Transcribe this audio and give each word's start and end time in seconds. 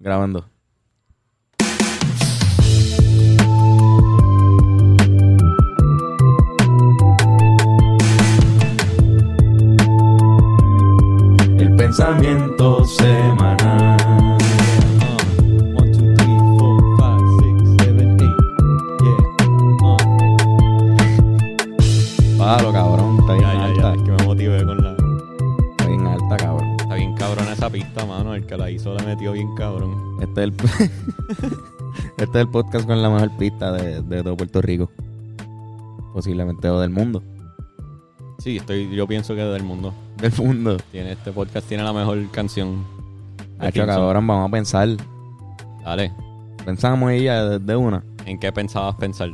Grabando. 0.00 0.46
El 11.58 11.76
pensamiento 11.76 12.82
semanal. 12.86 13.89
El 28.34 28.46
que 28.46 28.56
la 28.56 28.70
hizo 28.70 28.94
la 28.94 29.02
metió 29.04 29.32
bien 29.32 29.54
cabrón. 29.54 30.18
Este 30.20 30.44
es 30.44 30.48
el, 30.48 30.54
este 32.18 32.38
es 32.38 32.44
el 32.44 32.48
podcast 32.48 32.86
con 32.86 33.00
la 33.02 33.10
mejor 33.10 33.30
pista 33.36 33.72
de, 33.72 34.02
de 34.02 34.22
todo 34.22 34.36
Puerto 34.36 34.60
Rico. 34.62 34.90
Posiblemente 36.14 36.68
o 36.68 36.80
del 36.80 36.90
mundo. 36.90 37.22
Sí, 38.38 38.56
estoy, 38.56 38.88
yo 38.94 39.06
pienso 39.06 39.34
que 39.34 39.42
del 39.42 39.62
mundo. 39.62 39.92
Del 40.16 40.32
mundo. 40.38 40.76
Tiene, 40.90 41.12
este 41.12 41.30
podcast 41.32 41.68
tiene 41.68 41.82
la 41.84 41.92
mejor 41.92 42.18
canción. 42.30 42.84
Simpson. 43.60 43.86
cabrón, 43.86 44.26
vamos 44.26 44.48
a 44.48 44.50
pensar. 44.50 44.88
Dale. 45.84 46.12
Pensamos 46.64 47.10
ella 47.12 47.44
desde 47.44 47.76
una. 47.76 48.02
¿En 48.26 48.38
qué 48.38 48.50
pensabas 48.52 48.96
pensar? 48.96 49.30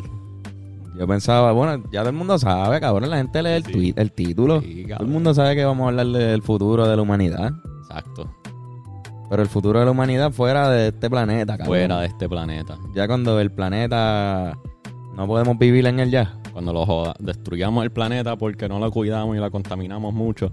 Yo 0.99 1.07
pensaba, 1.07 1.53
bueno, 1.53 1.85
ya 1.93 2.01
todo 2.01 2.11
el 2.11 2.17
mundo 2.17 2.39
sabe, 2.39 2.81
cabrón. 2.81 3.11
La 3.11 3.19
gente 3.19 3.43
lee 3.43 3.51
el, 3.51 3.65
Sí. 3.65 3.73
tweet, 3.73 3.95
el 3.97 4.13
título. 4.13 4.61
Sí, 4.63 4.87
todo 4.89 5.05
el 5.05 5.11
mundo 5.13 5.35
sabe 5.35 5.55
que 5.55 5.65
vamos 5.65 5.85
a 5.85 5.89
hablar 5.89 6.07
del 6.07 6.43
futuro 6.43 6.89
de 6.89 6.97
la 6.97 7.03
humanidad. 7.03 7.53
Exacto. 7.83 8.29
Pero 9.29 9.43
el 9.43 9.49
futuro 9.49 9.79
de 9.81 9.85
la 9.85 9.91
humanidad 9.91 10.31
fuera 10.33 10.71
de 10.71 10.89
este 10.89 11.11
planeta, 11.11 11.55
cabrón. 11.57 11.67
Fuera 11.67 12.01
de 12.01 12.07
este 12.07 12.29
planeta. 12.29 12.79
Ya 12.95 13.07
cuando 13.09 13.41
el 13.41 13.51
planeta 13.51 14.57
no 15.17 15.27
podemos 15.27 15.59
vivir 15.59 15.87
en 15.87 15.99
él 16.01 16.11
ya. 16.11 16.35
Cuando 16.53 16.73
lo 16.73 16.87
joda- 16.87 17.17
destruyamos 17.19 17.85
el 17.85 17.91
planeta 17.91 18.37
porque 18.37 18.69
no 18.69 18.79
lo 18.79 18.91
cuidamos 18.91 19.37
y 19.37 19.41
la 19.41 19.51
contaminamos 19.51 20.15
mucho, 20.15 20.53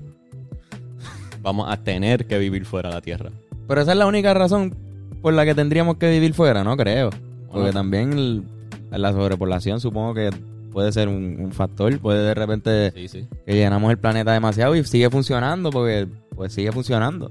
vamos 1.42 1.72
a 1.72 1.78
tener 1.78 2.26
que 2.26 2.38
vivir 2.40 2.66
fuera 2.66 2.90
de 2.90 2.96
la 2.96 3.02
Tierra. 3.02 3.30
Pero 3.68 3.82
esa 3.82 3.92
es 3.92 3.98
la 3.98 4.06
única 4.08 4.34
razón 4.34 4.76
por 5.22 5.34
la 5.34 5.46
que 5.46 5.56
tendríamos 5.56 5.98
que 5.98 6.10
vivir 6.10 6.34
fuera, 6.34 6.64
no 6.64 6.76
creo. 6.76 7.10
Porque 7.48 7.60
Bueno. 7.60 7.74
también 7.74 8.14
el- 8.14 8.44
la 8.92 9.12
sobrepoblación 9.12 9.80
supongo 9.80 10.14
que 10.14 10.30
puede 10.72 10.92
ser 10.92 11.08
un, 11.08 11.38
un 11.40 11.52
factor. 11.52 11.98
Puede 12.00 12.24
de 12.24 12.34
repente 12.34 12.92
Sí, 12.92 13.08
sí. 13.08 13.28
que 13.46 13.54
llenamos 13.54 13.92
el 13.92 13.98
planeta 13.98 14.32
demasiado 14.34 14.76
y 14.76 14.84
sigue 14.84 15.10
funcionando 15.10 15.70
porque 15.70 16.08
pues 16.36 16.52
sigue 16.54 16.72
funcionando. 16.72 17.30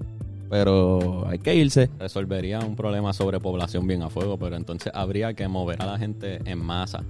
Pero 0.53 1.27
hay 1.28 1.39
que 1.39 1.55
irse. 1.56 1.89
Resolvería 1.98 2.58
un 2.61 2.77
problema 2.77 3.14
sobre 3.14 3.41
población 3.41 3.86
bien 3.86 4.03
a 4.03 4.11
fuego, 4.11 4.36
pero 4.39 4.55
entonces 4.55 4.92
habría 4.95 5.33
que 5.33 5.48
mover 5.48 5.81
a 5.81 5.86
la 5.86 5.98
gente 5.98 6.41
en 6.45 6.58
masa. 6.62 7.03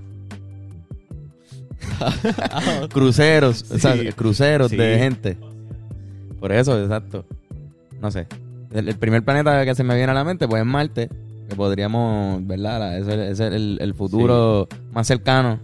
Cruceros, 2.92 3.68
o 3.72 3.78
sea, 3.80 3.94
cruceros 4.14 4.70
Sí. 4.70 4.76
de 4.76 4.96
gente. 4.96 5.36
Por 6.38 6.52
eso, 6.52 6.80
exacto. 6.80 7.24
No 8.00 8.12
sé. 8.12 8.28
El, 8.72 8.88
el 8.88 8.94
primer 8.96 9.24
planeta 9.24 9.64
que 9.64 9.74
se 9.74 9.82
me 9.82 9.96
viene 9.96 10.12
a 10.12 10.14
la 10.14 10.22
mente 10.22 10.46
pues 10.46 10.60
es 10.60 10.66
Marte. 10.66 11.08
Que 11.48 11.56
podríamos, 11.56 12.46
¿verdad? 12.46 12.96
Ese 12.98 13.30
es 13.32 13.40
el, 13.40 13.78
el 13.80 13.94
futuro 13.94 14.68
más 14.92 15.08
cercano. 15.08 15.58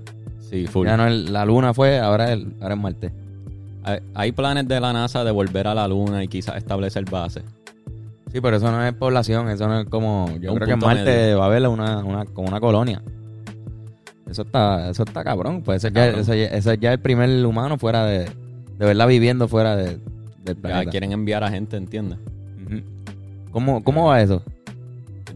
Sí, 0.50 0.66
full. 0.66 0.86
Ya 0.88 0.96
no 0.96 1.06
el- 1.06 1.32
la 1.32 1.44
luna 1.44 1.72
fue, 1.74 2.00
ahora, 2.00 2.32
el, 2.32 2.54
ahora 2.60 2.74
es 2.74 2.80
Marte. 2.80 3.12
Hay, 3.84 4.00
hay 4.14 4.32
planes 4.32 4.66
de 4.66 4.80
la 4.80 4.92
NASA 4.92 5.22
de 5.22 5.30
volver 5.30 5.68
a 5.68 5.74
la 5.74 5.86
Luna 5.86 6.24
y 6.24 6.28
quizás 6.28 6.56
establecer 6.56 7.04
bases. 7.08 7.44
Sí, 8.32 8.40
pero 8.42 8.56
eso 8.58 8.70
no 8.70 8.84
es 8.84 8.92
población, 8.92 9.48
eso 9.48 9.66
no 9.68 9.80
es 9.80 9.86
como... 9.88 10.28
Yo 10.40 10.54
creo 10.54 10.66
que 10.66 10.72
en 10.74 10.78
Marte 10.80 11.04
medio. 11.04 11.38
va 11.38 11.44
a 11.44 11.48
haber 11.48 11.66
una, 11.68 11.98
una, 12.04 12.24
como 12.26 12.48
una 12.48 12.60
colonia. 12.60 13.00
Eso 14.30 14.42
está, 14.42 14.90
eso 14.90 15.04
está 15.04 15.24
cabrón. 15.24 15.62
Puede 15.62 15.80
ser 15.80 15.92
ya, 15.94 16.04
Cabrón. 16.12 16.20
eso, 16.52 16.74
ya- 16.74 16.92
el 16.92 17.00
primer 17.00 17.44
humano 17.46 17.78
fuera 17.78 18.04
de... 18.04 18.24
De 18.78 18.86
verdad 18.86 19.08
viviendo 19.08 19.48
fuera 19.48 19.74
de, 19.76 19.98
del 20.44 20.54
Ya 20.54 20.54
planeta. 20.54 20.90
quieren 20.90 21.12
enviar 21.12 21.42
a 21.42 21.50
gente, 21.50 21.76
¿entiendes? 21.76 22.18
¿Cómo, 23.50 23.82
¿Cómo 23.82 24.06
va 24.06 24.20
eso? 24.20 24.42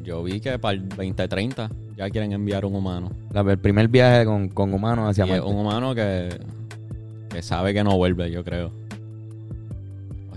Yo 0.05 0.23
vi 0.23 0.39
que 0.41 0.59
para 0.59 0.75
el 0.75 0.89
2030 0.89 1.71
ya 1.97 2.11
quieren 2.11 2.33
enviar 2.33 2.65
un 2.67 2.75
humano. 2.77 3.11
La- 3.33 3.41
el 3.41 3.59
primer 3.59 3.89
viaje 3.89 4.25
con, 4.27 4.49
con 4.49 4.73
humanos 4.75 5.09
hacia 5.11 5.27
Y 5.27 5.31
es 5.31 5.37
Marte. 5.41 5.51
un 5.51 5.57
humano 5.61 5.95
que, 5.95 6.29
que 7.31 7.43
sabe 7.43 7.73
que 7.73 7.83
no 7.83 7.97
vuelve, 7.97 8.31
yo 8.31 8.45
creo. 8.45 8.71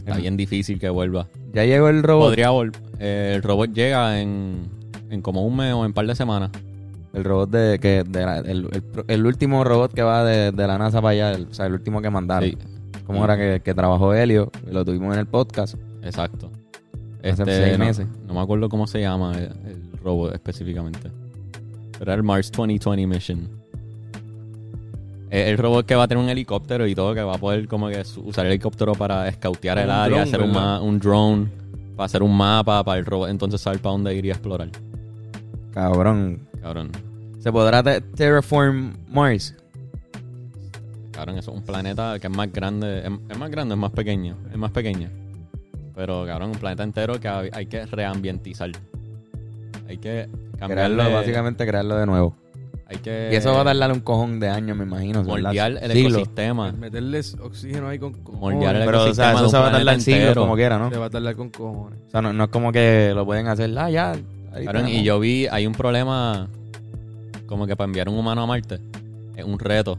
Está 0.06 0.16
Em. 0.16 0.22
bien 0.22 0.38
difícil 0.38 0.80
que 0.80 0.90
vuelva. 0.90 1.28
Ya 1.54 1.66
llegó 1.66 1.90
el 1.90 2.04
robot. 2.04 2.28
Podría 2.30 2.50
volver. 2.52 2.80
el 3.00 3.42
robot 3.42 3.74
llega 3.74 4.20
en, 4.22 4.68
en 5.10 5.22
como 5.22 5.46
un 5.46 5.56
mes 5.58 5.74
o 5.74 5.80
en 5.82 5.88
un 5.88 5.94
par 5.94 6.06
de 6.08 6.16
semanas. 6.16 6.52
El 7.14 7.24
robot 7.24 7.50
de... 7.50 7.80
que 7.80 8.04
de 8.04 8.26
la- 8.26 8.40
el, 8.40 8.68
el, 8.72 8.84
el 9.08 9.26
último 9.26 9.64
robot 9.64 9.94
que 9.94 10.02
va 10.04 10.24
de, 10.26 10.52
de 10.52 10.68
la 10.68 10.78
NASA 10.78 11.02
para 11.02 11.12
allá. 11.12 11.32
el- 11.32 11.48
o 11.50 11.54
sea, 11.54 11.66
el 11.66 11.74
último 11.74 12.02
que 12.02 12.10
mandaron. 12.10 12.50
Sí, 12.50 12.58
Como 13.06 13.24
era 13.24 13.38
que, 13.38 13.62
que 13.64 13.74
trabajó 13.74 14.14
Helio. 14.14 14.52
Lo 14.70 14.84
tuvimos 14.86 15.14
en 15.14 15.20
el 15.22 15.26
podcast. 15.28 15.76
exacto. 16.04 16.52
Este, 17.24 17.42
Hace 17.44 17.64
seis 17.66 17.80
no- 17.80 17.86
meses. 17.86 18.08
No, 18.28 18.34
me 18.36 18.42
acuerdo 18.42 18.70
cómo 18.70 18.86
se 18.86 19.00
llama 19.02 19.32
el, 19.38 19.46
el 19.66 19.92
robot 20.04 20.34
específicamente. 20.36 21.10
Pero 21.98 22.04
era 22.12 22.14
el 22.16 22.24
Mars 22.24 22.52
2020 22.52 23.08
Mission. 23.08 23.50
Eh, 25.32 25.50
El 25.50 25.58
robot 25.58 25.86
que 25.86 25.96
va 25.96 26.04
a 26.04 26.08
tener 26.08 26.24
un 26.24 26.30
helicóptero 26.30 26.86
y 26.88 26.96
todo, 26.96 27.14
que 27.16 27.22
va 27.22 27.36
a 27.36 27.38
poder 27.38 27.68
como 27.68 27.88
que 27.90 28.04
usar 28.24 28.46
el 28.46 28.52
helicóptero 28.54 28.94
para 28.94 29.28
escautear 29.28 29.78
el 29.80 29.90
área, 29.90 30.24
drone, 30.26 30.30
hacer 30.30 30.42
un, 30.42 30.56
un 30.56 31.00
drone, 31.00 31.48
para 31.96 32.06
hacer 32.06 32.22
un 32.24 32.36
mapa 32.36 32.84
para 32.84 33.00
el 33.00 33.06
robot, 33.06 33.30
entonces 33.30 33.60
saber 33.62 33.80
para 33.80 33.94
dónde 33.94 34.14
ir 34.16 34.26
y 34.26 34.30
explorar. 34.30 34.70
Cabrón. 35.74 36.40
Cabrón. 36.62 36.92
¿Se 37.40 37.52
podrá 37.52 37.84
te- 37.84 38.02
terraform 38.02 38.94
Mars? 39.10 39.56
Cabrón, 41.12 41.38
eso 41.38 41.52
es 41.52 41.58
un 41.58 41.64
planeta 41.64 42.18
que 42.20 42.28
es 42.28 42.34
más 42.34 42.52
grande. 42.52 43.00
Es, 43.00 43.12
es 43.30 43.38
más 43.38 43.50
grande, 43.50 43.74
es 43.76 43.80
más 43.80 43.92
pequeño. 43.92 44.36
Es 44.52 44.58
más 44.58 44.72
pequeño. 44.72 45.10
Pero, 45.96 46.26
cabrón, 46.26 46.50
un 46.52 46.58
planeta 46.58 46.84
entero 46.84 47.20
que 47.20 47.28
hay, 47.28 47.66
que 47.68 47.86
reambientizar. 47.86 48.70
Hay 49.88 49.98
que 49.98 50.28
cambiarlo. 50.60 50.96
Crearlo, 50.98 51.16
básicamente 51.16 51.66
crearlo 51.66 51.96
de 51.96 52.06
nuevo. 52.06 52.36
Hay 52.88 52.98
que 52.98 53.30
y 53.32 53.36
eso 53.36 53.52
va 53.52 53.62
a 53.62 53.64
darle 53.64 53.92
un 53.92 54.00
cojón 54.02 54.40
de 54.40 54.50
años, 54.50 54.78
me 54.78 54.84
imagino. 54.84 55.24
moldear 55.24 55.72
el 55.82 55.92
Siglos. 55.92 56.14
ecosistema. 56.20 56.72
Meterles 56.72 57.36
oxígeno 57.42 57.88
ahí 57.88 57.98
con 57.98 58.14
cojones. 58.14 58.42
Moldear 58.58 58.76
el 58.76 58.86
Pero, 58.86 59.04
o 59.06 59.14
sea, 59.14 59.34
eso 59.34 59.50
se 59.50 59.58
va 59.58 59.70
a 59.70 59.72
tardar 59.72 60.02
siglos 60.02 60.22
entero. 60.22 60.42
como 60.42 60.56
quiera, 60.56 60.78
¿no? 60.78 60.92
Se 60.92 60.98
va 60.98 61.08
a 61.08 61.10
tardar 61.10 61.36
con 61.36 61.50
cojones. 61.50 62.00
O 62.08 62.12
sea, 62.12 62.22
no, 62.22 62.32
no 62.32 62.44
es 62.44 62.50
como 62.52 62.72
que 62.72 63.12
lo 63.16 63.26
pueden 63.26 63.48
hacer, 63.48 63.76
ah, 63.78 63.90
ya. 63.90 64.14
y 64.88 65.04
yo 65.04 65.20
vi, 65.20 65.48
hay 65.48 65.66
un 65.66 65.74
problema 65.74 66.48
como 67.48 67.66
que 67.68 67.76
para 67.76 67.86
enviar 67.86 68.10
un 68.10 68.18
humano 68.18 68.44
a 68.44 68.46
Marte 68.48 68.80
es 69.36 69.46
un 69.46 69.60
reto 69.60 69.98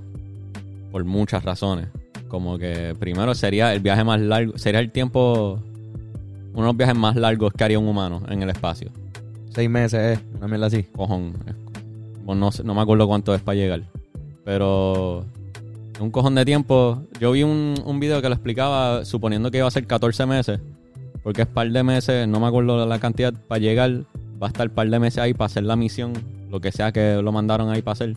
por 0.90 1.04
muchas 1.04 1.44
razones. 1.44 1.88
Como 2.28 2.58
que 2.58 2.94
primero 2.98 3.34
sería 3.34 3.72
el 3.72 3.80
viaje 3.80 4.02
más 4.04 4.20
largo, 4.20 4.58
sería 4.58 4.80
el 4.80 4.90
tiempo, 4.90 5.60
uno 6.52 6.62
de 6.62 6.66
los 6.66 6.76
viajes 6.76 6.96
más 6.96 7.16
largos 7.16 7.52
que 7.52 7.64
haría 7.64 7.78
un 7.78 7.88
humano 7.88 8.22
en 8.28 8.42
el 8.42 8.50
espacio. 8.50 8.90
Seis 9.54 9.70
meses, 9.70 10.18
eh, 10.18 10.22
una 10.36 10.48
mierda 10.48 10.66
así. 10.66 10.82
Cojón. 10.82 11.32
Bueno, 11.44 11.58
no, 12.34 12.50
sé- 12.52 12.64
no 12.64 12.74
me 12.74 12.80
acuerdo 12.80 13.06
cuánto 13.06 13.34
es 13.34 13.40
para 13.40 13.56
llegar. 13.56 13.82
Pero 14.44 15.24
en 15.96 16.02
un 16.02 16.10
cojón 16.10 16.34
de 16.34 16.44
tiempo. 16.44 17.02
Yo 17.20 17.32
vi 17.32 17.42
un, 17.42 17.74
un 17.84 18.00
video 18.00 18.20
que 18.22 18.28
lo 18.28 18.34
explicaba 18.34 19.04
suponiendo 19.04 19.50
que 19.50 19.58
iba 19.58 19.66
a 19.66 19.70
ser 19.70 19.86
14 19.86 20.26
meses. 20.26 20.60
Porque 21.22 21.42
es 21.42 21.48
par 21.48 21.68
de 21.70 21.82
meses, 21.82 22.28
no 22.28 22.38
me 22.40 22.46
acuerdo 22.46 22.86
la 22.86 22.98
cantidad 22.98 23.32
para 23.48 23.58
llegar. 23.58 24.04
Va 24.40 24.46
a 24.46 24.50
estar 24.50 24.68
par 24.70 24.88
de 24.88 24.98
meses 24.98 25.18
ahí 25.18 25.34
para 25.34 25.46
hacer 25.46 25.64
la 25.64 25.74
misión. 25.76 26.12
Lo 26.50 26.60
que 26.60 26.70
sea 26.72 26.92
que 26.92 27.20
lo 27.22 27.32
mandaron 27.32 27.70
ahí 27.70 27.82
para 27.82 27.92
hacer. 27.94 28.16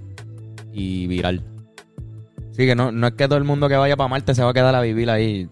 Y 0.74 1.08
viral. 1.08 1.42
Sí, 2.52 2.66
que 2.66 2.76
no, 2.76 2.92
no 2.92 3.08
es 3.08 3.14
que 3.14 3.28
todo 3.28 3.38
el 3.38 3.46
mundo 3.46 3.68
que 3.70 3.76
vaya 3.76 3.96
para 3.96 4.10
Marte 4.10 4.36
se 4.36 4.44
va 4.44 4.50
a 4.52 4.54
quedar 4.54 4.76
a 4.76 4.82
vivir 4.82 5.10
ahí. 5.10 5.48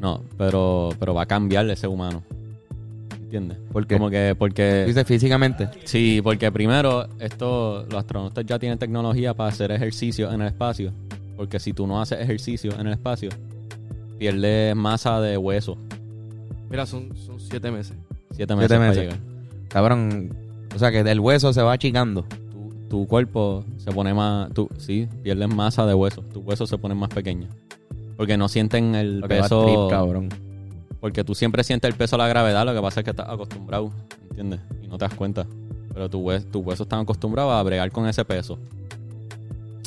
No, 0.00 0.22
pero, 0.36 0.90
pero 1.00 1.14
va 1.14 1.22
a 1.22 1.26
cambiar 1.26 1.68
ese 1.70 1.86
humano. 1.88 2.22
¿Entiendes? 3.32 3.56
¿Por 3.72 3.86
qué? 3.86 3.94
Como 3.96 4.10
que 4.10 4.34
porque 4.38 4.84
Dice 4.86 5.06
físicamente. 5.06 5.66
Sí, 5.84 6.20
porque 6.22 6.52
primero, 6.52 7.06
esto, 7.18 7.82
los 7.84 7.94
astronautas 7.94 8.44
ya 8.44 8.58
tienen 8.58 8.78
tecnología 8.78 9.32
para 9.32 9.48
hacer 9.48 9.72
ejercicio 9.72 10.30
en 10.30 10.42
el 10.42 10.48
espacio. 10.48 10.92
Porque 11.34 11.58
si 11.58 11.72
tú 11.72 11.86
no 11.86 12.02
haces 12.02 12.20
ejercicio 12.20 12.72
en 12.78 12.88
el 12.88 12.92
espacio, 12.92 13.30
pierdes 14.18 14.76
masa 14.76 15.18
de 15.22 15.38
hueso. 15.38 15.78
Mira, 16.68 16.84
son, 16.84 17.16
son 17.16 17.40
siete 17.40 17.70
meses. 17.70 17.96
Siete 18.32 18.54
meses, 18.54 18.68
Siete 18.70 18.74
para 18.78 18.88
meses. 18.90 19.02
llegar. 19.04 19.18
Cabrón. 19.68 20.34
O 20.76 20.78
sea, 20.78 20.90
que 20.90 21.02
del 21.02 21.18
hueso 21.18 21.54
se 21.54 21.62
va 21.62 21.72
achicando. 21.72 22.24
Tu, 22.50 22.74
tu 22.90 23.06
cuerpo 23.06 23.64
se 23.78 23.92
pone 23.92 24.12
más. 24.12 24.52
Tu, 24.52 24.68
sí, 24.76 25.08
pierdes 25.22 25.48
masa 25.48 25.86
de 25.86 25.94
hueso. 25.94 26.20
Tus 26.20 26.44
huesos 26.44 26.68
se 26.68 26.76
ponen 26.76 26.98
más 26.98 27.08
pequeños. 27.08 27.48
Porque 28.18 28.36
no 28.36 28.48
sienten 28.50 28.94
el 28.94 29.20
Lo 29.20 29.28
que 29.28 29.36
va 29.36 29.42
peso. 29.44 29.64
trip, 29.64 29.90
cabrón. 29.90 30.28
Porque 31.02 31.24
tú 31.24 31.34
siempre 31.34 31.64
sientes 31.64 31.90
el 31.90 31.96
peso 31.96 32.16
de 32.16 32.22
la 32.22 32.28
gravedad, 32.28 32.64
lo 32.64 32.72
que 32.72 32.80
pasa 32.80 33.00
es 33.00 33.04
que 33.04 33.10
estás 33.10 33.28
acostumbrado, 33.28 33.90
¿entiendes? 34.30 34.60
Y 34.84 34.86
no 34.86 34.96
te 34.96 35.04
das 35.04 35.14
cuenta. 35.14 35.44
Pero 35.92 36.08
tus 36.08 36.20
huesos 36.22 36.86
están 36.86 37.00
acostumbrados 37.00 37.52
a 37.52 37.62
bregar 37.64 37.90
con 37.90 38.06
ese 38.06 38.24
peso 38.24 38.56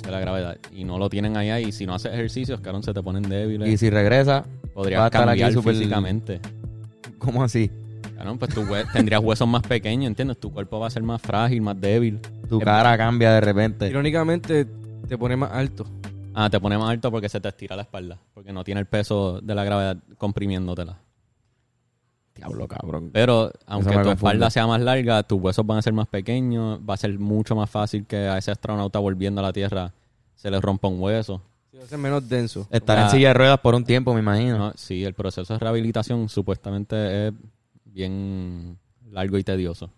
de 0.04 0.12
la 0.12 0.20
gravedad. 0.20 0.58
Y 0.74 0.84
no 0.84 0.98
lo 0.98 1.10
tienen 1.10 1.38
allá. 1.38 1.62
Y 1.62 1.72
si 1.72 1.86
no 1.86 1.96
haces 1.96 2.12
ejercicios, 2.12 2.60
cabrón, 2.60 2.84
se 2.84 2.94
te 2.94 3.02
ponen 3.02 3.24
débiles. 3.24 3.70
Y 3.70 3.78
si 3.78 3.90
regresa, 3.90 4.34
va 4.34 4.40
a 4.42 4.74
Podrías 4.74 5.10
cambiar 5.10 5.54
físicamente. 5.54 6.42
¿cómo 7.18 7.46
así? 7.46 7.72
Claro, 8.16 8.36
pues 8.36 8.54
tu 8.54 8.64
hue- 8.64 8.86
tendrías 8.92 9.22
huesos 9.24 9.48
más 9.48 9.64
pequeños, 9.64 10.08
¿entiendes? 10.08 10.38
Tu 10.38 10.52
cuerpo 10.52 10.82
va 10.82 10.88
a 10.88 10.90
ser 10.90 11.04
más 11.04 11.22
frágil, 11.22 11.62
más 11.62 11.80
débil. 11.80 12.20
Tu 12.50 12.60
cara 12.60 12.98
cambia 12.98 13.32
de 13.32 13.40
repente. 13.40 13.88
Irónicamente, 13.88 14.68
te 15.08 15.18
pone 15.18 15.38
más 15.38 15.52
alto. 15.54 15.86
Ah, 16.34 16.50
te 16.50 16.60
pone 16.60 16.78
más 16.78 16.90
alto 16.90 17.10
porque 17.10 17.30
se 17.30 17.40
te 17.40 17.48
estira 17.48 17.78
la 17.78 17.84
espalda. 17.84 18.20
Porque 18.34 18.52
no 18.52 18.66
tiene 18.66 18.82
el 18.82 18.86
peso 18.86 19.40
de 19.40 19.56
la 19.56 19.64
gravedad 19.64 19.98
comprimiéndotela. 20.18 20.98
Diablo, 22.36 22.68
cabrón. 22.68 23.12
Pero 23.14 23.52
aunque 23.66 23.90
tu 23.90 23.96
confunde. 23.96 24.14
espalda 24.14 24.50
sea 24.50 24.68
más 24.68 24.82
larga, 24.82 25.24
tus 25.24 25.40
huesos 25.42 25.66
van 25.66 25.78
a 25.78 25.82
ser 25.82 25.94
más 25.94 26.08
pequeños. 26.08 26.80
Va 26.88 26.96
a 26.96 26.98
ser 26.98 27.18
mucho 27.18 27.56
más 27.56 27.70
fácil 27.70 28.06
que 28.06 28.18
a 28.18 28.38
ese 28.38 28.52
astronauta 28.52 29.00
volviendo 29.00 29.40
a 29.40 29.44
la 29.44 29.54
Tierra 29.54 29.94
se 30.36 30.52
le 30.52 30.60
rompa 30.60 30.88
un 30.90 31.00
hueso. 31.02 31.42
Sí, 31.72 31.78
va 31.78 31.86
a 31.86 31.88
ser 31.88 31.98
menos 31.98 32.28
denso. 32.28 32.68
Estar 32.72 32.98
en 32.98 33.04
La- 33.06 33.10
silla 33.10 33.28
de 33.30 33.34
ruedas 33.36 33.60
por 33.60 33.74
un 33.74 33.86
tiempo, 33.86 34.14
me 34.14 34.20
imagino. 34.20 34.58
¿no? 34.58 34.74
Sí, 34.76 35.04
el 35.06 35.14
proceso 35.14 35.54
de 35.54 35.60
rehabilitación 35.60 36.28
supuestamente 36.28 37.28
es 37.28 37.34
bien 37.86 38.78
largo 39.12 39.38
y 39.38 39.44
tedioso. 39.44 39.90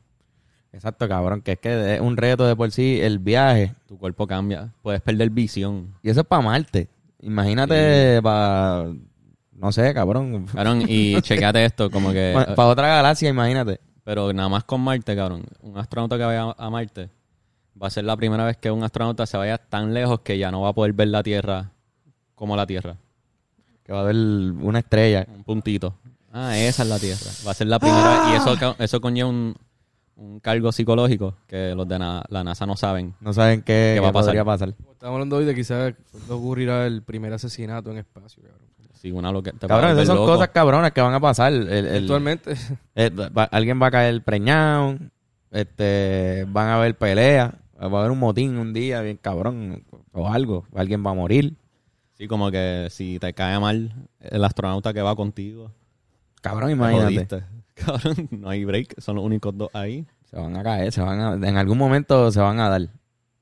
Exacto, 0.72 1.07
cabrón. 1.07 1.42
Que 1.42 1.54
es 1.54 1.60
que 1.60 1.95
es 1.95 2.01
un 2.01 2.18
reto 2.18 2.45
de 2.45 2.56
por 2.56 2.69
sí 2.72 3.00
el 3.01 3.18
viaje. 3.18 3.74
Tu 3.88 3.98
cuerpo 3.98 4.28
cambia. 4.28 4.69
Puedes 4.83 5.01
perder 5.01 5.30
visión. 5.31 5.95
Y 6.04 6.10
eso 6.12 6.22
es 6.22 6.28
para 6.28 6.42
Marte. 6.44 6.88
Imagínate 7.19 8.22
para. 8.22 8.92
No 9.57 9.71
sé, 9.71 9.94
cabrón. 9.94 10.45
Cabrón, 10.45 10.83
y 10.88 11.19
checate 11.21 11.65
esto, 11.65 11.89
como 11.89 12.12
que... 12.12 12.33
Para 12.56 12.69
otra 12.69 12.88
galaxia, 12.88 13.30
imagínate. 13.30 13.80
Pero 14.04 14.31
nada 14.31 14.48
más 14.50 14.63
con 14.63 14.81
Marte, 14.81 15.15
cabrón. 15.15 15.44
Un 15.62 15.77
astronauta 15.77 16.18
que 16.18 16.24
vaya 16.24 16.56
a 16.57 16.69
Marte 16.69 17.09
va 17.81 17.88
a 17.88 17.89
ser 17.89 18.06
la 18.06 18.15
primera 18.15 18.45
vez 18.45 18.57
que 18.57 18.71
un 18.71 18.83
astronauta 18.83 19.25
se 19.25 19.38
vaya 19.38 19.57
tan 19.57 19.94
lejos 19.94 20.21
que 20.21 20.38
ya 20.38 20.50
no 20.51 20.62
va 20.62 20.69
a 20.69 20.74
poder 20.74 20.94
ver 20.94 21.09
la 21.09 21.21
Tierra 21.24 21.71
como 22.36 22.56
la 22.56 22.65
Tierra. 22.65 22.95
Que 23.83 23.92
va 23.94 24.00
a 24.00 24.01
haber 24.04 24.15
una 24.15 24.80
estrella. 24.80 25.25
Un 25.36 25.44
puntito. 25.44 25.95
Ah, 26.31 26.57
esa 26.57 26.83
es 26.83 26.89
la 26.89 27.00
Tierra. 27.00 27.31
Va 27.45 27.51
a 27.51 27.54
ser 27.54 27.68
la 27.68 27.80
primera 27.80 28.09
vez. 28.09 28.19
Y 28.31 28.36
eso, 28.36 28.56
ca- 28.59 28.75
eso 28.83 29.01
conlleva 29.01 29.30
un, 29.30 29.56
un 30.15 30.39
cargo 30.39 30.71
psicológico 30.71 31.36
que 31.48 31.74
los 31.75 31.88
de 31.88 31.98
na- 32.00 32.24
la 32.30 32.44
NASA 32.44 32.65
no 32.65 32.75
saben. 32.77 33.15
No 33.21 33.33
saben 33.33 33.62
qué, 33.62 33.94
¿Qué 33.95 34.00
va 34.00 34.09
a 34.09 34.12
pasar? 34.12 34.27
podría 34.27 34.45
pasar. 34.45 34.69
Estamos 34.69 35.13
hablando 35.15 35.36
hoy 35.38 35.45
de 35.45 35.56
quizás 35.56 35.94
cuando 36.12 36.38
ocurrirá 36.38 36.86
el 36.86 37.01
primer 37.04 37.33
asesinato 37.33 37.92
en 37.92 37.98
espacio, 37.98 38.44
cabrón. 38.44 38.67
Si 38.97 39.11
una 39.11 39.31
lo 39.31 39.41
que 39.44 39.51
te 39.51 39.67
Cabrón, 39.67 39.91
esas 39.91 40.07
son 40.07 40.17
loco. 40.17 40.33
cosas 40.33 40.49
cabronas 40.49 40.91
que 40.91 41.01
van 41.01 41.13
a 41.13 41.19
pasar. 41.19 41.53
El- 41.53 41.69
el- 41.69 42.01
Actualmente, 42.03 42.53
eh, 42.95 43.09
va- 43.09 43.44
alguien 43.45 43.81
va 43.81 43.88
a 43.88 43.91
caer 43.91 44.23
preñado. 44.23 44.97
Este, 45.51 46.45
van 46.49 46.67
a 46.67 46.75
haber 46.75 46.97
peleas. 46.97 47.53
Va 47.79 47.97
a 47.97 47.99
haber 47.99 48.11
un 48.11 48.19
motín 48.19 48.57
un 48.57 48.73
día, 48.73 49.01
bien 49.01 49.17
cabrón. 49.21 49.83
O 50.11 50.27
algo. 50.27 50.65
Alguien 50.75 51.05
va 51.05 51.11
a 51.11 51.13
morir. 51.13 51.55
Sí, 52.13 52.27
como 52.27 52.49
que 52.49 52.88
si 52.89 53.19
te 53.19 53.33
cae 53.33 53.59
mal 53.59 53.94
el 54.19 54.44
astronauta 54.44 54.94
que 54.94 55.01
va 55.01 55.15
contigo. 55.15 55.71
Cabrón, 56.41 56.69
te 56.69 56.73
imagínate. 56.73 57.13
jodiste. 57.13 57.44
Cabrón, 57.75 58.27
no 58.31 58.49
hay 58.49 58.65
break. 58.65 58.99
Son 58.99 59.15
los 59.15 59.23
únicos 59.25 59.55
dos 59.55 59.69
ahí. 59.73 60.05
Se 60.25 60.35
van 60.35 60.57
a 60.57 60.63
caer, 60.63 60.91
se 60.91 61.01
van 61.01 61.19
a, 61.19 61.47
en 61.47 61.55
algún 61.57 61.77
momento 61.77 62.31
se 62.31 62.39
van 62.41 62.59
a 62.59 62.69
dar. 62.69 62.89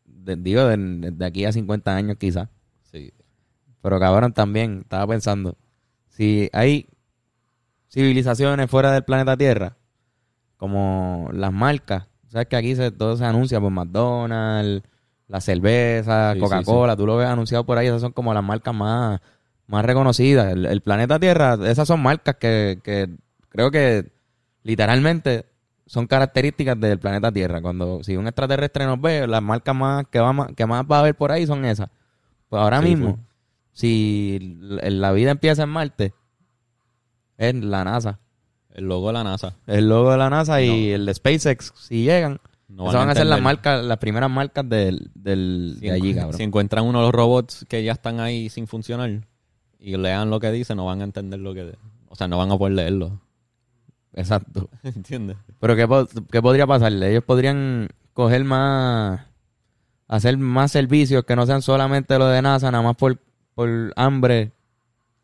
De- 0.06 0.36
digo, 0.36 0.66
de, 0.66 0.78
de 1.12 1.26
aquí 1.26 1.46
a 1.46 1.52
50 1.54 1.96
años 1.96 2.18
quizás. 2.20 2.50
Sí. 2.92 3.14
Pero 3.86 4.00
cabrón, 4.00 4.34
también 4.34 4.80
estaba 4.82 5.06
pensando, 5.06 5.56
si 6.10 6.50
hay 6.54 6.88
civilizaciones 7.88 8.68
fuera 8.68 8.92
del 8.92 9.04
planeta 9.04 9.38
Tierra, 9.38 9.78
como 10.58 11.30
las 11.32 11.54
marcas, 11.54 12.08
sabes 12.28 12.48
que 12.48 12.56
aquí 12.56 12.76
se, 12.76 12.90
todo 12.90 13.16
se 13.16 13.26
anuncia 13.26 13.62
por 13.62 13.70
McDonald's, 13.70 14.82
la 15.28 15.40
cerveza, 15.40 16.34
Sí, 16.34 16.40
Coca-Cola, 16.40 16.96
tú 16.96 17.06
lo 17.06 17.18
ves 17.18 17.28
anunciado 17.28 17.64
por 17.64 17.78
ahí, 17.78 17.86
esas 17.86 18.02
son 18.02 18.12
como 18.12 18.34
las 18.34 18.44
marcas 18.44 18.74
más, 18.74 19.22
más 19.68 19.86
reconocidas. 19.86 20.52
El, 20.52 20.66
el 20.66 20.82
planeta 20.82 21.20
Tierra, 21.20 21.56
esas 21.68 21.88
son 21.88 22.02
marcas 22.02 22.38
que, 22.38 22.80
que 22.84 23.16
creo 23.50 23.70
que 23.70 24.12
literalmente 24.64 25.46
son 25.86 26.08
características 26.08 26.80
del 26.80 26.98
planeta 26.98 27.32
Tierra. 27.32 27.62
Cuando 27.62 28.04
si 28.04 28.18
un 28.18 28.26
extraterrestre 28.26 28.88
nos 28.88 29.00
ve, 29.00 29.28
las 29.28 29.44
marcas 29.44 29.76
más 29.76 30.08
que, 30.08 30.20
va 30.20 30.34
más, 30.34 30.54
que 30.56 30.66
más 30.66 30.84
va 30.92 31.02
a 31.02 31.04
ver 31.04 31.14
por 31.14 31.32
ahí 31.32 31.46
son 31.46 31.64
esas. 31.66 31.88
Pues 32.50 32.60
ahora 32.60 32.82
Sí, 32.82 32.88
mismo, 32.88 33.12
full. 33.12 33.20
Si 33.76 34.40
la 34.62 35.12
vida 35.12 35.32
empieza 35.32 35.64
en 35.64 35.70
Marte, 35.70 36.14
es 37.38 37.54
la 37.56 37.84
NASA. 37.84 38.20
El 38.74 38.86
logo 38.86 39.08
de 39.08 39.14
la 39.14 39.24
NASA. 39.26 39.58
El 39.68 39.90
logo 39.90 40.12
de 40.12 40.18
la 40.18 40.30
NASA 40.30 40.62
y 40.62 40.92
el 40.92 41.06
de 41.06 41.14
SpaceX, 41.14 41.74
si 41.76 42.04
llegan, 42.04 42.40
No 42.70 42.84
esas 42.84 42.94
van 42.94 43.02
van 43.02 43.10
a 43.10 43.12
a 43.12 43.16
ser 43.16 43.28
las 43.28 43.42
marcas, 43.42 43.84
las 43.84 43.98
primeras 43.98 44.32
marcas 44.32 44.68
del, 44.70 45.12
del, 45.14 45.76
Si 45.80 45.88
de 45.88 45.92
allí, 45.92 46.16
cabrón. 46.16 46.38
Si 46.38 46.44
encuentran 46.44 46.86
uno 46.86 47.00
de 47.00 47.06
los 47.06 47.14
robots 47.14 47.66
que 47.68 47.84
ya 47.84 47.92
están 47.92 48.22
ahí 48.22 48.50
sin 48.50 48.66
funcionar 48.66 49.10
y 49.78 49.98
lean 49.98 50.30
lo 50.30 50.40
que 50.40 50.52
dice, 50.52 50.74
no 50.74 50.86
van 50.86 51.02
a 51.02 51.04
entender 51.04 51.42
lo 51.42 51.54
que... 51.54 51.78
O 52.08 52.16
sea, 52.16 52.30
no 52.30 52.38
van 52.38 52.52
a 52.54 52.58
poder 52.58 52.76
leerlo. 52.76 53.20
Exacto. 54.14 54.70
¿Entiendes? 54.84 55.36
Pero 55.60 55.76
¿qué, 55.76 56.22
qué 56.32 56.42
podría 56.42 56.66
pasarle? 56.66 57.12
Ellos 57.12 57.26
podrían 57.26 57.90
coger 58.14 58.46
más, 58.46 59.20
hacer 60.08 60.38
más 60.38 60.72
servicios 60.72 61.26
que 61.26 61.36
no 61.36 61.46
sean 61.46 61.62
solamente 61.62 62.18
lo 62.18 62.28
de 62.28 62.42
NASA, 62.42 62.72
nada 62.72 62.82
más 62.82 62.96
por, 62.96 63.20
por 63.56 63.94
hambre, 63.96 64.52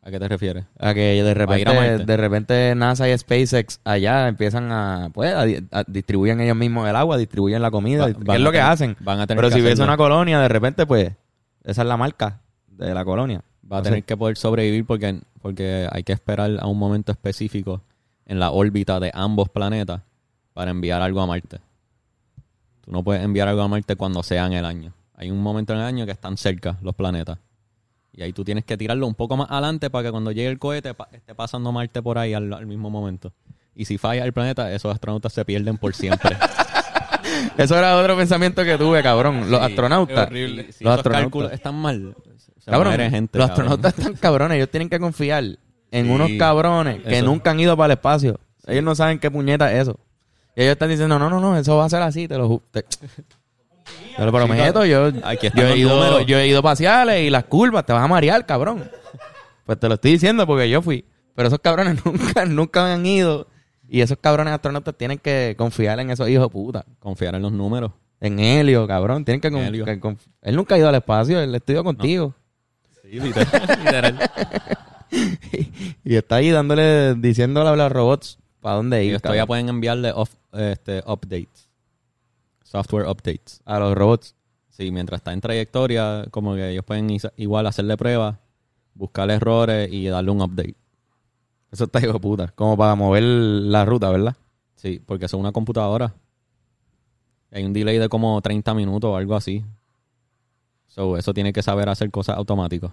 ¿A 0.04 0.10
qué 0.10 0.18
te 0.18 0.26
refieres? 0.26 0.64
a 0.80 0.94
que 0.94 1.22
de 1.22 1.30
a 1.30 1.34
repente, 1.34 2.04
de 2.04 2.16
repente 2.16 2.74
NASA 2.74 3.08
y 3.08 3.16
SpaceX 3.16 3.78
allá 3.84 4.26
empiezan 4.26 4.72
a, 4.72 5.10
pues, 5.14 5.32
a, 5.32 5.44
di- 5.44 5.64
a- 5.70 5.84
distribuyen 5.86 6.40
ellos 6.40 6.56
mismos 6.56 6.88
el 6.88 6.96
agua, 6.96 7.16
distribuyen 7.16 7.62
la 7.62 7.70
comida, 7.70 8.06
Va- 8.08 8.12
van 8.18 8.36
es 8.36 8.42
lo 8.42 8.50
que 8.50 8.58
tener- 8.58 8.72
hacen. 8.72 8.96
Van 9.00 9.20
a 9.20 9.26
tener 9.28 9.38
Pero 9.38 9.48
que 9.50 9.54
si 9.54 9.60
hubiese 9.60 9.74
hacerlo. 9.74 9.92
una 9.92 9.96
colonia, 9.96 10.40
de 10.40 10.48
repente, 10.48 10.86
pues, 10.86 11.12
esa 11.62 11.82
es 11.82 11.88
la 11.88 11.96
marca 11.96 12.40
de 12.66 12.92
la 12.94 13.04
colonia. 13.04 13.44
Va 13.70 13.78
a 13.78 13.82
tener 13.82 14.02
que 14.02 14.16
poder 14.16 14.36
sobrevivir 14.36 14.84
porque, 14.84 15.20
porque 15.40 15.86
hay 15.92 16.02
que 16.02 16.12
esperar 16.12 16.50
a 16.60 16.66
un 16.66 16.78
momento 16.78 17.12
específico 17.12 17.80
en 18.26 18.40
la 18.40 18.50
órbita 18.50 18.98
de 18.98 19.12
ambos 19.14 19.48
planetas 19.50 20.02
para 20.52 20.70
enviar 20.72 21.00
algo 21.00 21.20
a 21.20 21.26
Marte. 21.26 21.60
Tú 22.80 22.90
no 22.90 23.04
puedes 23.04 23.22
enviar 23.22 23.46
algo 23.46 23.62
a 23.62 23.68
Marte 23.68 23.94
cuando 23.94 24.22
sea 24.24 24.46
en 24.46 24.54
el 24.54 24.64
año. 24.64 24.92
Hay 25.14 25.30
un 25.30 25.40
momento 25.40 25.72
en 25.74 25.78
el 25.78 25.84
año 25.84 26.06
que 26.06 26.12
están 26.12 26.36
cerca 26.36 26.76
los 26.82 26.94
planetas. 26.96 27.38
Y 28.14 28.22
ahí 28.22 28.32
tú 28.32 28.44
tienes 28.44 28.64
que 28.64 28.76
tirarlo 28.76 29.06
un 29.06 29.14
poco 29.14 29.36
más 29.36 29.50
adelante 29.50 29.88
para 29.90 30.04
que 30.04 30.10
cuando 30.10 30.32
llegue 30.32 30.48
el 30.48 30.58
cohete 30.58 30.92
pa- 30.94 31.08
esté 31.12 31.34
pasando 31.34 31.72
Marte 31.72 32.02
por 32.02 32.18
ahí 32.18 32.34
al, 32.34 32.52
al 32.52 32.66
mismo 32.66 32.90
momento. 32.90 33.32
Y 33.74 33.86
si 33.86 33.96
falla 33.96 34.24
el 34.24 34.32
planeta, 34.34 34.70
esos 34.72 34.92
astronautas 34.92 35.32
se 35.32 35.44
pierden 35.46 35.78
por 35.78 35.94
siempre. 35.94 36.36
Eso 37.56 37.76
era 37.76 37.96
otro 37.96 38.16
pensamiento 38.16 38.64
que 38.64 38.76
tuve, 38.76 39.02
cabrón. 39.02 39.50
Los 39.50 39.60
Sí, 39.60 39.66
astronautas. 39.66 40.26
horrible. 40.26 40.64
Si 40.72 40.84
Los 40.84 40.92
esos 40.92 40.98
astronautas. 40.98 41.22
cálculos 41.24 41.52
están 41.52 41.74
mal, 41.74 42.14
se 42.58 42.70
Cabrón, 42.70 42.92
gente. 43.10 43.38
los 43.38 43.48
cabrón. 43.48 43.66
astronautas 43.72 43.98
están 43.98 44.14
cabrones. 44.16 44.56
Ellos 44.56 44.70
tienen 44.70 44.88
que 44.88 44.98
confiar 45.00 45.44
en 45.90 46.06
Sí. 46.06 46.10
unos 46.10 46.30
cabrones 46.38 47.02
que 47.02 47.16
Eso. 47.16 47.24
nunca 47.26 47.50
han 47.50 47.60
ido 47.60 47.76
para 47.76 47.86
el 47.86 47.98
espacio. 47.98 48.38
Ellos 48.66 48.84
no 48.84 48.94
saben 48.94 49.18
qué 49.18 49.30
puñeta 49.30 49.72
es 49.72 49.82
eso. 49.82 49.98
Y 50.54 50.62
ellos 50.62 50.72
están 50.72 50.90
diciendo, 50.90 51.18
no, 51.18 51.30
no, 51.30 51.40
no, 51.40 51.56
eso 51.56 51.76
va 51.76 51.86
a 51.86 51.88
ser 51.90 52.02
así, 52.02 52.28
te 52.28 52.36
lo 52.36 52.60
te, 52.70 52.84
te 54.16 54.24
lo 54.24 54.32
prometo. 54.32 54.84
Yo, 54.84 55.10
Aquí 55.24 55.46
están 55.48 55.62
yo, 55.62 55.66
he 55.66 55.70
los 55.70 55.78
ido, 55.78 55.94
números. 55.94 56.26
yo 56.26 56.38
he 56.38 56.46
ido 56.48 56.62
paseales 56.62 57.22
y 57.22 57.30
las 57.30 57.44
curvas 57.44 57.84
te 57.86 57.92
vas 57.92 58.02
a 58.04 58.08
marear, 58.08 58.44
cabrón. 58.46 58.88
Pues 59.64 59.78
te 59.78 59.88
lo 59.88 59.94
estoy 59.94 60.12
diciendo 60.12 60.46
porque 60.46 60.68
yo 60.68 60.82
fui. 60.82 61.04
Pero 61.34 61.48
esos 61.48 61.60
cabrones 61.60 61.98
nunca, 62.04 62.44
nunca 62.44 62.92
han 62.94 63.06
ido. 63.06 63.46
Y 63.88 64.00
esos 64.00 64.18
cabrones 64.20 64.52
astronautas 64.54 64.94
tienen 64.96 65.18
que 65.18 65.54
confiar 65.58 66.00
en 66.00 66.10
esos 66.10 66.28
hijos 66.28 66.44
de 66.46 66.48
puta. 66.50 66.84
Confiar 66.98 67.34
en 67.34 67.42
los 67.42 67.52
números. 67.52 67.92
En 68.20 68.38
Helio, 68.38 68.86
cabrón. 68.86 69.24
Tienen 69.24 69.40
que, 69.40 69.50
con- 69.50 69.60
Helio. 69.62 69.84
que 69.84 70.00
conf- 70.00 70.26
Él 70.42 70.56
nunca 70.56 70.74
ha 70.74 70.78
ido 70.78 70.88
al 70.88 70.94
espacio, 70.94 71.40
él 71.40 71.54
estudió 71.54 71.82
contigo. 71.84 72.34
Sí, 73.02 73.20
literal. 73.20 73.78
literal. 73.84 74.30
Y 76.04 76.16
está 76.16 76.36
ahí 76.36 76.50
dándole, 76.50 77.14
diciéndole 77.16 77.68
a 77.68 77.76
los 77.76 77.92
robots 77.92 78.38
para 78.60 78.76
dónde 78.76 79.04
ir. 79.04 79.10
Ellos 79.10 79.22
todavía 79.22 79.42
cabrón. 79.42 79.48
pueden 79.48 79.68
enviarle 79.68 80.12
off- 80.12 80.36
este, 80.52 81.02
updates. 81.06 81.68
Software 82.72 83.06
updates. 83.06 83.60
A 83.66 83.78
los 83.78 83.94
robots. 83.94 84.34
Sí, 84.70 84.90
mientras 84.90 85.18
está 85.20 85.34
en 85.34 85.42
trayectoria, 85.42 86.24
como 86.30 86.54
que 86.54 86.70
ellos 86.70 86.86
pueden 86.86 87.14
igual 87.36 87.66
hacerle 87.66 87.98
pruebas, 87.98 88.38
buscar 88.94 89.30
errores 89.30 89.92
y 89.92 90.06
darle 90.06 90.30
un 90.30 90.40
update. 90.40 90.74
Eso 91.70 91.84
está 91.84 92.00
hijo 92.00 92.14
de 92.14 92.20
puta. 92.20 92.48
Como 92.54 92.74
para 92.78 92.94
mover 92.94 93.24
la 93.24 93.84
ruta, 93.84 94.08
¿verdad? 94.08 94.34
Sí, 94.74 95.02
porque 95.04 95.28
son 95.28 95.40
una 95.40 95.52
computadora. 95.52 96.14
Hay 97.50 97.62
un 97.64 97.74
delay 97.74 97.98
de 97.98 98.08
como 98.08 98.40
30 98.40 98.72
minutos 98.72 99.10
o 99.10 99.16
algo 99.16 99.36
así. 99.36 99.62
So, 100.86 101.18
eso 101.18 101.34
tiene 101.34 101.52
que 101.52 101.62
saber 101.62 101.90
hacer 101.90 102.10
cosas 102.10 102.38
automáticas. 102.38 102.92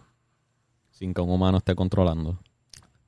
Sin 0.91 1.13
que 1.13 1.21
un 1.21 1.29
humano 1.29 1.59
esté 1.59 1.74
controlando. 1.74 2.38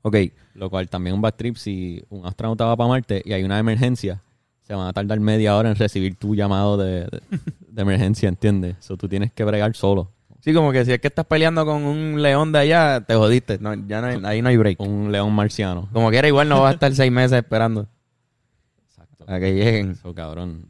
Ok. 0.04 0.16
Lo 0.54 0.70
cual 0.70 0.88
también 0.88 1.16
un 1.16 1.22
bad 1.22 1.34
trip 1.34 1.58
si 1.58 2.02
un 2.10 2.26
astronauta 2.26 2.64
va 2.64 2.78
para 2.78 2.88
Marte 2.88 3.22
y 3.26 3.34
hay 3.34 3.44
una 3.44 3.60
emergencia, 3.60 4.24
se 4.62 4.74
van 4.74 4.88
a 4.88 4.94
tardar 4.94 5.20
media 5.20 5.56
hora 5.58 5.70
en 5.70 5.76
recibir 5.76 6.16
tu 6.16 6.36
llamado 6.36 6.78
de, 6.78 7.02
de- 7.06 7.22
de 7.68 7.82
emergencia, 7.82 8.30
¿entiendes? 8.30 8.78
Eso 8.80 8.98
tú 8.98 9.08
tienes 9.08 9.32
que 9.34 9.44
bregar 9.44 9.76
solo. 9.76 10.12
Sí, 10.42 10.54
como 10.54 10.72
que 10.72 10.84
si 10.86 10.92
es 10.92 11.00
que 11.00 11.08
estás 11.08 11.26
peleando 11.26 11.66
con 11.66 11.84
un 11.84 12.22
león 12.22 12.52
de 12.52 12.60
allá, 12.60 13.02
te 13.02 13.14
jodiste. 13.16 13.60
No, 13.60 13.74
ya 13.88 14.02
no 14.02 14.08
hay- 14.08 14.22
ahí 14.26 14.42
no 14.42 14.50
hay 14.50 14.58
break. 14.58 14.80
Un 14.80 15.12
león 15.12 15.32
marciano. 15.34 15.88
Como 15.94 16.10
quiera, 16.10 16.28
igual 16.28 16.50
no 16.50 16.62
va 16.62 16.70
a 16.70 16.74
estar 16.74 16.94
seis 16.96 17.12
meses 17.12 17.38
esperando 17.40 17.88
Exacto. 18.88 19.26
a 19.28 19.40
que 19.40 19.54
lleguen. 19.54 19.92
Eso, 19.92 20.14
cabrón. 20.16 20.70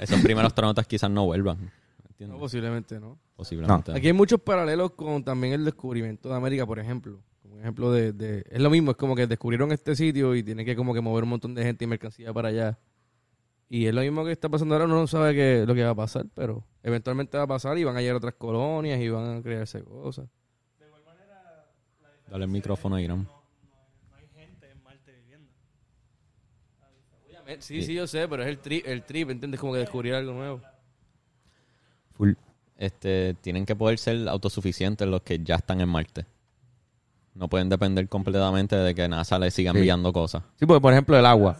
Esos 0.00 0.20
primeros 0.20 0.46
astronautas 0.48 0.86
quizás 0.86 1.10
no 1.10 1.24
vuelvan. 1.26 1.70
no, 2.18 2.38
posiblemente 2.38 2.98
no. 2.98 3.18
Posiblemente. 3.36 3.92
Aquí 3.92 4.06
hay 4.06 4.12
muchos 4.12 4.40
paralelos 4.40 4.92
con 4.92 5.22
también 5.24 5.52
el 5.54 5.64
descubrimiento 5.64 6.28
de 6.28 6.36
América, 6.36 6.64
por 6.66 6.78
ejemplo. 6.78 7.18
Un 7.54 7.60
ejemplo 7.60 7.92
de, 7.92 8.12
de- 8.12 8.44
Es 8.50 8.60
lo 8.60 8.68
mismo, 8.68 8.90
es 8.90 8.96
como 8.96 9.14
que 9.14 9.26
descubrieron 9.28 9.70
este 9.70 9.94
sitio 9.94 10.34
y 10.34 10.42
tienen 10.42 10.66
que 10.66 10.74
como 10.74 10.92
que 10.92 11.00
mover 11.00 11.22
un 11.22 11.30
montón 11.30 11.54
de 11.54 11.62
gente 11.62 11.84
y 11.84 11.86
mercancía 11.86 12.32
para 12.32 12.48
allá. 12.48 12.78
Y 13.68 13.86
es 13.86 13.94
lo 13.94 14.00
mismo 14.02 14.24
que 14.24 14.32
está 14.32 14.48
pasando 14.48 14.74
ahora, 14.74 14.84
uno 14.86 14.96
no 14.96 15.06
sabe 15.06 15.34
qué, 15.34 15.64
lo 15.66 15.74
que 15.74 15.84
va 15.84 15.90
a 15.90 15.94
pasar, 15.94 16.26
pero 16.34 16.64
eventualmente 16.82 17.36
va 17.38 17.44
a 17.44 17.46
pasar 17.46 17.78
y 17.78 17.84
van 17.84 17.96
a 17.96 18.00
llegar 18.00 18.16
otras 18.16 18.34
colonias 18.34 19.00
y 19.00 19.08
van 19.08 19.38
a 19.38 19.42
crearse 19.42 19.82
cosas. 19.82 20.28
Dale 22.28 22.44
el 22.44 22.50
micrófono 22.50 22.96
a 22.96 23.00
Irán. 23.02 23.28
Sí, 27.60 27.82
sí, 27.82 27.94
yo 27.94 28.06
sé, 28.06 28.26
pero 28.26 28.42
es 28.42 28.48
el 28.48 28.58
trip, 28.58 28.86
el 28.86 29.04
trip, 29.04 29.30
¿entiendes? 29.30 29.60
Como 29.60 29.74
que 29.74 29.78
descubrir 29.78 30.14
algo 30.14 30.32
nuevo. 30.32 30.60
Full. 32.14 32.32
Este, 32.76 33.34
tienen 33.40 33.64
que 33.64 33.76
poder 33.76 33.98
ser 33.98 34.28
autosuficientes 34.28 35.06
los 35.06 35.22
que 35.22 35.38
ya 35.38 35.56
están 35.56 35.80
en 35.80 35.88
Marte. 35.88 36.26
No 37.34 37.48
pueden 37.48 37.68
depender 37.68 38.08
completamente 38.08 38.76
de 38.76 38.94
que 38.94 39.08
NASA 39.08 39.38
les 39.38 39.52
siga 39.54 39.72
enviando 39.72 40.12
cosas. 40.12 40.42
Sí, 40.58 40.66
porque 40.66 40.80
por 40.80 40.92
ejemplo 40.92 41.18
el 41.18 41.26
agua. 41.26 41.56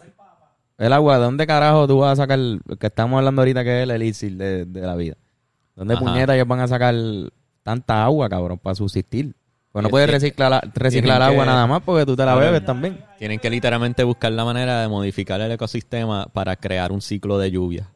El 0.79 0.93
agua, 0.93 1.19
¿de 1.19 1.25
dónde 1.25 1.47
carajo 1.47 1.87
tú 1.87 1.99
vas 1.99 2.19
a 2.19 2.23
sacar 2.23 2.39
el 2.39 2.61
que 2.79 2.87
estamos 2.87 3.19
hablando 3.19 3.43
ahorita 3.43 3.63
que 3.65 3.79
es 3.79 3.83
el 3.85 3.91
elixir 3.91 4.37
de, 4.37 4.65
de 4.65 4.81
la 4.81 4.95
vida? 4.97 5.17
¿Dónde 5.77 5.95
Ajá. 5.95 6.03
puñetas 6.05 6.35
ellos 6.37 6.47
van 6.49 6.61
a 6.61 6.69
sacar 6.69 6.95
tanta 7.63 8.05
agua, 8.05 8.29
cabrón, 8.29 8.59
para 8.59 8.75
subsistir? 8.75 9.35
Pues 9.73 9.83
no 9.83 9.89
puedes 9.89 10.09
reciclar, 10.09 10.51
la- 10.53 10.61
reciclar 10.75 11.21
agua 11.21 11.43
que- 11.45 11.51
nada 11.51 11.67
más 11.67 11.83
porque 11.83 12.07
tú 12.07 12.15
te 12.15 12.25
la 12.25 12.37
bebes 12.37 12.65
también. 12.65 13.05
Tienen 13.19 13.41
que 13.41 13.51
literalmente 13.51 14.05
buscar 14.05 14.31
la 14.31 14.45
manera 14.45 14.81
de 14.81 14.87
modificar 14.89 15.41
el 15.41 15.51
ecosistema 15.51 16.27
para 16.27 16.55
crear 16.55 16.93
un 16.93 17.01
ciclo 17.01 17.39
de 17.39 17.51
lluvia. 17.51 17.89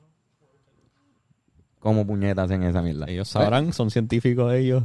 ¿Cómo 1.79 2.05
puñetas 2.05 2.47
hacen 2.47 2.65
esa 2.65 2.83
mierda? 2.83 3.07
Ellos 3.09 3.29
sabrán, 3.29 3.73
son 3.73 3.91
científicos 3.91 4.53
ellos. 4.53 4.83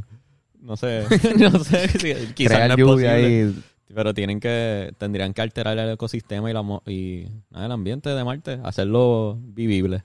No 0.64 0.76
sé, 0.76 1.04
no 1.38 1.58
sé, 1.62 1.88
si- 1.88 2.32
quizás 2.34 2.54
Crear 2.56 2.68
no 2.70 2.74
es 2.74 2.78
lluvia 2.80 3.10
posible. 3.12 3.42
y... 3.50 3.62
Pero 3.94 4.12
tienen 4.14 4.40
que, 4.40 4.92
tendrían 4.98 5.32
que 5.34 5.42
alterar 5.42 5.78
el 5.78 5.90
ecosistema 5.90 6.50
y, 6.50 6.54
la, 6.54 6.62
mo- 6.62 6.82
y 6.86 7.26
el 7.54 7.70
ambiente 7.70 8.08
de 8.10 8.24
Marte, 8.24 8.58
hacerlo 8.64 9.38
vivible. 9.40 10.02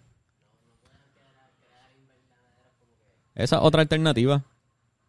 Esa 3.36 3.56
es 3.58 3.62
otra 3.64 3.82
alternativa. 3.82 4.44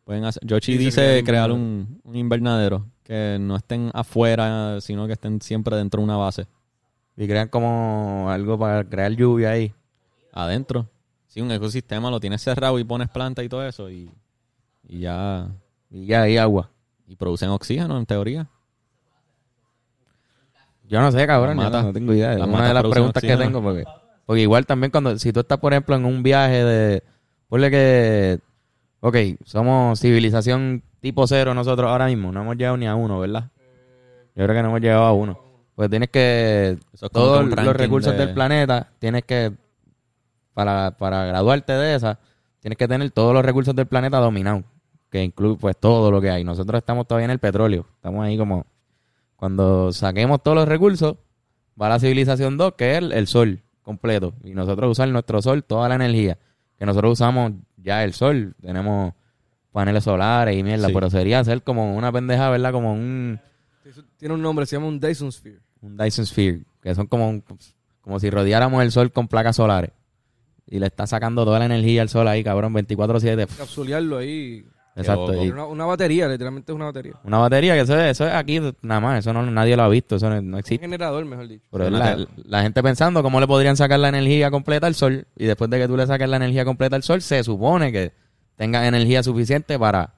Pueden 0.04 0.24
hacer, 0.24 0.42
Yoshi 0.46 0.78
Dice 0.78 1.02
dice 1.14 1.24
crear 1.24 1.52
un, 1.52 2.00
un 2.04 2.16
invernadero, 2.16 2.86
que 3.02 3.38
no 3.40 3.56
estén 3.56 3.90
afuera, 3.92 4.80
sino 4.80 5.06
que 5.06 5.12
estén 5.14 5.40
siempre 5.42 5.76
dentro 5.76 5.98
de 6.00 6.04
una 6.04 6.16
base. 6.16 6.46
y 7.16 7.26
crean 7.26 7.48
como 7.48 8.28
algo 8.30 8.58
para 8.58 8.84
crear 8.84 9.12
lluvia 9.12 9.50
ahí. 9.50 9.72
Adentro. 10.32 10.88
Si 11.26 11.40
un 11.40 11.50
ecosistema 11.50 12.10
lo 12.10 12.18
tienes 12.20 12.40
cerrado 12.42 12.78
y 12.78 12.84
pones 12.84 13.08
planta 13.08 13.42
y 13.44 13.48
todo 13.48 13.66
eso, 13.66 13.90
y, 13.90 14.10
y 14.90 15.00
ya. 15.00 15.48
Y 15.90 16.06
ya 16.06 16.22
hay 16.22 16.36
agua. 16.36 16.70
Y 17.06 17.16
producen 17.16 17.48
oxígeno, 17.50 17.96
en 17.98 18.06
teoría. 18.06 18.46
Yo 20.88 21.00
no 21.00 21.12
sé, 21.12 21.26
cabrón, 21.26 21.56
yo 21.56 21.62
matas- 21.62 21.84
no 21.84 21.92
tengo 21.92 22.12
idea. 22.12 22.32
Es 22.32 22.40
una 22.40 22.68
de 22.68 22.74
las 22.74 22.82
preguntas 22.90 23.20
que 23.22 23.36
tengo 23.36 23.62
porque, 23.62 23.84
porque 24.26 24.42
igual 24.42 24.66
también 24.66 24.90
cuando 24.90 25.16
si 25.18 25.32
tú 25.32 25.40
estás 25.40 25.58
por 25.58 25.72
ejemplo 25.72 25.94
en 25.96 26.04
un 26.04 26.22
viaje 26.22 26.64
de 26.64 27.02
ponle 27.48 27.70
que 27.70 28.40
ok, 29.00 29.16
somos 29.44 30.00
civilización 30.00 30.82
tipo 31.00 31.26
cero 31.26 31.54
nosotros 31.54 31.88
ahora 31.90 32.06
mismo, 32.06 32.32
no 32.32 32.42
hemos 32.42 32.56
llegado 32.56 32.76
ni 32.76 32.86
a 32.86 32.94
uno, 32.96 33.20
¿verdad? 33.20 33.50
Yo 34.34 34.44
creo 34.44 34.48
que 34.56 34.62
no 34.62 34.68
hemos 34.70 34.80
llegado 34.80 35.04
a 35.04 35.12
uno. 35.12 35.38
Pues 35.76 35.88
tienes 35.90 36.10
que 36.10 36.76
es 36.92 37.00
todos 37.12 37.44
los 37.44 37.76
recursos 37.76 38.12
de- 38.12 38.18
del 38.26 38.34
planeta 38.34 38.88
tienes 38.98 39.24
que 39.24 39.52
para, 40.54 40.90
para 40.96 41.24
graduarte 41.24 41.72
de 41.72 41.94
esa 41.94 42.18
tienes 42.60 42.76
que 42.76 42.88
tener 42.88 43.10
todos 43.12 43.32
los 43.32 43.44
recursos 43.44 43.74
del 43.74 43.86
planeta 43.86 44.18
dominados, 44.18 44.64
que 45.10 45.22
incluye 45.24 45.58
pues 45.58 45.76
todo 45.76 46.10
lo 46.10 46.20
que 46.20 46.30
hay. 46.30 46.44
Nosotros 46.44 46.78
estamos 46.78 47.06
todavía 47.06 47.24
en 47.26 47.30
el 47.32 47.38
petróleo, 47.38 47.86
estamos 47.96 48.24
ahí 48.24 48.38
como 48.38 48.66
cuando 49.36 49.92
saquemos 49.92 50.42
todos 50.42 50.56
los 50.56 50.68
recursos, 50.68 51.16
va 51.80 51.88
la 51.88 51.98
civilización 51.98 52.56
2, 52.56 52.74
que 52.74 52.92
es 52.92 52.98
el, 52.98 53.12
el 53.12 53.26
sol 53.26 53.60
completo. 53.82 54.34
Y 54.44 54.52
nosotros 54.54 54.90
usar 54.92 55.08
nuestro 55.08 55.40
sol, 55.42 55.64
toda 55.64 55.88
la 55.88 55.94
energía. 55.94 56.38
Que 56.78 56.86
nosotros 56.86 57.12
usamos 57.12 57.52
ya 57.76 58.04
el 58.04 58.12
sol. 58.12 58.54
Tenemos 58.60 59.14
paneles 59.72 60.04
solares 60.04 60.56
y 60.58 60.62
mierda. 60.62 60.88
Sí. 60.88 60.94
Pero 60.94 61.08
sería 61.10 61.40
hacer 61.40 61.62
como 61.62 61.96
una 61.96 62.12
pendeja, 62.12 62.50
¿verdad? 62.50 62.70
Como 62.72 62.92
un, 62.92 63.40
Tiene 64.18 64.34
un 64.34 64.42
nombre, 64.42 64.66
se 64.66 64.76
llama 64.76 64.88
un 64.88 65.00
Dyson 65.00 65.32
Sphere. 65.32 65.60
un 65.80 65.96
Dyson 65.96 66.26
Sphere. 66.26 66.60
Que 66.82 66.94
son 66.94 67.06
como, 67.06 67.28
un- 67.30 67.44
como 68.02 68.20
si 68.20 68.28
rodeáramos 68.30 68.82
el 68.82 68.92
sol 68.92 69.10
con 69.10 69.26
placas 69.28 69.56
solares. 69.56 69.90
Y 70.66 70.78
le 70.78 70.86
está 70.86 71.06
sacando 71.06 71.44
toda 71.44 71.58
la 71.58 71.64
energía 71.64 72.02
al 72.02 72.08
sol 72.10 72.28
ahí, 72.28 72.44
cabrón, 72.44 72.74
24-7. 72.74 73.46
Capsulearlo 73.56 74.18
ahí. 74.18 74.64
Exacto. 74.96 75.32
y 75.44 75.48
Una, 75.50 75.66
una 75.66 75.84
batería, 75.86 76.28
literalmente 76.28 76.72
es 76.72 76.76
una 76.76 76.86
batería. 76.86 77.14
una 77.24 77.38
batería, 77.38 77.74
que 77.74 77.80
eso 77.80 77.98
es, 77.98 78.10
eso 78.10 78.26
es 78.26 78.34
aquí 78.34 78.60
nada 78.82 79.00
más. 79.00 79.18
Eso 79.20 79.32
no, 79.32 79.48
nadie 79.50 79.76
lo 79.76 79.84
ha 79.84 79.88
visto. 79.88 80.16
Eso 80.16 80.28
no, 80.28 80.42
no 80.42 80.54
Un 80.54 80.58
existe. 80.58 80.84
generador, 80.84 81.24
mejor 81.24 81.48
dicho. 81.48 81.64
Pero 81.70 81.84
es 81.84 81.90
Una 81.90 81.98
la, 81.98 82.16
te- 82.16 82.26
la 82.44 82.62
gente 82.62 82.82
pensando 82.82 83.22
cómo 83.22 83.40
le 83.40 83.46
podrían 83.46 83.76
sacar 83.76 83.98
la 84.00 84.08
energía 84.08 84.50
completa 84.50 84.86
al 84.86 84.94
sol 84.94 85.26
y 85.36 85.46
después 85.46 85.70
de 85.70 85.78
que 85.78 85.86
tú 85.88 85.96
le 85.96 86.06
saques 86.06 86.28
la 86.28 86.36
energía 86.36 86.64
completa 86.64 86.96
al 86.96 87.02
sol, 87.02 87.22
se 87.22 87.42
supone 87.44 87.92
que 87.92 88.12
tengas 88.56 88.84
energía 88.86 89.22
suficiente 89.22 89.78
para 89.78 90.14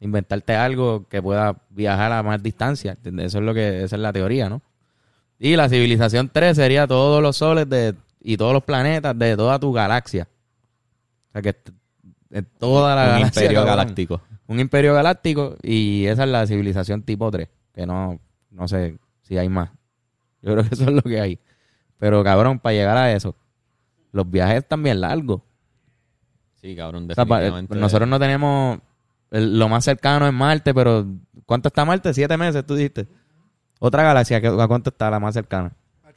inventarte 0.00 0.54
algo 0.56 1.06
que 1.08 1.20
pueda 1.20 1.56
viajar 1.70 2.12
a 2.12 2.22
más 2.22 2.42
distancia. 2.42 2.96
Eso 3.04 3.38
es 3.38 3.44
lo 3.44 3.52
que 3.54 3.84
esa 3.84 3.96
es 3.96 4.02
la 4.02 4.12
teoría, 4.12 4.48
¿no? 4.48 4.62
Y 5.38 5.56
la 5.56 5.68
civilización 5.68 6.30
3 6.32 6.56
sería 6.56 6.86
todos 6.86 7.20
los 7.20 7.36
soles 7.36 7.68
de 7.68 7.94
y 8.20 8.36
todos 8.36 8.52
los 8.52 8.62
planetas 8.62 9.18
de 9.18 9.36
toda 9.36 9.58
tu 9.58 9.72
galaxia. 9.72 10.28
O 11.28 11.32
sea 11.32 11.42
que 11.42 11.56
de 12.32 12.42
toda 12.42 12.96
la 12.96 13.02
un 13.02 13.08
galaxia, 13.12 13.42
imperio 13.42 13.60
cabrón. 13.60 13.76
galáctico. 13.76 14.20
Un 14.48 14.58
imperio 14.60 14.94
galáctico 14.94 15.56
y 15.62 16.06
esa 16.06 16.24
es 16.24 16.30
la 16.30 16.46
civilización 16.46 17.02
tipo 17.02 17.30
3, 17.30 17.48
que 17.72 17.86
no, 17.86 18.18
no 18.50 18.66
sé 18.68 18.98
si 19.22 19.38
hay 19.38 19.48
más. 19.48 19.70
Yo 20.42 20.52
creo 20.52 20.64
que 20.68 20.74
eso 20.74 20.84
es 20.84 20.92
lo 20.92 21.02
que 21.02 21.20
hay. 21.20 21.38
Pero 21.98 22.24
cabrón, 22.24 22.58
para 22.58 22.72
llegar 22.74 22.96
a 22.96 23.12
eso, 23.12 23.36
los 24.10 24.28
viajes 24.28 24.56
están 24.58 24.82
bien 24.82 25.00
largos. 25.00 25.42
Sí, 26.60 26.74
cabrón, 26.74 27.08
O 27.10 27.14
sea, 27.14 27.24
pa- 27.24 27.38
definitivamente. 27.40 27.76
nosotros 27.76 28.08
no 28.08 28.18
tenemos, 28.18 28.78
el- 29.30 29.58
lo 29.58 29.68
más 29.68 29.84
cercano 29.84 30.26
es 30.26 30.32
Marte, 30.32 30.72
pero 30.74 31.06
¿cuánto 31.46 31.68
está 31.68 31.84
Marte? 31.84 32.12
Siete 32.14 32.36
meses, 32.36 32.64
tú 32.66 32.74
dijiste. 32.74 33.06
Otra 33.78 34.02
galaxia, 34.04 34.40
¿qué- 34.40 34.46
¿a 34.48 34.68
cuánto 34.68 34.90
está 34.90 35.10
la 35.10 35.20
más 35.20 35.34
cercana? 35.34 35.72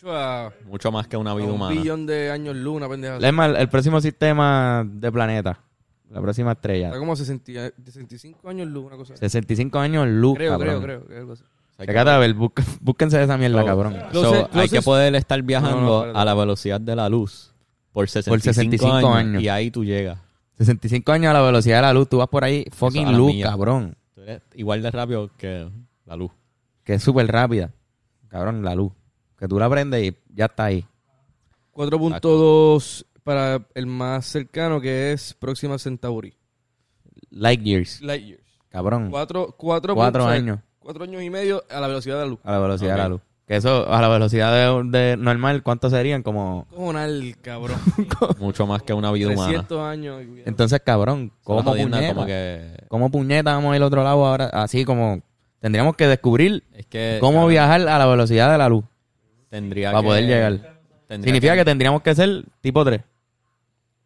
A, 0.08 0.52
Mucho 0.66 0.92
más 0.92 1.08
que 1.08 1.18
una 1.18 1.32
a 1.32 1.36
vida 1.36 1.48
un 1.48 1.54
humana. 1.54 1.72
billón 1.82 2.06
de 2.06 2.30
años 2.30 2.56
luz, 2.56 2.76
una 2.78 2.88
pendeja. 2.88 3.18
Es 3.18 3.34
más, 3.34 3.58
el 3.58 3.68
próximo 3.70 4.00
sistema 4.02 4.84
de 4.88 5.12
planeta, 5.12 5.60
la 6.10 6.22
próxima 6.22 6.52
estrella, 6.54 6.88
Está 6.88 7.00
como 7.00 7.16
60, 7.16 7.52
65 7.84 8.48
años 8.50 8.68
luz, 8.68 8.86
una 8.86 8.96
cosa 8.98 9.14
así. 9.14 9.20
65 9.22 9.80
años 9.80 10.08
luz, 10.08 10.36
Creo, 10.38 10.58
creo, 10.60 10.80
cabrón. 10.80 11.04
creo, 11.08 11.20
algo 11.20 11.34
así. 11.34 11.44
Hay 11.78 11.88
que- 11.88 11.92
Fíjate, 11.92 12.10
a 12.12 12.18
ver, 12.20 12.34
busca- 12.34 12.64
búsquense 12.82 13.22
esa 13.22 13.38
mierda, 13.38 13.66
cabrón. 13.66 13.98
so, 14.14 14.50
hay 14.54 14.70
que 14.70 14.82
poder 14.82 15.14
estar 15.16 15.42
viajando 15.42 15.78
No, 15.82 15.86
no, 15.88 15.98
espérate. 16.00 16.20
a 16.20 16.26
la 16.26 16.34
velocidad 16.34 16.80
de 16.80 16.96
la 16.96 17.10
luz 17.10 17.54
por 17.92 18.08
65, 18.08 18.54
65 18.54 18.96
años, 18.96 19.16
años. 19.16 19.44
y 19.44 19.50
ahí 19.50 19.72
tú 19.72 19.84
llegas. 19.84 20.20
65 20.58 21.12
años 21.12 21.32
a 21.32 21.34
la 21.34 21.42
velocidad 21.42 21.78
de 21.78 21.82
la 21.82 21.94
luz, 21.94 22.08
tú 22.08 22.18
vas 22.20 22.30
por 22.30 22.44
ahí, 22.46 22.66
fucking 22.72 23.18
luz, 23.18 23.34
cabrón. 23.44 23.98
Tú 24.14 24.22
eres 24.22 24.42
igual 24.56 24.82
de 24.82 24.92
rápido 24.92 25.30
que 25.38 25.70
la 26.06 26.16
luz. 26.16 26.32
Que 26.86 26.94
es 26.94 27.04
súper 27.04 27.28
rápida. 27.28 27.72
Cabrón, 28.30 28.64
la 28.64 28.74
luz. 28.76 28.94
Que 29.38 29.48
tú 29.50 29.60
la 29.60 29.70
prendes 29.70 30.02
y 30.04 30.16
ya 30.34 30.46
está 30.46 30.66
ahí. 30.66 30.86
4.2 31.74 33.06
para 33.26 33.66
el 33.74 33.88
más 33.88 34.28
cercano 34.28 34.80
que 34.80 35.12
es 35.12 35.34
Próxima 35.34 35.78
Centauri. 35.80 36.38
Light 37.32 37.62
years. 37.62 38.00
Light 38.02 38.24
years. 38.24 38.44
Cabrón. 38.70 39.10
Cuatro, 39.10 39.56
cuatro, 39.58 39.96
Cuatro 39.96 40.24
o 40.26 40.28
sea, 40.28 40.36
años 40.36 40.60
Cuatro 40.80 41.04
años 41.06 41.24
y 41.24 41.30
medio 41.30 41.64
a 41.70 41.80
la 41.80 41.88
velocidad 41.88 42.16
de 42.18 42.22
la 42.22 42.28
luz. 42.28 42.40
a 42.44 42.52
la 42.52 42.60
velocidad 42.60 42.92
de 42.94 42.98
la 43.00 43.10
luz. 43.10 43.22
Que 43.48 43.56
eso, 43.58 43.92
a 43.92 44.00
la 44.02 44.08
velocidad 44.08 44.54
de, 44.54 44.98
de 44.98 45.18
normal, 45.18 45.64
¿cuánto 45.64 45.90
serían? 45.90 46.22
Como... 46.24 46.68
Cojonal, 46.70 47.36
cabrón. 47.42 47.78
Mucho 48.40 48.66
más 48.68 48.82
que 48.84 48.94
una 48.94 49.12
vida 49.12 49.28
humana. 49.30 49.48
300 49.48 49.80
años. 49.82 50.22
y 50.24 50.26
cuidado. 50.28 50.50
Entonces, 50.50 50.82
cabrón, 50.84 51.32
¿cómo 51.44 51.64
puñeta? 51.64 52.14
como 52.14 52.26
que... 52.28 52.78
¿Cómo 52.88 53.10
puñeta 53.12 53.54
vamos 53.54 53.74
a 53.74 53.76
ir 53.76 53.82
al 53.82 53.88
otro 53.88 54.04
lado 54.04 54.26
ahora? 54.26 54.46
Así 54.48 54.86
como... 54.86 55.22
Tendríamos 55.60 55.96
que 55.96 56.08
descubrir 56.08 56.64
Es 56.74 56.86
que... 56.86 57.18
cómo 57.20 57.34
cabrón, 57.34 57.50
viajar 57.52 57.82
a 57.88 57.98
la 58.00 58.06
velocidad 58.06 58.52
de 58.52 58.58
la 58.60 58.70
luz 58.70 58.86
Tendría 59.50 59.90
para 59.92 60.02
que- 60.02 60.08
poder 60.08 60.26
llegar. 60.26 60.76
Significa 61.10 61.56
que 61.56 61.66
tendríamos 61.66 62.02
que 62.04 62.14
ser 62.16 62.46
tipo 62.62 62.84
3. 62.86 63.02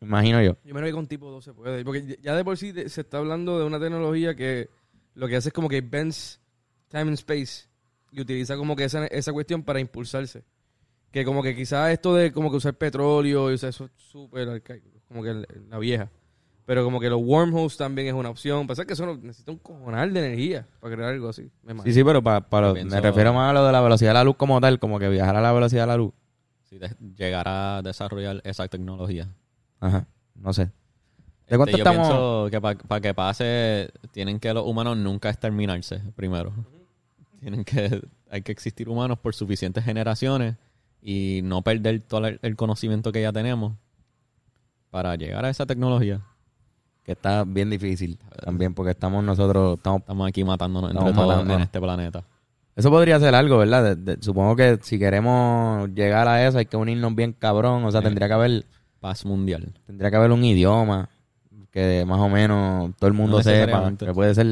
Me 0.02 0.08
imagino 0.08 0.42
yo. 0.42 0.56
Yo 0.64 0.74
me 0.74 0.82
que 0.82 0.92
con 0.92 1.08
tipo 1.08 1.30
2 1.30 1.44
se 1.44 1.54
puede. 1.54 1.84
Porque 1.84 2.18
ya 2.22 2.36
de 2.36 2.44
por 2.46 2.58
sí 2.58 2.72
de- 2.72 2.88
se 2.90 3.02
está 3.02 3.18
hablando 3.18 3.60
de 3.60 3.66
una 3.66 3.80
tecnología 3.80 4.36
que 4.36 4.70
lo 5.16 5.28
que 5.28 5.36
hace 5.36 5.50
es 5.50 5.54
como 5.54 5.68
que 5.70 5.82
bends 5.82 6.40
time 6.90 7.04
and 7.04 7.14
space 7.14 7.68
y 8.12 8.22
utiliza 8.22 8.56
como 8.58 8.76
que 8.76 8.86
esa, 8.86 9.06
esa 9.08 9.34
cuestión 9.34 9.64
para 9.64 9.80
impulsarse. 9.80 10.44
Que 11.12 11.26
como 11.26 11.42
que 11.44 11.56
quizás 11.56 11.92
esto 11.92 12.14
de 12.16 12.32
como 12.32 12.50
que 12.52 12.58
usar 12.58 12.76
petróleo 12.76 13.50
y 13.52 13.56
usar 13.56 13.72
eso 13.72 13.86
es 13.86 13.92
súper 13.98 14.48
arcaico, 14.48 14.90
como 15.08 15.24
que 15.24 15.44
la 15.70 15.78
vieja. 15.80 16.10
Pero 16.66 16.84
como 16.84 17.00
que 17.00 17.10
los 17.10 17.20
wormholes 17.20 17.76
también 17.78 18.08
es 18.10 18.14
una 18.14 18.30
opción. 18.30 18.68
Pasa 18.68 18.86
que 18.86 18.94
eso 18.94 19.04
no- 19.06 19.18
necesita 19.18 19.52
un 19.52 19.58
cojonal 19.58 20.14
de 20.14 20.20
energía 20.28 20.68
para 20.80 20.96
crear 20.96 21.14
algo 21.14 21.28
así. 21.30 21.50
Me 21.64 21.74
Sí, 21.84 21.94
sí, 21.94 22.04
pero 22.04 22.22
para, 22.22 22.48
para 22.48 22.74
me 22.74 23.02
refiero 23.02 23.34
más 23.34 23.50
a 23.50 23.54
lo 23.54 23.66
de 23.66 23.72
la 23.72 23.82
velocidad 23.82 24.12
de 24.12 24.14
la 24.14 24.24
luz 24.24 24.36
como 24.38 24.62
tal, 24.62 24.78
como 24.80 25.00
que 25.00 25.10
viajar 25.10 25.36
a 25.36 25.42
la 25.42 25.52
velocidad 25.52 25.84
de 25.84 25.88
la 25.88 25.98
luz. 25.98 26.14
Si 26.64 26.78
de- 26.78 26.96
llegara 27.18 27.78
a 27.78 27.82
desarrollar 27.82 28.40
esa 28.44 28.68
tecnología. 28.68 29.28
Ajá, 29.80 30.06
no 30.36 30.54
sé. 30.54 30.66
¿De 30.66 30.72
Este, 31.56 31.58
cuánto 31.58 31.72
yo 31.72 31.84
estamos? 31.84 32.08
pienso 32.08 32.48
que 32.52 32.62
para 32.88 33.02
que 33.02 33.14
pase, 33.14 33.90
tienen 34.12 34.40
que 34.40 34.54
los 34.54 34.66
humanos 34.66 34.98
nunca 34.98 35.30
exterminarse 35.30 36.00
primero. 36.16 36.54
Tienen 37.40 37.64
que, 37.64 38.02
hay 38.30 38.42
que 38.42 38.52
existir 38.52 38.88
humanos 38.90 39.18
por 39.20 39.34
suficientes 39.34 39.84
generaciones 39.84 40.56
y 41.02 41.40
no 41.44 41.62
perder 41.62 42.02
todo 42.02 42.28
el, 42.28 42.56
conocimiento 42.56 43.12
que 43.12 43.22
ya 43.22 43.32
tenemos 43.32 43.74
para 44.92 45.16
llegar 45.16 45.46
a 45.46 45.50
esa 45.50 45.66
tecnología. 45.66 46.22
Que 47.04 47.14
está 47.14 47.44
bien 47.46 47.70
difícil 47.70 48.20
también 48.44 48.74
porque 48.76 48.92
estamos 48.92 49.24
nosotros, 49.24 49.78
estamos 49.78 50.02
Estamos 50.02 50.28
aquí 50.28 50.44
matándonos 50.44 50.92
Estamos 50.92 51.10
entre 51.12 51.24
todos 51.24 51.50
en 51.50 51.62
este 51.62 51.80
planeta. 51.80 52.24
Eso 52.76 52.92
podría 52.92 53.20
ser 53.20 53.34
algo, 53.36 53.58
¿verdad? 53.58 53.96
De- 53.96 54.16
de- 54.16 54.22
supongo 54.24 54.56
que 54.56 54.78
si 54.84 55.00
queremos 55.00 55.90
llegar 55.96 56.28
a 56.28 56.46
eso 56.46 56.60
hay 56.60 56.66
que 56.66 56.78
unirnos 56.78 57.16
bien 57.16 57.34
cabrón. 57.34 57.84
O 57.86 57.92
sea, 57.92 58.02
Sí. 58.02 58.06
tendría 58.06 58.28
que 58.28 58.34
haber 58.34 58.66
Paz 59.00 59.26
mundial. 59.26 59.74
tendría 59.86 60.10
que 60.12 60.18
haber 60.18 60.32
un 60.32 60.44
idioma 60.44 61.10
que 61.72 62.04
más 62.06 62.20
o 62.20 62.30
menos 62.30 62.92
todo 62.98 63.08
el 63.08 63.14
mundo 63.14 63.38
No 63.38 63.44
sepa. 63.44 63.58
necesariamente. 63.58 64.06
Que 64.06 64.14
puede 64.14 64.34
ser... 64.36 64.46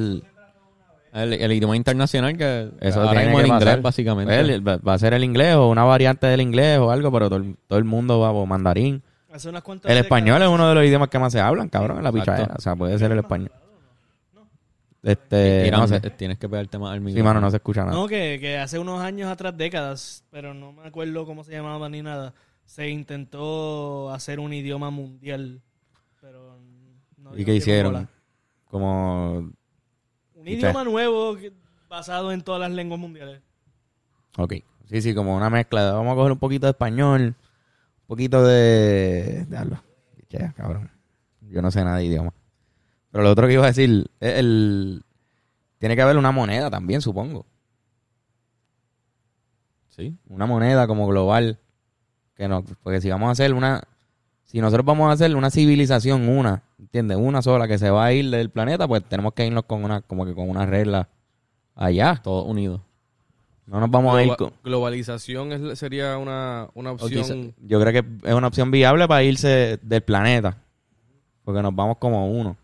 El, 1.14 1.34
el 1.34 1.52
idioma 1.52 1.76
internacional 1.76 2.38
que 2.38 2.70
Eso 2.80 3.00
ahora 3.00 3.12
tiene 3.12 3.26
mismo 3.26 3.38
que 3.38 3.44
el 3.44 3.48
inglés, 3.50 3.66
pasar. 3.66 3.82
básicamente. 3.82 4.34
Pues, 4.36 4.50
el- 4.50 4.68
va 4.88 4.94
a 4.94 5.00
ser 5.00 5.14
el 5.16 5.24
inglés 5.24 5.56
o 5.56 5.70
una 5.70 5.84
variante 5.84 6.28
del 6.28 6.42
inglés 6.42 6.78
o 6.78 6.92
algo, 6.92 7.12
pero 7.12 7.28
todo, 7.30 7.40
el- 7.40 7.56
todo 7.68 7.80
el 7.80 7.86
mundo 7.86 8.20
va 8.20 8.30
o 8.32 8.46
mandarín. 8.46 9.02
Hace 9.34 9.50
unas 9.50 9.64
cuantas 9.64 9.90
El 9.90 9.96
décadas- 9.98 10.06
español 10.06 10.42
es 10.44 10.48
uno 10.48 10.70
de 10.70 10.76
los 10.76 10.86
idiomas 10.86 11.10
que 11.10 11.18
más 11.18 11.32
se 11.34 11.40
hablan, 11.40 11.70
cabrón, 11.70 11.98
en 11.98 12.04
la 12.04 12.12
pichadera. 12.12 12.54
O 12.58 12.62
sea, 12.62 12.76
puede 12.76 13.00
ser 13.00 13.12
el 13.12 13.20
español. 13.20 13.52
Este, 15.04 15.68
Irán, 15.68 15.82
no 15.82 15.88
sé. 15.88 16.00
Tienes 16.02 16.38
que 16.38 16.50
pegarte 16.50 16.78
más 16.78 16.92
al 16.92 17.00
Sí, 17.00 17.06
micrófono. 17.06 17.30
mano, 17.30 17.42
no 17.42 17.50
se 17.52 17.58
escucha 17.58 17.82
nada. 17.86 17.94
No, 17.96 18.08
que, 18.08 18.38
que 18.42 18.58
hace 18.58 18.78
unos 18.78 19.02
años 19.02 19.30
atrás, 19.32 19.56
décadas, 19.56 20.24
pero 20.32 20.54
no 20.54 20.74
me 20.74 20.86
acuerdo 20.88 21.26
cómo 21.26 21.44
se 21.44 21.54
llamaba 21.54 21.88
ni 21.90 22.02
nada, 22.02 22.34
se 22.68 22.90
intentó 22.90 24.12
hacer 24.12 24.40
un 24.40 24.54
idioma 24.54 24.92
mundial. 24.92 25.62
Pero 26.22 26.60
no 27.18 27.36
¿Y 27.36 27.44
qué 27.44 27.56
hicieron? 27.56 27.94
bola. 27.94 28.10
Como... 28.66 29.52
Un 30.36 30.48
¿Y 30.48 30.52
idioma 30.52 30.84
qué? 30.84 30.90
nuevo 30.92 31.36
basado 31.90 32.32
en 32.32 32.42
todas 32.44 32.62
las 32.62 32.72
lenguas 32.72 33.00
mundiales. 33.00 33.42
Ok. 34.38 34.54
Sí, 34.86 35.02
sí, 35.02 35.16
como 35.16 35.36
una 35.36 35.50
mezcla. 35.50 35.86
de- 35.86 35.92
Vamos 35.94 36.12
a 36.12 36.16
coger 36.16 36.32
un 36.34 36.40
poquito 36.40 36.68
de 36.68 36.72
español, 36.72 37.22
un 37.22 38.08
poquito 38.08 38.46
de... 38.46 39.46
Diablo. 39.50 39.82
Che, 40.30 40.54
cabrón. 40.56 40.92
Yo 41.42 41.62
no 41.62 41.72
sé 41.72 41.84
nada 41.84 41.98
de 41.98 42.06
idioma. 42.06 42.34
Pero 43.12 43.24
lo 43.24 43.32
otro 43.32 43.48
que 43.48 43.54
iba 43.54 43.64
a 43.64 43.68
decir 43.68 44.12
es 44.20 44.34
el... 44.40 45.04
Tiene 45.80 45.96
que 45.96 46.02
haber 46.02 46.18
una 46.18 46.32
moneda 46.32 46.70
también, 46.70 47.02
supongo. 47.02 47.46
Sí. 49.90 50.16
Una 50.28 50.46
moneda 50.46 50.88
como 50.88 51.08
global. 51.08 51.60
Que 52.38 52.48
no, 52.48 52.64
porque 52.84 53.02
si 53.02 53.10
vamos 53.10 53.28
a 53.30 53.32
hacer 53.32 53.54
una... 53.54 53.84
Si 54.46 54.62
nosotros 54.62 54.86
vamos 54.86 55.10
a 55.10 55.14
hacer 55.14 55.36
una 55.36 55.50
civilización, 55.52 56.30
una, 56.30 56.64
¿entiendes? 56.80 57.18
Una 57.18 57.42
sola 57.42 57.68
que 57.68 57.78
se 57.78 57.90
va 57.90 58.06
a 58.06 58.14
ir 58.14 58.30
del 58.30 58.50
planeta, 58.50 58.88
pues 58.88 59.04
tenemos 59.04 59.34
que 59.34 59.46
irnos 59.46 59.64
con 59.66 59.84
una, 59.84 60.00
como 60.02 60.26
que 60.26 60.34
con 60.34 60.50
una 60.50 60.66
regla 60.66 61.10
allá. 61.76 62.22
Todos 62.24 62.46
unidos. 62.48 62.80
No 63.66 63.82
nos 63.82 63.92
vamos 63.92 64.16
a 64.16 64.24
ir 64.24 64.34
con... 64.38 64.54
Globalización 64.64 65.52
es- 65.52 65.78
sería 65.80 66.18
una, 66.18 66.70
una 66.76 66.92
opción. 66.94 67.24
quizá- 67.24 67.54
yo 67.68 67.82
creo 67.82 67.92
que 68.02 68.28
es 68.30 68.34
una 68.34 68.48
opción 68.48 68.72
viable 68.72 69.06
para 69.08 69.24
irse 69.24 69.80
del 69.82 70.02
planeta. 70.02 70.56
Porque 71.44 71.62
nos 71.62 71.76
vamos 71.76 71.98
como 71.98 72.32
uno. 72.32 72.56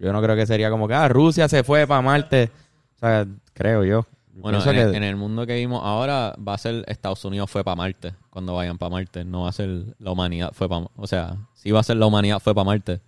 Yo 0.00 0.12
no 0.12 0.20
creo 0.20 0.34
que 0.34 0.46
sería 0.46 0.70
como 0.70 0.88
que, 0.88 0.94
ah, 0.94 1.06
Rusia 1.08 1.48
se 1.48 1.62
fue 1.62 1.86
para 1.86 2.02
Marte. 2.02 2.50
O 2.96 2.98
sea, 2.98 3.24
creo 3.54 3.84
yo. 3.84 4.04
Bueno, 4.42 4.62
en, 4.62 4.76
el, 4.76 4.90
que- 4.90 4.96
en 4.96 5.04
el 5.04 5.16
mundo 5.16 5.46
que 5.46 5.54
vimos 5.56 5.80
ahora 5.84 6.34
va 6.36 6.54
a 6.54 6.58
ser 6.58 6.84
Estados 6.88 7.24
Unidos 7.24 7.50
fue 7.50 7.64
para 7.64 7.76
Marte 7.76 8.14
cuando 8.30 8.54
vayan 8.54 8.78
para 8.78 8.90
Marte. 8.90 9.24
No 9.24 9.42
va 9.42 9.48
a 9.48 9.52
ser 9.52 9.94
la 9.98 10.10
humanidad 10.12 10.50
fue 10.52 10.68
para... 10.68 10.86
O 10.96 11.06
sea, 11.06 11.36
sí 11.54 11.70
va 11.70 11.80
a 11.80 11.82
ser 11.82 11.96
la 11.96 12.06
humanidad 12.06 12.38
fue 12.40 12.54
para 12.54 12.64
Marte. 12.64 13.00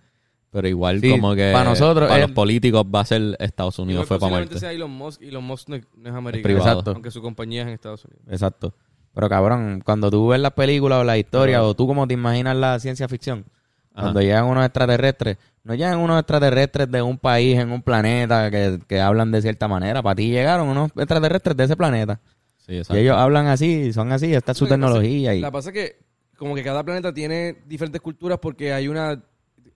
Pero 0.51 0.67
igual 0.67 0.99
Sí, 0.99 1.11
como 1.11 1.33
que 1.33 1.51
para 1.53 1.69
nosotros 1.69 2.09
para 2.09 2.23
los 2.23 2.31
políticos 2.31 2.83
va 2.93 2.99
a 2.99 3.05
ser 3.05 3.37
Estados 3.39 3.79
Unidos 3.79 4.05
fue 4.05 4.19
para 4.19 4.31
Marte. 4.33 4.59
sea 4.59 4.71
Elon 4.73 4.91
Musk. 4.91 5.21
Elon 5.21 5.43
Musk 5.45 5.69
no, 5.69 5.77
no 5.95 6.09
es 6.09 6.15
americano. 6.15 6.43
privado. 6.43 6.69
Exacto. 6.71 6.91
Aunque 6.91 7.09
su 7.11 7.21
compañía 7.21 7.61
es 7.61 7.67
en 7.69 7.73
Estados 7.75 8.03
Unidos. 8.03 8.23
Exacto. 8.29 8.73
Pero 9.13 9.29
cabrón, 9.29 9.81
cuando 9.85 10.11
tú 10.11 10.27
ves 10.27 10.39
las 10.41 10.51
películas 10.51 10.99
o 10.99 11.03
las 11.05 11.17
historias, 11.17 11.61
o 11.61 11.73
tú 11.73 11.87
como 11.87 12.05
te 12.07 12.13
imaginas 12.15 12.55
la 12.57 12.79
ciencia 12.79 13.07
ficción, 13.07 13.45
Ajá. 13.93 14.03
cuando 14.03 14.21
llegan 14.21 14.45
unos 14.45 14.65
extraterrestres, 14.65 15.37
no 15.63 15.73
llegan 15.75 15.99
unos 15.99 16.17
extraterrestres 16.19 16.89
de 16.89 17.01
un 17.01 17.17
país 17.17 17.59
en 17.59 17.71
un 17.71 17.81
planeta 17.81 18.49
que, 18.49 18.79
que 18.87 18.99
hablan 19.01 19.31
de 19.31 19.41
cierta 19.41 19.67
manera. 19.67 20.01
Para 20.01 20.15
ti 20.15 20.29
llegaron 20.29 20.67
unos 20.69 20.91
extraterrestres 20.95 21.57
de 21.57 21.63
ese 21.65 21.75
planeta. 21.75 22.19
Sí, 22.65 22.81
Y 22.89 22.97
ellos 22.97 23.17
hablan 23.17 23.47
así, 23.47 23.91
son 23.91 24.11
así, 24.11 24.33
esta 24.33 24.53
es 24.53 24.57
su 24.57 24.65
Lo 24.65 24.69
que 24.69 24.75
pasa- 24.77 24.85
tecnología. 24.93 25.33
Y, 25.35 25.41
La 25.41 25.51
pasa 25.51 25.69
es 25.69 25.73
que 25.73 25.99
como 26.37 26.55
que 26.55 26.63
cada 26.63 26.83
planeta 26.83 27.13
tiene 27.13 27.57
diferentes 27.67 28.01
culturas 28.01 28.39
porque 28.41 28.71
hay 28.73 28.87
una 28.87 29.21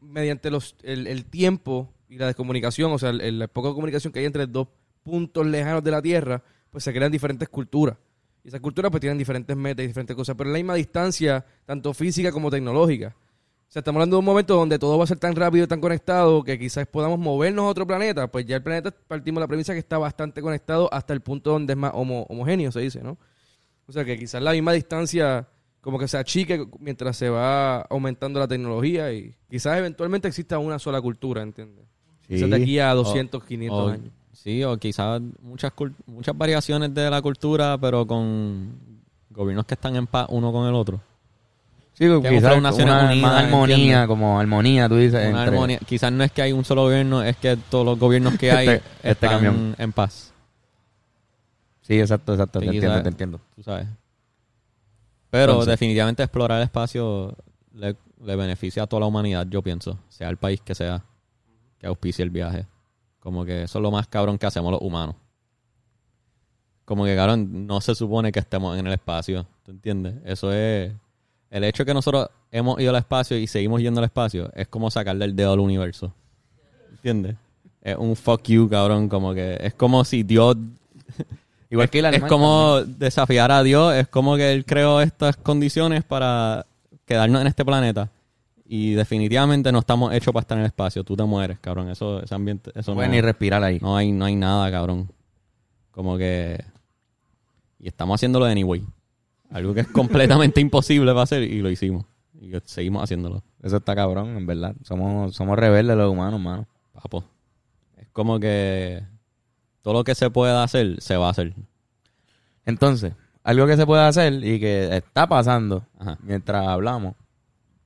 mediante 0.02 0.50
los 0.52 0.76
el, 0.84 1.08
el 1.08 1.26
tiempo 1.26 1.92
y 2.08 2.18
la 2.18 2.28
descomunicación, 2.28 2.92
o 2.92 3.00
sea, 3.00 3.10
el, 3.10 3.22
el- 3.22 3.39
la 3.39 3.48
poca 3.48 3.70
comunicación 3.74 4.13
que 4.13 4.20
hay 4.20 4.26
entre 4.26 4.46
dos 4.48 4.68
puntos 5.04 5.46
lejanos 5.46 5.84
de 5.84 5.92
la 5.92 6.02
Tierra, 6.02 6.42
pues 6.72 6.84
se 6.84 6.94
crean 6.94 7.12
diferentes 7.12 7.50
culturas. 7.50 7.98
Y 8.44 8.48
esas 8.50 8.62
culturas 8.62 8.92
pues 8.92 9.02
tienen 9.02 9.18
diferentes 9.18 9.56
metas 9.58 9.84
y 9.84 9.88
diferentes 9.88 10.16
cosas, 10.16 10.36
pero 10.38 10.50
en 10.50 10.54
la 10.54 10.58
misma 10.60 10.76
distancia, 10.76 11.44
tanto 11.66 11.94
física 11.94 12.32
como 12.32 12.50
tecnológica. 12.52 13.16
O 13.76 13.78
sea, 13.78 13.82
estamos 13.82 13.98
hablando 14.00 14.16
de 14.16 14.20
un 14.20 14.26
momento 14.26 14.56
donde 14.56 14.80
todo 14.80 14.98
va 14.98 15.04
a 15.04 15.08
ser 15.08 15.20
tan 15.20 15.36
rápido 15.36 15.66
y 15.66 15.68
tan 15.68 15.82
conectado 15.82 16.42
que 16.46 16.58
quizás 16.58 16.88
podamos 16.88 17.20
movernos 17.20 17.66
a 17.66 17.68
otro 17.68 17.86
planeta. 17.86 18.32
Pues 18.32 18.46
ya 18.46 18.56
el 18.56 18.64
planeta 18.64 18.90
partimos 19.06 19.42
de 19.42 19.44
la 19.44 19.48
premisa 19.50 19.74
que 19.74 19.80
está 19.80 19.98
bastante 19.98 20.42
conectado 20.42 20.88
hasta 20.94 21.12
el 21.12 21.20
punto 21.20 21.52
donde 21.52 21.74
es 21.74 21.78
más 21.78 21.92
homo- 21.94 22.26
homogéneo, 22.30 22.72
se 22.72 22.80
dice, 22.80 23.02
¿no? 23.04 23.18
O 23.86 23.92
sea, 23.92 24.06
que 24.06 24.18
quizás 24.18 24.42
la 24.42 24.54
misma 24.54 24.72
distancia 24.72 25.46
como 25.82 26.00
que 26.00 26.08
se 26.08 26.18
achique 26.18 26.66
mientras 26.80 27.18
se 27.18 27.28
va 27.30 27.82
aumentando 27.82 28.40
la 28.40 28.48
tecnología 28.48 29.12
y 29.12 29.36
quizás 29.50 29.78
eventualmente 29.78 30.30
exista 30.30 30.58
una 30.58 30.80
sola 30.80 31.02
cultura, 31.02 31.42
¿entiendes? 31.42 31.84
Sí. 32.22 32.36
Quizás 32.36 32.50
de 32.52 32.56
aquí 32.56 32.80
a 32.80 32.94
200, 32.94 33.44
500 33.44 33.78
O- 33.78 33.90
años. 33.90 34.14
Sí, 34.32 34.64
o 34.64 34.78
quizás 34.78 35.22
muchas, 35.42 35.74
muchas 36.06 36.38
variaciones 36.38 36.94
de 36.94 37.10
la 37.10 37.22
cultura, 37.22 37.78
pero 37.78 38.08
con 38.08 38.80
gobiernos 39.32 39.66
que 39.66 39.74
están 39.74 39.98
en 39.98 40.08
paz 40.08 40.28
uno 40.30 40.54
con 40.54 40.66
el 40.66 40.74
otro. 40.76 41.02
Sí, 41.98 42.06
quizás 42.30 42.62
Naciones 42.62 42.94
una 42.94 43.06
Unidas, 43.06 43.22
más 43.32 43.44
armonía, 43.44 43.76
¿entiendes? 43.76 44.08
como 44.08 44.40
armonía, 44.40 44.90
tú 44.90 44.96
dices. 44.98 45.14
Una 45.30 45.44
entre- 45.44 45.56
armonía. 45.56 45.80
Quizás 45.80 46.12
no 46.12 46.24
es 46.26 46.32
que 46.32 46.42
hay 46.42 46.52
un 46.52 46.66
solo 46.66 46.84
gobierno, 46.84 47.24
es 47.24 47.38
que 47.38 47.56
todos 47.58 47.86
los 47.86 47.98
gobiernos 47.98 48.38
que 48.38 48.52
hay 48.52 48.68
Este- 48.68 48.88
este 48.98 49.10
están 49.12 49.30
camión. 49.32 49.76
en 49.78 49.94
paz. 49.94 50.34
Sí, 51.82 52.00
exacto, 52.00 52.34
exacto, 52.34 52.60
Sí, 52.60 52.66
te 52.68 52.74
entiendo, 52.74 53.02
te 53.04 53.10
entiendo. 53.10 53.40
tú 53.56 53.64
sabes. 53.64 53.88
Pero 55.30 55.54
Entonces- 55.54 55.72
definitivamente 55.72 56.22
explorar 56.24 56.58
el 56.58 56.64
espacio 56.66 57.36
le, 57.74 57.96
le 58.24 58.36
beneficia 58.36 58.84
a 58.84 58.88
toda 58.88 59.02
la 59.02 59.06
humanidad, 59.06 59.48
yo 59.50 59.62
pienso. 59.62 59.98
Sea 60.10 60.30
el 60.30 60.38
país 60.38 60.60
que 60.62 60.76
sea, 60.76 61.04
que 61.80 61.88
auspicie 61.88 62.24
el 62.24 62.30
viaje. 62.30 62.66
Como 63.22 63.46
que 63.46 63.64
eso 63.64 63.80
es 63.80 63.84
lo 63.84 63.92
más 63.92 64.08
cabrón 64.08 64.38
que 64.38 64.46
hacemos 64.46 64.72
los 64.72 64.82
humanos. 64.82 65.16
Como 66.84 67.06
que, 67.06 67.16
cabrón, 67.16 67.66
no 67.66 67.80
se 67.82 67.96
supone 67.96 68.32
que 68.32 68.40
estemos 68.40 68.78
en 68.78 68.86
el 68.86 68.94
espacio. 68.94 69.46
¿Tú 69.64 69.72
entiendes? 69.72 70.16
Eso 70.26 70.52
es... 70.54 70.92
El 71.52 71.64
hecho 71.64 71.84
de 71.84 71.88
que 71.88 71.94
nosotros 71.94 72.28
hemos 72.52 72.80
ido 72.80 72.90
al 72.90 72.98
espacio 72.98 73.38
y 73.38 73.48
seguimos 73.48 73.82
yendo 73.82 74.00
al 74.00 74.06
espacio 74.06 74.52
es 74.56 74.68
como 74.68 74.92
sacarle 74.92 75.26
el 75.26 75.36
dedo 75.36 75.54
al 75.54 75.60
universo. 75.60 76.14
¿Entiendes? 76.92 77.36
Es 77.82 77.96
un 77.96 78.16
fuck 78.16 78.44
you, 78.44 78.68
cabrón. 78.68 79.08
Como 79.08 79.34
que 79.34 79.58
es 79.62 79.74
como 79.74 80.04
si 80.04 80.24
Dios 80.24 80.58
Igual 81.70 81.90
que 81.90 82.00
el 82.00 82.06
es 82.06 82.24
como 82.24 82.82
desafiar 82.82 83.52
a 83.52 83.64
Dios, 83.64 83.94
es 83.96 84.08
como 84.08 84.36
que 84.36 84.54
Él 84.54 84.66
creó 84.66 85.02
estas 85.02 85.36
condiciones 85.38 86.04
para 86.04 86.66
quedarnos 87.06 87.42
en 87.42 87.48
este 87.48 87.66
planeta. 87.66 88.10
Y 88.68 88.94
definitivamente 88.94 89.72
no 89.72 89.80
estamos 89.80 90.14
hechos 90.14 90.34
para 90.34 90.42
estar 90.42 90.58
en 90.58 90.64
el 90.64 90.68
espacio. 90.68 91.04
Tú 91.04 91.16
te 91.16 91.24
mueres, 91.24 91.60
cabrón. 91.60 91.90
Eso, 91.90 92.22
ese 92.24 92.34
ambiente, 92.34 92.72
eso 92.72 92.92
No 92.92 92.96
no, 92.96 92.96
puedes 92.96 93.12
ni 93.12 93.22
respirar 93.22 93.64
ahí. 93.64 93.80
no 93.80 93.96
hay, 93.96 94.12
no 94.12 94.26
hay 94.26 94.36
nada, 94.36 94.72
cabrón. 94.72 95.10
Como 95.92 96.18
que... 96.18 96.64
Y 97.80 97.88
estamos 97.88 98.16
haciéndolo 98.16 98.46
anyway. 98.46 98.84
Algo 99.52 99.74
que 99.74 99.82
es 99.82 99.88
completamente 99.88 100.60
imposible 100.62 101.12
para 101.12 101.24
hacer 101.24 101.44
y 101.44 101.62
lo 101.62 101.70
hicimos. 101.70 102.06
Y 102.40 102.52
seguimos 102.66 103.04
haciéndolo. 103.04 103.44
Eso 103.64 103.78
está 103.78 103.96
cabrón, 103.96 104.38
en 104.38 104.46
verdad. 104.46 104.76
Somos, 104.84 105.36
somos 105.36 105.58
rebeldes 105.58 105.96
los 105.98 106.12
humanos, 106.12 106.40
mano. 106.40 106.68
Papo. 106.94 107.24
Es 107.98 108.08
como 108.12 108.40
que 108.40 109.04
todo 109.82 109.94
lo 109.94 110.04
que 110.04 110.16
se 110.16 110.30
pueda 110.30 110.64
hacer, 110.64 111.02
se 111.02 111.16
va 111.18 111.28
a 111.28 111.32
hacer. 111.32 111.54
Entonces, 112.66 113.14
algo 113.44 113.68
que 113.68 113.78
se 113.78 113.86
puede 113.86 114.04
hacer 114.04 114.34
y 114.44 114.60
que 114.60 114.96
está 114.98 115.28
pasando 115.28 115.86
Ajá. 116.00 116.18
mientras 116.24 116.68
hablamos 116.68 117.16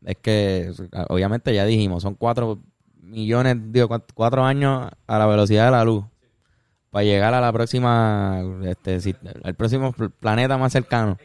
es 0.06 0.16
que, 0.18 0.72
obviamente, 1.10 1.54
ya 1.54 1.66
dijimos, 1.66 2.02
son 2.04 2.16
cuatro 2.16 2.60
millones, 3.02 3.58
digo, 3.72 3.90
cuat- 3.90 4.12
cuatro 4.14 4.46
años 4.46 4.90
a 5.08 5.20
la 5.20 5.26
velocidad 5.26 5.66
de 5.66 5.72
la 5.72 5.84
luz 5.84 6.06
para 6.90 7.04
llegar 7.04 7.34
a 7.34 7.42
la 7.42 7.52
próxima, 7.52 8.42
este, 8.64 9.00
al 9.44 9.56
próximo 9.56 9.92
pl- 9.92 10.10
planeta 10.10 10.58
más 10.58 10.72
cercano, 10.72 11.18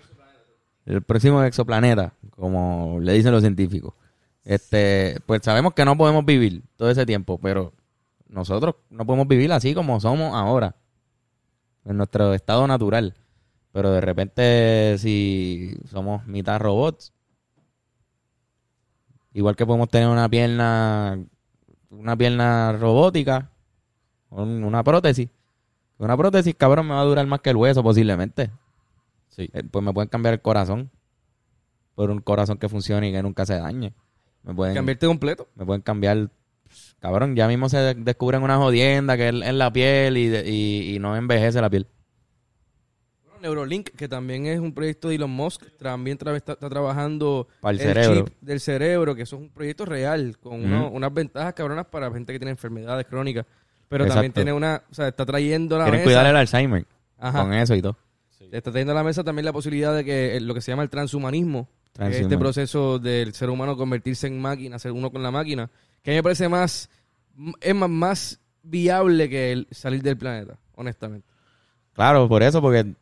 el 0.86 1.02
próximo 1.02 1.42
exoplaneta, 1.42 2.12
como 2.30 2.98
le 3.00 3.12
dicen 3.14 3.32
los 3.32 3.42
científicos. 3.42 3.94
Este, 4.44 5.18
pues 5.26 5.40
sabemos 5.42 5.72
que 5.74 5.84
no 5.84 5.96
podemos 5.96 6.24
vivir 6.24 6.62
todo 6.76 6.90
ese 6.90 7.06
tiempo, 7.06 7.38
pero 7.38 7.72
nosotros 8.28 8.74
no 8.90 9.06
podemos 9.06 9.26
vivir 9.28 9.52
así 9.52 9.74
como 9.74 10.00
somos 10.00 10.34
ahora, 10.34 10.74
en 11.84 11.96
nuestro 11.96 12.34
estado 12.34 12.66
natural. 12.66 13.14
Pero 13.72 13.90
de 13.90 14.00
repente, 14.00 14.96
si 14.98 15.76
somos 15.90 16.26
mitad 16.26 16.60
robots, 16.60 17.12
igual 19.32 19.56
que 19.56 19.66
podemos 19.66 19.88
tener 19.88 20.08
una 20.08 20.28
pierna, 20.28 21.18
una 21.90 22.16
pierna 22.16 22.72
robótica, 22.72 23.50
un- 24.30 24.64
una 24.64 24.82
prótesis, 24.82 25.28
Una 25.96 26.16
prótesis, 26.16 26.56
cabrón, 26.56 26.88
me 26.88 26.94
va 26.94 27.00
a 27.02 27.04
durar 27.04 27.24
más 27.28 27.40
que 27.40 27.50
el 27.50 27.56
hueso 27.56 27.80
posiblemente. 27.80 28.50
Sí. 29.34 29.48
Eh, 29.52 29.62
Pues 29.70 29.84
me 29.84 29.92
pueden 29.92 30.08
cambiar 30.08 30.34
el 30.34 30.40
corazón 30.40 30.90
por 31.94 32.10
un 32.10 32.20
corazón 32.20 32.58
que 32.58 32.68
funcione 32.68 33.08
y 33.08 33.12
que 33.12 33.22
nunca 33.22 33.44
se 33.46 33.54
dañe. 33.54 33.92
Me 34.42 34.54
pueden, 34.54 34.74
Cambiarte 34.74 35.06
completo. 35.06 35.48
me 35.54 35.64
pueden 35.64 35.82
cambiar, 35.82 36.28
cabrón, 37.00 37.34
ya 37.34 37.48
mismo 37.48 37.68
se 37.68 37.78
de- 37.78 37.94
descubren 37.94 38.42
una 38.42 38.56
jodienda 38.58 39.16
que 39.16 39.28
es 39.28 39.34
en 39.34 39.58
la 39.58 39.72
piel 39.72 40.16
y, 40.16 40.28
de- 40.28 40.48
y, 40.50 40.94
y 40.94 40.98
no 40.98 41.16
envejece 41.16 41.60
la 41.60 41.70
piel. 41.70 41.86
Neurolink, 43.40 43.90
que 43.90 44.08
también 44.08 44.46
es 44.46 44.58
un 44.58 44.72
proyecto 44.72 45.08
de 45.10 45.16
Elon 45.16 45.30
Musk, 45.30 45.62
también 45.78 46.16
tra- 46.18 46.34
está, 46.34 46.52
está 46.54 46.68
trabajando 46.70 47.46
Para 47.60 47.72
el 47.72 47.78
cerebro. 47.78 48.24
chip 48.24 48.34
del 48.40 48.60
cerebro, 48.60 49.14
que 49.14 49.22
eso 49.22 49.36
es 49.36 49.42
un 49.42 49.50
proyecto 49.50 49.84
real, 49.84 50.38
con 50.38 50.64
uno- 50.64 50.88
unas 50.90 51.12
ventajas 51.12 51.52
cabronas 51.52 51.84
para 51.86 52.10
gente 52.10 52.32
que 52.32 52.38
tiene 52.38 52.52
enfermedades 52.52 53.04
crónicas. 53.06 53.44
Pero 53.88 54.06
también 54.06 54.32
tiene 54.32 54.52
una, 54.52 54.82
o 54.90 54.94
sea, 54.94 55.08
está 55.08 55.26
trayendo 55.26 55.76
la 55.76 55.84
Quieren 55.84 56.00
mesa. 56.00 56.08
cuidar 56.08 56.26
el 56.26 56.36
Alzheimer 56.36 56.86
Ajá. 57.18 57.42
con 57.42 57.52
eso 57.52 57.74
y 57.74 57.82
todo. 57.82 57.96
Está 58.52 58.70
trayendo 58.70 58.92
a 58.92 58.94
la 58.94 59.04
mesa 59.04 59.24
también 59.24 59.44
la 59.44 59.52
posibilidad 59.52 59.94
de 59.94 60.04
que 60.04 60.36
eh, 60.36 60.40
lo 60.40 60.54
que 60.54 60.60
se 60.60 60.70
llama 60.70 60.82
el 60.82 60.90
transhumanismo, 60.90 61.68
este 61.98 62.36
proceso 62.38 62.98
del 62.98 63.34
ser 63.34 63.50
humano 63.50 63.76
convertirse 63.76 64.26
en 64.26 64.40
máquina, 64.40 64.78
ser 64.78 64.92
uno 64.92 65.10
con 65.10 65.22
la 65.22 65.30
máquina, 65.30 65.70
que 66.02 66.10
a 66.10 66.12
mí 66.12 66.16
me 66.16 66.22
parece 66.22 66.48
más, 66.48 66.90
es 67.60 67.74
más, 67.74 67.90
más 67.90 68.40
viable 68.62 69.28
que 69.28 69.52
el 69.52 69.66
salir 69.70 70.02
del 70.02 70.16
planeta, 70.16 70.56
honestamente. 70.74 71.26
Claro, 71.92 72.28
por 72.28 72.42
eso, 72.42 72.60
porque 72.60 72.94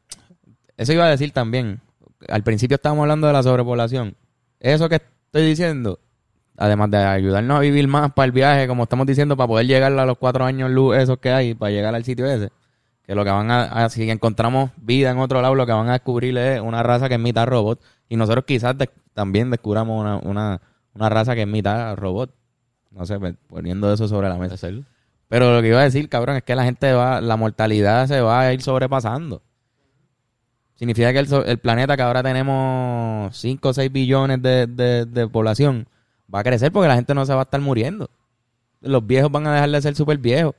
eso 0.77 0.93
iba 0.93 1.07
a 1.07 1.11
decir 1.11 1.33
también. 1.33 1.81
Al 2.29 2.43
principio 2.43 2.77
estábamos 2.77 3.03
hablando 3.03 3.27
de 3.27 3.33
la 3.33 3.43
sobrepoblación. 3.43 4.15
Eso 4.61 4.89
que 4.89 4.97
estoy 4.97 5.47
diciendo, 5.47 5.99
además 6.57 6.91
de 6.91 6.99
ayudarnos 6.99 7.57
a 7.57 7.61
vivir 7.61 7.89
más 7.89 8.13
para 8.13 8.27
el 8.27 8.33
viaje, 8.33 8.69
como 8.69 8.85
estamos 8.85 9.07
diciendo, 9.07 9.37
para 9.37 9.49
poder 9.49 9.67
llegar 9.67 9.93
a 9.99 10.07
los 10.07 10.19
cuatro 10.19 10.45
años 10.45 10.71
luz 10.71 10.97
esos 10.97 11.19
que 11.19 11.31
hay, 11.31 11.55
para 11.55 11.73
llegar 11.73 11.95
al 11.95 12.05
sitio 12.05 12.27
ese, 12.27 12.51
que 13.07 13.15
lo 13.15 13.25
que 13.25 13.31
van 13.31 13.51
a, 13.51 13.65
a- 13.85 13.89
si 13.89 14.09
encontramos 14.11 14.71
vida 14.77 15.11
en 15.11 15.19
otro 15.19 15.43
lado, 15.43 15.55
lo 15.55 15.67
que 15.67 15.73
van 15.73 15.89
a 15.89 15.93
descubrir 15.93 16.37
es 16.39 16.61
una 16.61 16.83
raza 16.83 17.09
que 17.09 17.15
es 17.15 17.21
mitad 17.21 17.47
robot. 17.47 17.81
Y 18.09 18.17
nosotros 18.17 18.45
quizás 18.47 18.77
de- 18.79 18.91
también 19.15 19.51
descubramos 19.51 20.01
una, 20.01 20.17
una, 20.19 20.61
una 20.95 21.09
raza 21.09 21.35
que 21.35 21.43
es 21.43 21.49
mitad 21.49 21.97
robot. 21.97 22.31
No 22.91 23.07
sé, 23.07 23.19
pues, 23.19 23.35
poniendo 23.49 23.93
eso 23.93 24.07
sobre 24.09 24.29
la 24.29 24.37
mesa. 24.37 24.57
Pero 25.29 25.55
lo 25.55 25.63
que 25.63 25.69
iba 25.69 25.81
a 25.81 25.85
decir, 25.85 26.09
cabrón, 26.09 26.37
es 26.37 26.43
que 26.43 26.55
la 26.55 26.65
gente 26.65 26.93
va, 26.93 27.21
la 27.23 27.37
mortalidad 27.37 28.07
se 28.07 28.21
va 28.21 28.41
a 28.41 28.53
ir 28.53 28.61
sobrepasando. 28.63 29.41
Significa 30.75 31.13
que 31.13 31.21
el, 31.21 31.29
el 31.47 31.59
planeta 31.59 31.97
que 31.97 32.03
ahora 32.03 32.23
tenemos 32.23 33.37
5 33.37 33.69
o 33.69 33.73
6 33.73 33.93
billones 33.93 34.43
de, 34.43 34.67
de- 34.67 35.07
de 35.07 35.29
población 35.29 35.87
va 36.33 36.41
a 36.41 36.43
crecer 36.45 36.73
porque 36.73 36.89
la 36.89 36.97
gente 36.97 37.15
no 37.15 37.25
se 37.25 37.35
va 37.35 37.41
a 37.41 37.45
estar 37.45 37.61
muriendo. 37.61 38.11
Los 38.81 39.07
viejos 39.07 39.31
van 39.31 39.47
a 39.47 39.55
dejar 39.55 39.71
de 39.71 39.81
ser 39.83 39.95
súper 39.95 40.19
viejos. 40.19 40.55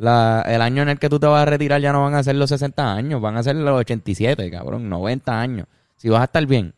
La, 0.00 0.42
el 0.46 0.62
año 0.62 0.82
en 0.82 0.88
el 0.88 0.98
que 0.98 1.10
tú 1.10 1.20
te 1.20 1.26
vas 1.26 1.42
a 1.42 1.44
retirar 1.44 1.78
ya 1.80 1.92
no 1.92 2.02
van 2.02 2.14
a 2.14 2.22
ser 2.22 2.34
los 2.36 2.48
60 2.48 2.94
años, 2.94 3.20
van 3.20 3.36
a 3.36 3.42
ser 3.42 3.54
los 3.56 3.78
87, 3.80 4.50
cabrón, 4.50 4.88
90 4.88 5.38
años. 5.40 5.66
Si 5.96 6.08
vas 6.08 6.22
a 6.22 6.24
estar 6.24 6.46
bien, 6.46 6.72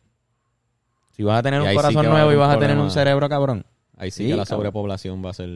si 1.11 1.23
vas 1.23 1.39
a 1.39 1.43
tener 1.43 1.61
Y 1.61 1.63
un 1.63 1.69
sí 1.69 1.75
corazón 1.75 2.05
nuevo 2.09 2.31
y 2.33 2.35
vas 2.35 2.53
a 2.55 2.59
tener 2.59 2.77
un 2.77 2.91
cerebro, 2.91 3.29
cabrón. 3.29 3.65
Ahí 3.97 4.11
sí, 4.11 4.23
Sí, 4.25 4.29
que 4.31 4.35
la 4.35 4.43
cabrón. 4.43 4.57
sobrepoblación 4.59 5.23
va 5.23 5.29
a 5.29 5.33
ser. 5.33 5.49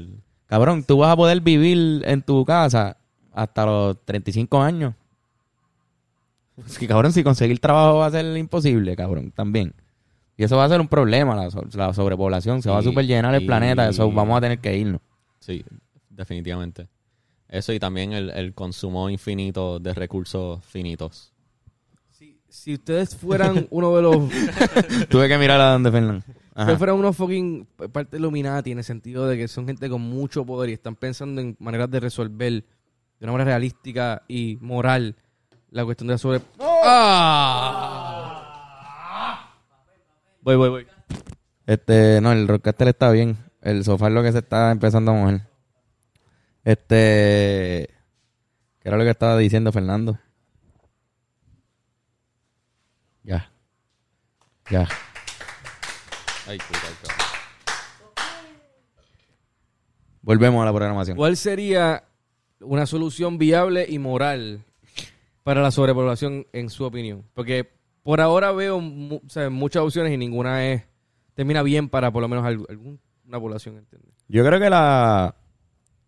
Cabrón, 0.45 0.83
tú 0.83 0.99
vas 0.99 1.11
a 1.11 1.15
poder 1.17 1.41
vivir 1.41 2.03
en 2.05 2.21
tu 2.21 2.45
casa 2.45 2.95
hasta 3.33 3.65
los 3.65 3.97
35 4.05 4.61
años. 4.61 4.93
Es 6.65 6.77
que, 6.79 6.87
cabrón, 6.87 7.11
si 7.11 7.23
conseguir 7.23 7.59
trabajo 7.59 7.97
va 7.97 8.05
a 8.07 8.11
ser 8.11 8.35
imposible, 8.37 8.95
cabrón, 8.95 9.31
también. 9.31 9.73
Y 10.37 10.43
eso 10.43 10.55
va 10.55 10.65
a 10.65 10.69
ser 10.69 10.79
un 10.79 10.87
problema, 10.87 11.35
la, 11.35 11.51
so- 11.51 11.65
la 11.73 11.93
sobrepoblación. 11.93 12.61
Se 12.61 12.69
va 12.69 12.77
a 12.77 12.81
Y- 12.81 12.85
super 12.85 13.05
llenar 13.05 13.35
el 13.35 13.45
planeta. 13.45 13.89
Eso 13.89 14.09
vamos 14.11 14.37
a 14.37 14.41
tener 14.41 14.59
que 14.59 14.75
irnos. 14.77 15.01
Sí, 15.39 15.63
definitivamente. 16.09 16.87
Eso 17.49 17.73
y 17.73 17.79
también 17.79 18.13
el, 18.13 18.29
el 18.31 18.53
consumo 18.53 19.09
infinito 19.09 19.79
de 19.79 19.93
recursos 19.93 20.63
finitos. 20.65 21.31
Si, 22.11 22.37
si 22.49 22.73
ustedes 22.73 23.15
fueran 23.15 23.67
uno 23.71 23.95
de 23.95 24.01
los 24.01 24.17
Tuve 25.09 25.27
que 25.27 25.37
mirar 25.37 25.61
a 25.61 25.71
donde 25.71 25.91
Fernando. 25.91 26.23
Ustedes 26.55 26.77
fueran 26.77 26.95
unos 26.95 27.15
fucking 27.15 27.67
parte 27.91 28.17
Illuminati 28.17 28.71
en 28.71 28.79
el 28.79 28.83
sentido 28.83 29.27
de 29.27 29.37
que 29.37 29.47
son 29.47 29.67
gente 29.67 29.89
con 29.89 30.01
mucho 30.01 30.43
poder 30.43 30.71
y 30.71 30.73
están 30.73 30.95
pensando 30.95 31.39
en 31.39 31.55
maneras 31.59 31.91
de 31.91 31.99
resolver 31.99 32.51
de 33.19 33.25
una 33.25 33.31
manera 33.31 33.51
realística 33.51 34.23
y 34.27 34.57
moral 34.59 35.15
la 35.69 35.85
cuestión 35.85 36.07
de 36.07 36.15
la 36.15 36.17
sobre... 36.17 36.41
¡Ah! 36.59 37.67
Voy, 40.41 40.55
voy, 40.55 40.69
voy. 40.69 40.87
Este, 41.65 42.21
no, 42.21 42.31
el 42.31 42.47
Rockcaster 42.47 42.87
está 42.87 43.11
bien. 43.11 43.37
El 43.61 43.83
sofá 43.83 44.07
es 44.07 44.13
lo 44.13 44.23
que 44.23 44.31
se 44.31 44.39
está 44.39 44.71
empezando 44.71 45.11
a 45.11 45.13
mover. 45.13 45.41
Este. 46.67 47.89
¿Qué 48.79 48.89
era 48.89 48.97
lo 48.97 49.05
que 49.05 49.11
estaba 49.11 49.37
diciendo 49.37 49.71
Fernando? 49.71 50.19
Ya. 53.23 53.49
Ya. 54.69 54.85
Ay, 56.45 56.57
puta. 56.57 57.13
Volvemos 60.21 60.61
a 60.61 60.65
la 60.65 60.73
programación. 60.73 61.15
¿Cuál 61.15 61.37
sería 61.37 62.03
una 62.59 62.85
solución 62.85 63.37
viable 63.37 63.85
y 63.87 63.97
moral 63.97 64.65
para 65.43 65.61
la 65.61 65.71
sobrepoblación 65.71 66.47
en 66.51 66.69
su 66.69 66.83
opinión? 66.83 67.23
Porque 67.33 67.69
por 68.03 68.19
ahora 68.19 68.51
veo 68.51 68.75
o 68.77 69.21
sea, 69.29 69.49
muchas 69.49 69.83
opciones 69.83 70.11
y 70.11 70.17
ninguna 70.17 70.67
es 70.67 70.83
termina 71.33 71.63
bien 71.63 71.87
para 71.87 72.11
por 72.11 72.21
lo 72.21 72.27
menos 72.27 72.43
algu- 72.45 72.65
alguna 72.69 72.99
población, 73.39 73.77
¿entiendes? 73.77 74.13
Yo 74.27 74.43
creo 74.45 74.59
que 74.59 74.69
la. 74.69 75.33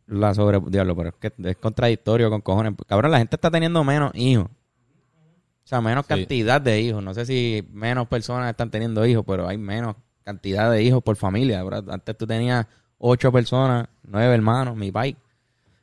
La 0.09 0.33
sobre. 0.33 0.59
Diablo, 0.67 0.95
pero 0.95 1.09
es 1.09 1.15
que 1.15 1.49
es 1.49 1.57
contradictorio 1.57 2.29
con 2.29 2.41
cojones. 2.41 2.73
Cabrón, 2.87 3.11
la 3.11 3.19
gente 3.19 3.35
está 3.35 3.51
teniendo 3.51 3.83
menos 3.83 4.11
hijos. 4.15 4.45
O 4.45 5.67
sea, 5.69 5.81
menos 5.81 6.05
Sí. 6.05 6.09
cantidad 6.09 6.59
de 6.59 6.81
hijos. 6.81 7.03
No 7.03 7.13
sé 7.13 7.25
si 7.25 7.67
menos 7.71 8.07
personas 8.07 8.49
están 8.49 8.71
teniendo 8.71 9.05
hijos, 9.05 9.23
pero 9.27 9.47
hay 9.47 9.57
menos 9.57 9.95
cantidad 10.23 10.71
de 10.71 10.81
hijos 10.83 11.03
por 11.03 11.15
familia. 11.15 11.59
Ahora, 11.59 11.83
Antes 11.89 12.17
tú 12.17 12.25
tenías 12.25 12.65
ocho 12.97 13.31
personas, 13.31 13.87
nueve 14.03 14.33
hermanos, 14.33 14.75
mi 14.75 14.91
país. 14.91 15.15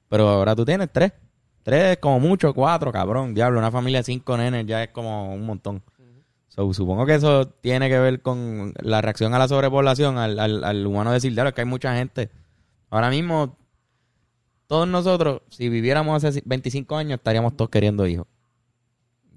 Pero 0.08 0.28
ahora 0.28 0.54
tú 0.56 0.64
tienes 0.64 0.88
tres. 0.92 1.12
Tres, 1.62 1.98
como 1.98 2.20
mucho, 2.20 2.52
cuatro, 2.54 2.92
cabrón. 2.92 3.34
Diablo, 3.34 3.58
una 3.58 3.70
familia 3.72 4.00
de 4.00 4.04
cinco 4.04 4.36
nenes 4.36 4.66
ya 4.66 4.82
es 4.84 4.90
como 4.90 5.34
un 5.34 5.44
montón. 5.46 5.82
So, 6.48 6.72
supongo 6.72 7.04
que 7.06 7.14
eso 7.16 7.46
tiene 7.48 7.88
que 7.88 7.98
ver 7.98 8.22
con 8.22 8.72
la 8.80 9.02
reacción 9.02 9.34
a 9.34 9.38
la 9.38 9.46
sobrepoblación, 9.48 10.16
al, 10.16 10.38
al, 10.38 10.64
al 10.64 10.86
humano 10.86 11.12
decir, 11.12 11.32
"Diablo, 11.32 11.50
es 11.50 11.54
que 11.54 11.60
hay 11.62 11.66
mucha 11.66 11.94
gente. 11.96 12.30
Ahora 12.88 13.10
mismo, 13.10 13.58
todos 14.66 14.88
nosotros, 14.88 15.42
si 15.48 15.68
viviéramos 15.68 16.22
hace 16.24 16.42
25 16.44 16.96
años, 16.96 17.18
estaríamos 17.18 17.56
todos 17.56 17.70
queriendo 17.70 18.06
hijos. 18.06 18.26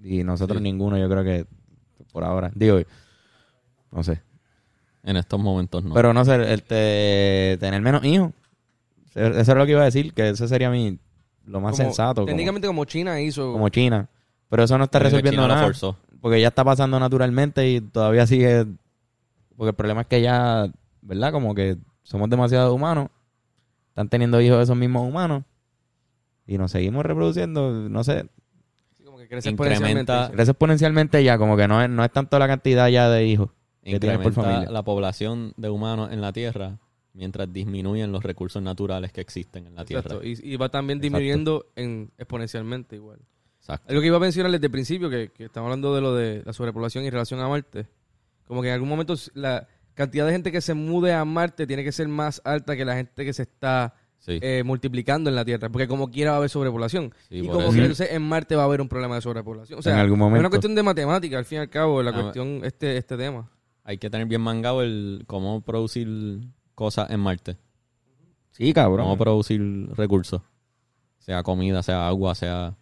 Y 0.03 0.23
nosotros 0.23 0.57
Sí. 0.59 0.63
ninguno, 0.63 0.97
yo 0.97 1.09
creo 1.09 1.23
que 1.23 1.45
por 2.11 2.23
ahora. 2.23 2.51
Digo, 2.55 2.79
no 3.91 4.03
sé. 4.03 4.21
En 5.03 5.17
estos 5.17 5.39
momentos 5.39 5.83
no. 5.83 5.93
Pero 5.93 6.13
no 6.13 6.23
sé, 6.25 6.53
este, 6.53 7.57
tener 7.59 7.81
menos 7.81 8.03
hijos. 8.03 8.31
Eso 9.15 9.39
es 9.39 9.47
lo 9.57 9.65
que 9.65 9.71
iba 9.71 9.81
a 9.81 9.85
decir, 9.85 10.13
que 10.13 10.29
eso 10.29 10.47
sería 10.47 10.69
mi, 10.69 10.99
lo 11.45 11.59
más 11.61 11.71
Como- 11.71 11.83
sensato. 11.83 12.25
Técnicamente 12.25 12.67
como 12.67 12.85
China 12.85 13.19
hizo... 13.21 13.51
como 13.53 13.69
China. 13.69 14.07
Pero 14.49 14.63
eso 14.63 14.77
no 14.77 14.85
está 14.85 14.99
resolviendo 14.99 15.31
China 15.31 15.47
lo 15.47 15.53
nada. 15.55 15.65
forzó. 15.67 15.97
Porque 16.21 16.41
ya 16.41 16.47
está 16.49 16.63
pasando 16.63 16.99
naturalmente 16.99 17.69
y 17.69 17.81
todavía 17.81 18.25
sigue. 18.27 18.65
Porque 19.55 19.69
el 19.69 19.75
problema 19.75 20.01
es 20.01 20.07
que 20.07 20.21
ya, 20.21 20.69
¿verdad? 21.01 21.31
Como 21.31 21.53
que 21.55 21.77
somos 22.03 22.29
demasiado 22.29 22.73
humanos. 22.73 23.09
Están 23.89 24.09
teniendo 24.09 24.39
hijos 24.41 24.57
de 24.57 24.63
esos 24.63 24.77
mismos 24.77 25.07
humanos. 25.07 25.43
Y 26.47 26.57
nos 26.57 26.71
seguimos 26.71 27.05
reproduciendo. 27.05 27.71
No 27.89 28.03
sé. 28.03 28.25
Sí, 28.93 29.03
como 29.03 29.17
que 29.17 29.27
crece 29.27 29.49
exponencialmente. 29.49 30.13
Crece 30.31 30.51
exponencialmente 30.51 31.23
ya. 31.23 31.37
Como 31.37 31.57
que 31.57 31.67
no 31.67 31.81
es, 31.81 31.89
no 31.89 32.03
es 32.03 32.11
tanto 32.11 32.39
la 32.39 32.47
cantidad 32.47 32.87
ya 32.87 33.09
de 33.09 33.25
hijos 33.25 33.49
que 33.83 33.99
tienes 33.99 34.17
por 34.17 34.27
Incrementa 34.27 34.41
familia. 34.41 34.71
la 34.71 34.83
población 34.83 35.53
de 35.57 35.69
humanos 35.69 36.11
en 36.11 36.21
la 36.21 36.33
Tierra 36.33 36.77
mientras 37.13 37.51
disminuyen 37.51 38.11
los 38.11 38.23
recursos 38.23 38.61
naturales 38.61 39.11
que 39.11 39.21
existen 39.21 39.67
en 39.67 39.75
la 39.75 39.85
Tierra. 39.85 40.17
Y, 40.23 40.53
y 40.53 40.55
va 40.57 40.69
también 40.69 40.99
Exacto. 40.99 41.17
disminuyendo 41.17 41.65
en, 41.75 42.11
exponencialmente 42.17 42.95
igual. 42.95 43.19
Exacto. 43.59 43.89
Algo 43.89 44.01
que 44.01 44.07
iba 44.07 44.17
a 44.17 44.21
mencionar 44.21 44.51
desde 44.51 44.67
el 44.67 44.71
principio, 44.71 45.09
que, 45.09 45.29
que 45.29 45.45
estamos 45.45 45.67
hablando 45.67 45.93
de 45.93 46.01
lo 46.01 46.15
de 46.15 46.43
la 46.45 46.53
sobrepoblación 46.53 47.03
y 47.03 47.09
relación 47.09 47.39
a 47.41 47.47
Marte. 47.47 47.87
Como 48.45 48.61
que 48.61 48.69
en 48.69 48.73
algún 48.73 48.89
momento 48.89 49.15
la 49.33 49.67
cantidad 49.99 50.25
de 50.25 50.31
gente 50.31 50.51
que 50.51 50.61
se 50.61 50.73
mude 50.73 51.13
a 51.13 51.23
Marte 51.25 51.67
tiene 51.67 51.83
que 51.83 51.91
ser 51.91 52.07
más 52.07 52.41
alta 52.45 52.75
que 52.75 52.85
la 52.85 52.95
gente 52.95 53.23
que 53.25 53.33
se 53.33 53.43
está 53.43 53.93
Sí. 54.17 54.37
eh, 54.41 54.63
multiplicando 54.65 55.29
en 55.29 55.35
la 55.35 55.45
Tierra. 55.45 55.69
Porque 55.69 55.87
como 55.87 56.09
quiera 56.11 56.31
va 56.31 56.35
a 56.35 56.39
haber 56.39 56.49
sobrepoblación. 56.49 57.13
Sí, 57.29 57.37
y 57.37 57.47
como 57.47 57.59
eso. 57.61 57.69
quiera, 57.69 57.83
entonces 57.85 58.09
en 58.11 58.21
Marte 58.21 58.55
va 58.55 58.63
a 58.63 58.65
haber 58.65 58.81
un 58.81 58.89
problema 58.89 59.15
de 59.15 59.21
sobrepoblación. 59.21 59.79
O 59.79 59.81
sea, 59.81 59.93
En 59.93 59.99
algún 59.99 60.17
es 60.17 60.21
una 60.21 60.29
momento. 60.29 60.49
cuestión 60.49 60.75
de 60.75 60.83
matemática, 60.83 61.37
al 61.37 61.45
fin 61.45 61.57
y 61.57 61.61
al 61.61 61.69
cabo, 61.69 62.03
la 62.03 62.11
Ah, 62.11 62.21
cuestión, 62.21 62.61
este, 62.63 62.97
este 62.97 63.15
tema. 63.17 63.49
Hay 63.85 63.97
que 63.97 64.09
tener 64.09 64.27
bien 64.27 64.41
mangado 64.41 64.81
el 64.81 65.23
cómo 65.25 65.61
producir 65.61 66.41
cosas 66.75 67.09
en 67.11 67.19
Marte. 67.21 67.57
Sí, 68.51 68.73
cabrón. 68.73 69.05
Cómo 69.05 69.17
producir 69.17 69.61
recursos. 69.95 70.41
Sea 71.19 71.41
comida, 71.43 71.81
sea 71.81 72.07
agua, 72.07 72.35
sea 72.35 72.75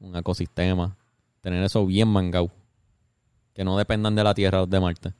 un 0.00 0.16
ecosistema. 0.16 0.96
Tener 1.40 1.62
eso 1.62 1.86
bien 1.86 2.08
mangado. 2.08 2.50
Que 3.54 3.64
no 3.64 3.78
dependan 3.78 4.16
de 4.16 4.24
la 4.24 4.34
Tierra 4.34 4.66
de 4.66 4.80
Marte. 4.80 5.12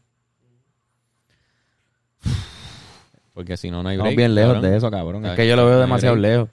Porque 3.35 3.57
si 3.57 3.70
no, 3.70 3.83
no 3.83 3.88
hay 3.90 3.97
Estamos 3.97 4.14
break. 4.14 4.16
bien 4.16 4.35
lejos 4.35 4.55
cabrón. 4.55 4.70
de 4.70 4.77
eso, 4.79 4.90
cabrón. 4.90 5.27
Es 5.27 5.33
que 5.37 5.47
yo 5.49 5.57
lo 5.57 5.66
veo 5.66 5.75
no 5.75 5.81
demasiado 5.81 6.14
break. 6.16 6.33
lejos. 6.33 6.49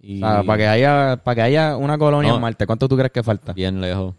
Y 0.00 0.22
O 0.22 0.26
sea, 0.26 0.42
para 0.44 0.58
que 0.58 0.66
haya, 0.68 1.16
para 1.22 1.34
que 1.34 1.42
haya 1.42 1.76
una 1.76 1.98
colonia 1.98 2.30
No. 2.30 2.36
en 2.36 2.40
Marte, 2.42 2.66
¿cuánto 2.66 2.88
tú 2.88 2.96
crees 2.96 3.12
que 3.12 3.22
falta? 3.22 3.52
bien 3.52 3.80
lejos. 3.80 4.14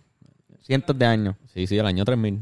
Cientos 0.62 0.98
de 0.98 1.06
años. 1.06 1.36
Sí, 1.54 1.66
sí, 1.68 1.78
el 1.78 1.86
año 1.86 2.06
3000. 2.06 2.39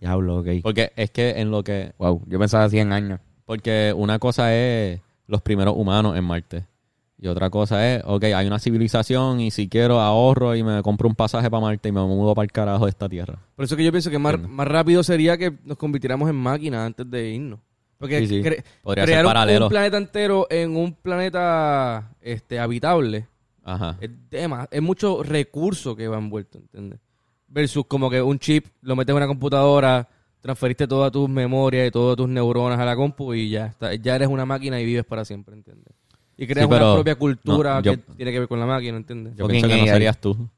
Diablo, 0.00 0.38
ok. 0.38 0.46
Porque 0.62 0.92
es 0.96 1.10
que 1.10 1.40
en 1.40 1.50
lo 1.50 1.62
que... 1.62 1.92
Wow, 1.98 2.22
yo 2.26 2.38
pensaba 2.38 2.68
100 2.68 2.92
años. 2.92 3.20
Porque 3.44 3.92
una 3.96 4.18
cosa 4.18 4.54
es 4.54 5.00
los 5.26 5.42
primeros 5.42 5.74
humanos 5.76 6.16
en 6.16 6.24
Marte. 6.24 6.66
Y 7.18 7.28
otra 7.28 7.50
cosa 7.50 7.88
es, 7.94 8.02
ok, 8.04 8.24
hay 8.24 8.46
una 8.48 8.58
civilización 8.58 9.40
y 9.40 9.52
si 9.52 9.68
quiero 9.68 10.00
ahorro 10.00 10.56
y 10.56 10.64
me 10.64 10.82
compro 10.82 11.08
un 11.08 11.14
pasaje 11.14 11.48
para 11.48 11.60
Marte 11.60 11.88
y 11.88 11.92
me 11.92 12.00
mudo 12.00 12.34
para 12.34 12.44
el 12.44 12.50
carajo 12.50 12.84
de 12.86 12.90
esta 12.90 13.08
tierra. 13.08 13.38
Por 13.54 13.64
eso 13.64 13.76
que 13.76 13.84
yo 13.84 13.92
pienso 13.92 14.10
que 14.10 14.18
más, 14.18 14.40
más 14.40 14.66
rápido 14.66 15.04
sería 15.04 15.36
que 15.38 15.52
nos 15.64 15.76
convirtiéramos 15.78 16.28
en 16.28 16.34
máquinas 16.36 16.84
antes 16.84 17.08
de 17.08 17.28
irnos. 17.30 17.60
Porque 18.02 18.18
Sí, 18.18 18.26
sí. 18.26 18.42
cre- 18.42 18.64
Podría 18.82 19.04
crear 19.04 19.18
ser 19.20 19.24
un- 19.26 19.30
paralelo. 19.30 19.64
un 19.66 19.70
planeta 19.70 19.96
entero 19.96 20.46
en 20.50 20.76
un 20.76 20.92
planeta 20.92 22.10
este, 22.20 22.58
habitable 22.58 23.28
Ajá. 23.62 23.96
es, 24.00 24.10
tema, 24.28 24.66
es 24.72 24.82
mucho 24.82 25.22
recurso 25.22 25.94
que 25.94 26.08
va 26.08 26.18
envuelto, 26.18 26.58
¿entiendes? 26.58 26.98
Versus 27.46 27.86
como 27.86 28.10
que 28.10 28.20
un 28.20 28.40
chip 28.40 28.66
lo 28.80 28.96
metes 28.96 29.12
en 29.12 29.18
una 29.18 29.28
computadora, 29.28 30.08
transferiste 30.40 30.88
todas 30.88 31.12
tus 31.12 31.28
memorias 31.28 31.86
y 31.86 31.90
todas 31.92 32.16
tus 32.16 32.28
neuronas 32.28 32.80
a 32.80 32.84
la 32.84 32.96
compu 32.96 33.34
y 33.34 33.50
ya 33.50 33.66
está, 33.66 33.94
ya 33.94 34.16
eres 34.16 34.26
una 34.26 34.44
máquina 34.44 34.80
y 34.80 34.84
vives 34.84 35.04
para 35.04 35.24
siempre, 35.24 35.54
¿entiendes? 35.54 35.94
Y 36.36 36.46
creas 36.48 36.66
Sí, 36.66 36.70
pero- 36.72 36.86
una 36.86 36.94
propia 36.94 37.14
cultura 37.14 37.74
no, 37.76 37.82
yo- 37.82 37.92
que 37.92 37.98
tiene 38.16 38.32
que 38.32 38.40
ver 38.40 38.48
con 38.48 38.58
la 38.58 38.66
máquina, 38.66 38.96
¿entiendes? 38.96 39.36
Yo 39.36 39.46
pienso 39.46 39.68
que 39.68 39.76
no 39.76 39.86
serías 39.86 40.20
tú. 40.20 40.48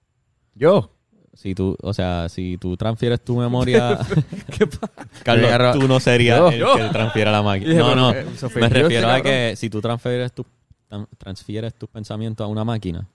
¿Yo? 0.55 0.91
Si 1.35 1.55
tú, 1.55 1.77
o 1.83 1.93
sea, 1.93 2.29
si 2.29 2.57
tú 2.59 2.77
transfieres 2.77 3.21
tu 3.23 3.37
memoria, 3.37 3.99
¿Qué 4.57 4.67
pasa? 4.67 4.91
Carlos, 5.25 5.79
tú 5.79 5.89
no 5.89 5.99
serías 6.01 6.39
Yo. 6.57 6.75
el 6.77 6.83
que 6.87 6.89
transfiere 6.93 7.29
a 7.31 7.33
la 7.33 7.43
máquina. 7.43 7.75
No, 7.75 7.95
no. 7.95 8.13
eh, 8.13 8.25
Me 8.57 8.69
refiero 8.69 9.11
a 9.11 9.21
que 9.21 9.55
si 9.57 9.69
tú 9.69 9.81
transfieres 9.81 10.33
tu, 10.33 10.47
tan- 10.89 11.09
transfieres 11.19 11.75
tus 11.75 11.89
pensamientos 11.89 12.45
a 12.45 12.49
una 12.49 12.65
máquina, 12.65 13.07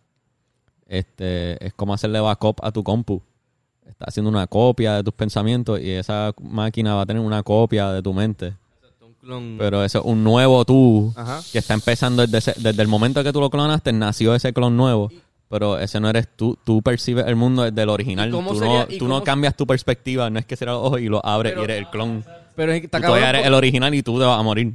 este, 0.87 1.63
es 1.65 1.73
como 1.73 1.93
hacerle 1.93 2.19
backup 2.19 2.57
a 2.63 2.71
tu 2.71 2.83
compu. 2.83 3.21
Estás 3.87 4.09
haciendo 4.09 4.29
una 4.29 4.47
copia 4.47 4.95
de 4.95 5.03
tus 5.03 5.13
pensamientos 5.13 5.79
y 5.79 5.89
esa 5.91 6.33
máquina 6.41 6.95
va 6.95 7.01
a 7.01 7.05
tener 7.05 7.21
una 7.21 7.41
copia 7.43 7.91
de 7.91 8.01
tu 8.01 8.13
mente. 8.13 8.53
Pero 9.57 9.83
eso 9.83 9.99
es 9.99 10.05
un 10.05 10.23
nuevo 10.23 10.63
tú 10.65 11.13
Ajá. 11.15 11.41
que 11.51 11.59
está 11.59 11.73
empezando 11.73 12.25
desde, 12.25 12.37
ese- 12.39 12.55
desde 12.61 12.81
el 12.81 12.87
momento 12.87 13.23
que 13.23 13.31
tú 13.33 13.39
lo 13.39 13.49
clonaste, 13.49 13.91
nació 13.93 14.33
ese 14.33 14.53
clon 14.53 14.75
nuevo. 14.77 15.09
Pero 15.49 15.79
ese 15.79 15.99
no 15.99 16.09
eres 16.09 16.27
tú. 16.35 16.57
Tú 16.63 16.81
percibes 16.81 17.25
el 17.25 17.35
mundo 17.35 17.63
desde 17.63 17.81
el 17.81 17.89
original. 17.89 18.29
¿Y 18.29 18.31
cómo 18.31 18.51
Tú, 18.53 18.59
sería- 18.59 18.87
no, 18.89 18.97
tú 18.97 19.07
no 19.07 19.23
cambias 19.23 19.55
tu 19.57 19.65
perspectiva. 19.65 20.29
No 20.29 20.37
es 20.39 20.45
que 20.45 20.55
cierras 20.55 20.75
los 20.77 20.85
ojos 20.85 21.01
y 21.01 21.07
lo 21.09 21.25
abres 21.25 21.51
Pero- 21.53 21.61
y 21.61 21.63
eres 21.65 21.77
el 21.79 21.89
clon. 21.89 22.23
Pero 22.55 22.71
es 22.71 22.79
que 22.81 22.85
está 22.85 22.99
Tú 22.99 23.07
todavía 23.07 23.29
eres 23.29 23.41
por- 23.41 23.47
el 23.47 23.53
original 23.55 23.95
y 23.95 24.03
tú 24.03 24.19
te 24.19 24.25
vas 24.25 24.39
a 24.39 24.43
morir. 24.43 24.73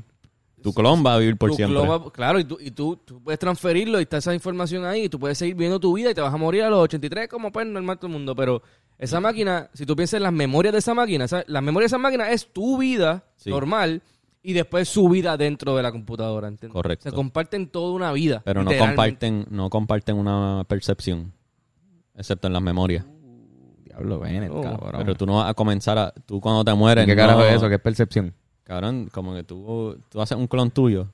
Tu 0.62 0.72
clon 0.72 1.04
va 1.06 1.14
a 1.14 1.18
vivir 1.18 1.36
por 1.36 1.50
tu 1.50 1.56
siempre. 1.56 1.78
clon 1.80 1.88
va- 1.90 2.10
claro, 2.10 2.40
y, 2.40 2.44
tú, 2.44 2.56
y 2.60 2.70
tú, 2.70 2.96
tú 3.04 3.22
puedes 3.22 3.38
transferirlo 3.38 4.00
y 4.00 4.02
está 4.04 4.16
esa 4.16 4.34
información 4.34 4.84
ahí 4.86 5.04
y 5.04 5.08
tú 5.08 5.20
puedes 5.20 5.36
seguir 5.38 5.54
viviendo 5.54 5.78
tu 5.78 5.92
vida 5.92 6.10
y 6.10 6.14
te 6.14 6.22
vas 6.22 6.32
a 6.32 6.36
morir 6.38 6.62
a 6.62 6.70
los 6.70 6.80
83 6.80 7.28
como 7.28 7.52
pues 7.52 7.66
normal 7.66 7.98
todo 7.98 8.06
el 8.08 8.14
mundo. 8.14 8.34
Pero 8.34 8.62
esa 8.98 9.20
máquina, 9.20 9.68
si 9.74 9.84
tú 9.86 9.94
piensas 9.94 10.16
en 10.18 10.22
las 10.24 10.32
memorias 10.32 10.72
de 10.72 10.78
esa 10.78 10.94
máquina, 10.94 11.26
esa- 11.26 11.44
la 11.46 11.60
memoria 11.60 11.84
de 11.84 11.88
esa 11.88 11.98
máquina 11.98 12.30
es 12.30 12.46
tu 12.52 12.78
vida 12.78 13.22
Sí. 13.36 13.50
normal 13.50 14.00
y 14.46 14.52
después 14.52 14.88
su 14.88 15.08
vida 15.08 15.36
dentro 15.38 15.74
de 15.74 15.82
la 15.82 15.90
computadora, 15.90 16.48
¿entiendes? 16.48 16.74
Correcto. 16.74 17.08
Se 17.08 17.16
comparten 17.16 17.66
toda 17.68 17.92
una 17.92 18.12
vida. 18.12 18.42
Pero 18.44 18.62
no 18.62 18.70
comparten, 18.78 19.46
no 19.50 19.70
comparten 19.70 20.16
una 20.16 20.64
percepción. 20.68 21.32
Excepto 22.14 22.46
en 22.46 22.52
las 22.52 22.62
memorias. 22.62 23.06
Diablo, 23.82 24.20
ven, 24.20 24.50
Oh, 24.52 24.60
cabrón. 24.60 24.92
Pero 24.98 25.14
tú 25.14 25.24
no 25.24 25.36
vas 25.36 25.50
a 25.50 25.54
comenzar 25.54 25.96
a... 25.96 26.12
Tú 26.12 26.40
cuando 26.42 26.62
te 26.62 26.74
mueres... 26.74 27.06
¿Qué 27.06 27.14
no- 27.14 27.22
carajo 27.22 27.42
es 27.42 27.54
eso? 27.54 27.68
¿Qué 27.70 27.76
es 27.76 27.80
percepción? 27.80 28.34
Cabrón, 28.64 29.08
como 29.10 29.34
que 29.34 29.44
tú, 29.44 29.98
tú 30.10 30.20
haces 30.20 30.36
un 30.36 30.46
clon 30.46 30.70
tuyo. 30.70 31.08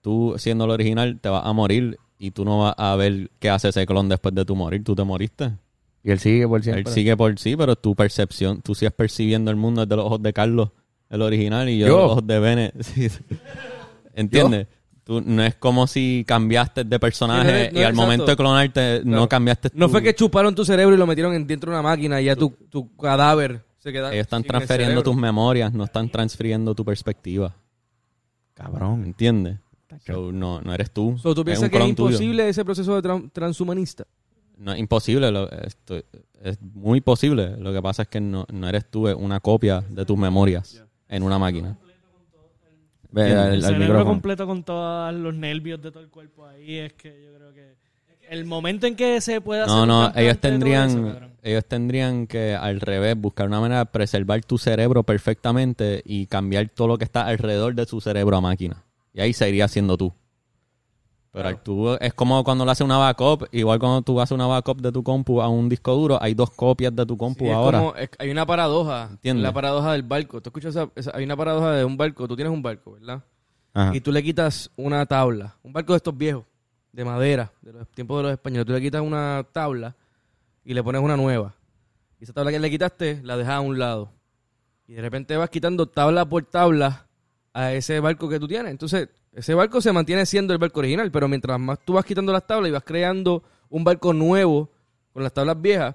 Tú, 0.00 0.34
siendo 0.36 0.64
el 0.64 0.70
original, 0.72 1.20
te 1.20 1.28
vas 1.28 1.46
a 1.46 1.52
morir 1.52 1.96
y 2.18 2.32
tú 2.32 2.44
no 2.44 2.58
vas 2.58 2.74
a 2.76 2.96
ver 2.96 3.30
qué 3.38 3.50
hace 3.50 3.68
ese 3.68 3.86
clon 3.86 4.08
después 4.08 4.34
de 4.34 4.44
tu 4.44 4.56
morir. 4.56 4.82
Tú 4.82 4.96
te 4.96 5.04
moriste. 5.04 5.52
Y 6.02 6.10
él 6.10 6.18
sigue 6.18 6.46
por 6.48 6.60
siempre. 6.62 6.82
Él 6.82 6.88
sigue 6.88 7.16
por 7.16 7.38
sí, 7.38 7.56
pero 7.56 7.76
tu 7.76 7.94
percepción, 7.94 8.60
tú 8.62 8.74
sigues 8.74 8.92
percibiendo 8.92 9.50
el 9.52 9.56
mundo 9.56 9.86
desde 9.86 9.96
los 9.96 10.04
ojos 10.06 10.22
de 10.22 10.32
Carlos, 10.32 10.70
el 11.14 11.22
original, 11.22 11.68
y 11.68 11.78
yo, 11.78 11.86
¿Yo? 11.86 11.96
los 11.98 12.10
ojos 12.12 12.26
de 12.26 12.38
Bene. 12.40 12.72
Sí. 12.80 13.08
¿Entiendes? 14.14 14.66
Tú, 15.02 15.20
no 15.20 15.42
es 15.44 15.54
como 15.56 15.86
si 15.86 16.24
cambiaste 16.26 16.84
de 16.84 16.98
personaje 16.98 17.48
Sí, 17.48 17.52
no 17.52 17.58
es- 17.58 17.72
no 17.74 17.78
y 17.78 17.82
es 17.82 17.88
al 17.88 17.94
momento 17.94 18.24
de 18.26 18.36
clonarte 18.36 19.02
no 19.04 19.28
cambiaste 19.28 19.68
No 19.74 19.86
tu- 19.86 19.92
fue 19.92 20.02
que 20.02 20.14
chuparon 20.14 20.54
tu 20.54 20.64
cerebro 20.64 20.94
y 20.94 20.98
lo 20.98 21.06
metieron 21.06 21.34
en- 21.34 21.46
dentro 21.46 21.70
de 21.70 21.78
una 21.78 21.82
máquina 21.82 22.20
y 22.22 22.24
ya 22.26 22.36
tu, 22.36 22.50
tu 22.70 22.94
cadáver 22.96 23.62
se 23.78 23.92
queda. 23.92 24.10
Ellos 24.12 24.22
están 24.22 24.40
el 24.42 24.46
transfiriendo 24.48 25.02
tus 25.02 25.14
memorias, 25.16 25.72
no 25.74 25.84
están 25.84 26.08
transfiriendo 26.08 26.74
tu 26.74 26.84
perspectiva. 26.86 27.54
Cabrón. 28.54 29.04
¿Entiendes? 29.04 29.58
So, 30.06 30.32
no, 30.32 30.60
no 30.62 30.72
eres 30.74 30.90
tú. 30.90 31.16
So, 31.18 31.34
¿Tú 31.34 31.42
es 31.42 31.44
piensas 31.44 31.64
un 31.64 31.70
que 31.70 31.76
es 31.76 31.94
tuyo. 31.94 32.08
imposible 32.08 32.48
ese 32.48 32.64
proceso 32.64 33.00
de 33.00 33.08
tran- 33.08 33.30
transhumanista? 33.32 34.04
No 34.56 34.72
es 34.72 34.78
imposible, 34.78 35.30
lo- 35.30 35.50
esto- 35.50 36.02
es 36.42 36.58
muy 36.62 37.00
posible. 37.00 37.56
Lo 37.58 37.72
que 37.72 37.82
pasa 37.82 38.02
es 38.02 38.08
que 38.08 38.20
no, 38.20 38.46
no 38.52 38.68
eres 38.68 38.90
tú, 38.90 39.06
es 39.08 39.14
una 39.14 39.40
copia 39.40 39.84
de 39.88 40.04
tus 40.06 40.16
memorias 40.16 40.82
en 41.08 41.22
una 41.22 41.38
máquina. 41.38 41.76
El 43.14 43.62
cerebro 43.62 43.78
micrófono. 43.78 44.04
completo 44.04 44.46
con 44.46 44.64
todos 44.64 45.14
los 45.14 45.34
nervios 45.34 45.80
de 45.80 45.92
todo 45.92 46.02
el 46.02 46.10
cuerpo 46.10 46.46
ahí 46.46 46.78
es 46.78 46.94
que 46.94 47.22
yo 47.22 47.32
creo 47.36 47.52
que 47.52 47.74
el 48.28 48.44
momento 48.44 48.86
en 48.86 48.96
que 48.96 49.20
se 49.20 49.40
pueda 49.40 49.64
hacer 49.64 49.76
No, 49.76 49.86
no, 49.86 50.12
ellos 50.16 50.38
tendrían, 50.38 50.90
eso, 50.90 51.20
ellos 51.42 51.64
tendrían 51.66 52.26
que 52.26 52.54
al 52.54 52.80
revés 52.80 53.16
buscar 53.16 53.46
una 53.46 53.60
manera 53.60 53.80
de 53.80 53.86
preservar 53.86 54.42
tu 54.44 54.58
cerebro 54.58 55.02
perfectamente 55.04 56.02
y 56.04 56.26
cambiar 56.26 56.68
todo 56.70 56.88
lo 56.88 56.98
que 56.98 57.04
está 57.04 57.26
alrededor 57.26 57.74
de 57.74 57.86
tu 57.86 58.00
cerebro 58.00 58.36
a 58.36 58.40
máquina. 58.40 58.82
Y 59.12 59.20
ahí 59.20 59.32
seguiría 59.32 59.68
siendo 59.68 59.96
tú. 59.96 60.12
Pero 61.34 61.56
tú, 61.58 61.94
es 62.00 62.14
como 62.14 62.42
cuando 62.44 62.64
le 62.64 62.70
haces 62.70 62.84
una 62.84 62.96
backup, 62.96 63.48
igual 63.50 63.78
cuando 63.80 64.02
tú 64.02 64.20
haces 64.20 64.32
una 64.32 64.46
backup 64.46 64.80
de 64.80 64.92
tu 64.92 65.02
compu 65.02 65.42
a 65.42 65.48
un 65.48 65.68
disco 65.68 65.92
duro, 65.94 66.16
hay 66.22 66.32
dos 66.32 66.50
copias 66.50 66.94
de 66.94 67.04
tu 67.04 67.16
compu 67.16 67.44
Sí, 67.44 67.50
es 67.50 67.56
ahora. 67.56 67.78
como- 67.80 67.94
es- 67.96 68.10
hay 68.18 68.30
una 68.30 68.46
paradoja. 68.46 69.08
¿Entiendes? 69.10 69.42
La 69.42 69.52
paradoja 69.52 69.92
del 69.92 70.04
barco. 70.04 70.40
¿Tú 70.40 70.48
escuchas 70.50 70.76
esa, 70.76 70.88
esa- 70.94 71.10
Hay 71.16 71.24
una 71.24 71.36
paradoja 71.36 71.72
de 71.72 71.84
un 71.84 71.96
barco. 71.96 72.28
Tú 72.28 72.36
tienes 72.36 72.52
un 72.52 72.62
barco, 72.62 72.92
¿verdad? 72.92 73.22
Ajá. 73.74 73.94
Y 73.96 74.00
tú 74.00 74.12
le 74.12 74.22
quitas 74.22 74.70
una 74.76 75.04
tabla. 75.06 75.56
Un 75.64 75.72
barco 75.72 75.92
de 75.92 75.96
estos 75.96 76.16
viejos, 76.16 76.44
de 76.92 77.04
madera, 77.04 77.50
de 77.62 77.72
los 77.72 77.88
tiempos 77.88 78.16
de 78.18 78.22
los 78.22 78.32
españoles. 78.32 78.66
Tú 78.66 78.72
le 78.72 78.80
quitas 78.80 79.02
una 79.02 79.44
tabla 79.52 79.96
y 80.64 80.72
le 80.72 80.82
pones 80.84 81.02
una 81.02 81.16
nueva. 81.16 81.52
Y 82.20 82.24
esa 82.24 82.32
tabla 82.32 82.52
que 82.52 82.60
le 82.60 82.70
quitaste 82.70 83.20
la 83.24 83.36
dejas 83.36 83.54
a 83.54 83.60
un 83.60 83.76
lado. 83.76 84.12
Y 84.86 84.92
de 84.92 85.02
repente 85.02 85.36
vas 85.36 85.50
quitando 85.50 85.86
tabla 85.88 86.24
por 86.28 86.44
tabla 86.44 87.08
a 87.52 87.72
ese 87.72 87.98
barco 87.98 88.28
que 88.28 88.38
tú 88.38 88.46
tienes. 88.46 88.70
Entonces, 88.70 89.08
ese 89.34 89.54
barco 89.54 89.80
se 89.80 89.92
mantiene 89.92 90.26
siendo 90.26 90.52
el 90.52 90.58
barco 90.58 90.80
original, 90.80 91.10
pero 91.10 91.28
mientras 91.28 91.58
más 91.58 91.78
tú 91.84 91.94
vas 91.94 92.04
quitando 92.04 92.32
las 92.32 92.46
tablas 92.46 92.68
y 92.68 92.72
vas 92.72 92.84
creando 92.84 93.42
un 93.68 93.84
barco 93.84 94.12
nuevo 94.12 94.70
con 95.12 95.22
las 95.22 95.32
tablas 95.32 95.60
viejas, 95.60 95.94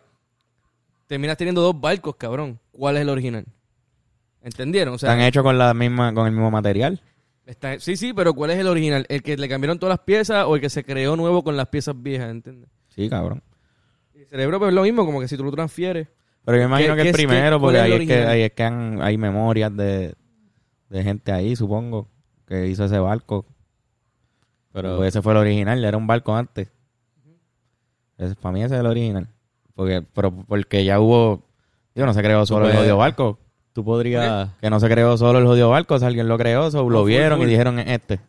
terminas 1.08 1.38
teniendo 1.38 1.62
dos 1.62 1.80
barcos, 1.80 2.16
cabrón. 2.16 2.60
¿Cuál 2.72 2.98
es 2.98 3.02
el 3.02 3.10
original? 3.10 3.46
¿Entendieron? 4.42 4.94
O 4.94 4.98
sea, 4.98 5.10
Están 5.12 5.26
hechos 5.26 5.44
con 5.44 5.58
la 5.58 5.74
misma, 5.74 6.14
con 6.14 6.26
el 6.26 6.32
mismo 6.32 6.50
material. 6.52 7.02
Está- 7.46 7.80
sí, 7.80 7.98
sí, 7.98 8.14
pero 8.14 8.34
¿cuál 8.34 8.52
es 8.52 8.60
el 8.60 8.68
original? 8.68 9.06
¿El 9.10 9.24
que 9.24 9.36
le 9.36 9.50
cambiaron 9.50 9.80
todas 9.80 9.92
las 9.98 10.06
piezas 10.06 10.46
o 10.46 10.56
el 10.56 10.62
que 10.62 10.70
se 10.70 10.84
creó 10.84 11.16
nuevo 11.16 11.44
con 11.44 11.58
las 11.58 11.68
piezas 11.68 11.96
viejas? 12.02 12.30
¿Entiendes? 12.30 12.70
Sí, 12.90 13.10
cabrón. 13.10 13.42
El 14.14 14.28
cerebro 14.28 14.60
pues, 14.60 14.70
es 14.70 14.76
lo 14.76 14.84
mismo, 14.84 15.06
como 15.06 15.20
que 15.20 15.28
si 15.28 15.36
tú 15.36 15.44
lo 15.44 15.52
transfieres. 15.52 16.08
Pero 16.46 16.58
yo 16.58 16.64
imagino 16.66 16.96
¿Qué- 16.96 17.02
que 17.04 17.08
el 17.10 17.14
primero, 17.14 17.60
porque 17.60 17.80
ahí 17.80 17.92
es, 17.94 18.08
que, 18.08 18.14
ahí 18.26 18.42
es 18.44 18.52
que 18.54 18.64
han- 18.64 19.02
hay 19.02 19.18
memorias 19.18 19.76
de, 19.76 20.14
de 20.90 21.04
gente 21.04 21.32
ahí, 21.32 21.56
supongo, 21.56 22.08
que 22.50 22.68
hizo 22.68 22.84
ese 22.84 23.00
barco. 23.00 23.46
Pero 24.74 24.98
Pues 24.98 25.10
ese 25.10 25.22
fue 25.22 25.32
el 25.34 25.38
original, 25.40 25.84
era 25.86 25.96
un 25.98 26.08
barco 26.08 26.36
antes. 26.36 26.70
Ese- 28.18 28.36
para 28.36 28.52
mí 28.54 28.62
ese 28.64 28.76
es 28.76 28.80
el 28.82 28.86
original. 28.88 29.28
Porque, 29.76 30.04
pero 30.14 30.32
porque 30.32 30.84
ya 30.84 31.00
hubo... 31.00 31.44
Yo 31.96 32.06
no 32.06 32.14
se 32.14 32.22
creó 32.22 32.46
solo 32.46 32.66
el 32.66 32.72
puedes- 32.72 32.80
jodido 32.82 32.98
barco. 32.98 33.40
tú 33.74 33.84
podrías... 33.86 34.50
Que 34.60 34.70
no 34.70 34.80
se 34.80 34.90
creó 34.90 35.18
solo 35.18 35.40
el 35.40 35.46
jodido 35.46 35.70
barco, 35.70 35.96
o 35.96 36.00
sea, 36.00 36.08
alguien 36.10 36.28
lo 36.28 36.38
creó, 36.38 36.70
so, 36.70 36.90
lo 36.90 37.04
vieron 37.06 37.42
y 37.42 37.46
dijeron 37.46 37.80
"Es 37.80 37.88
este. 37.88 38.20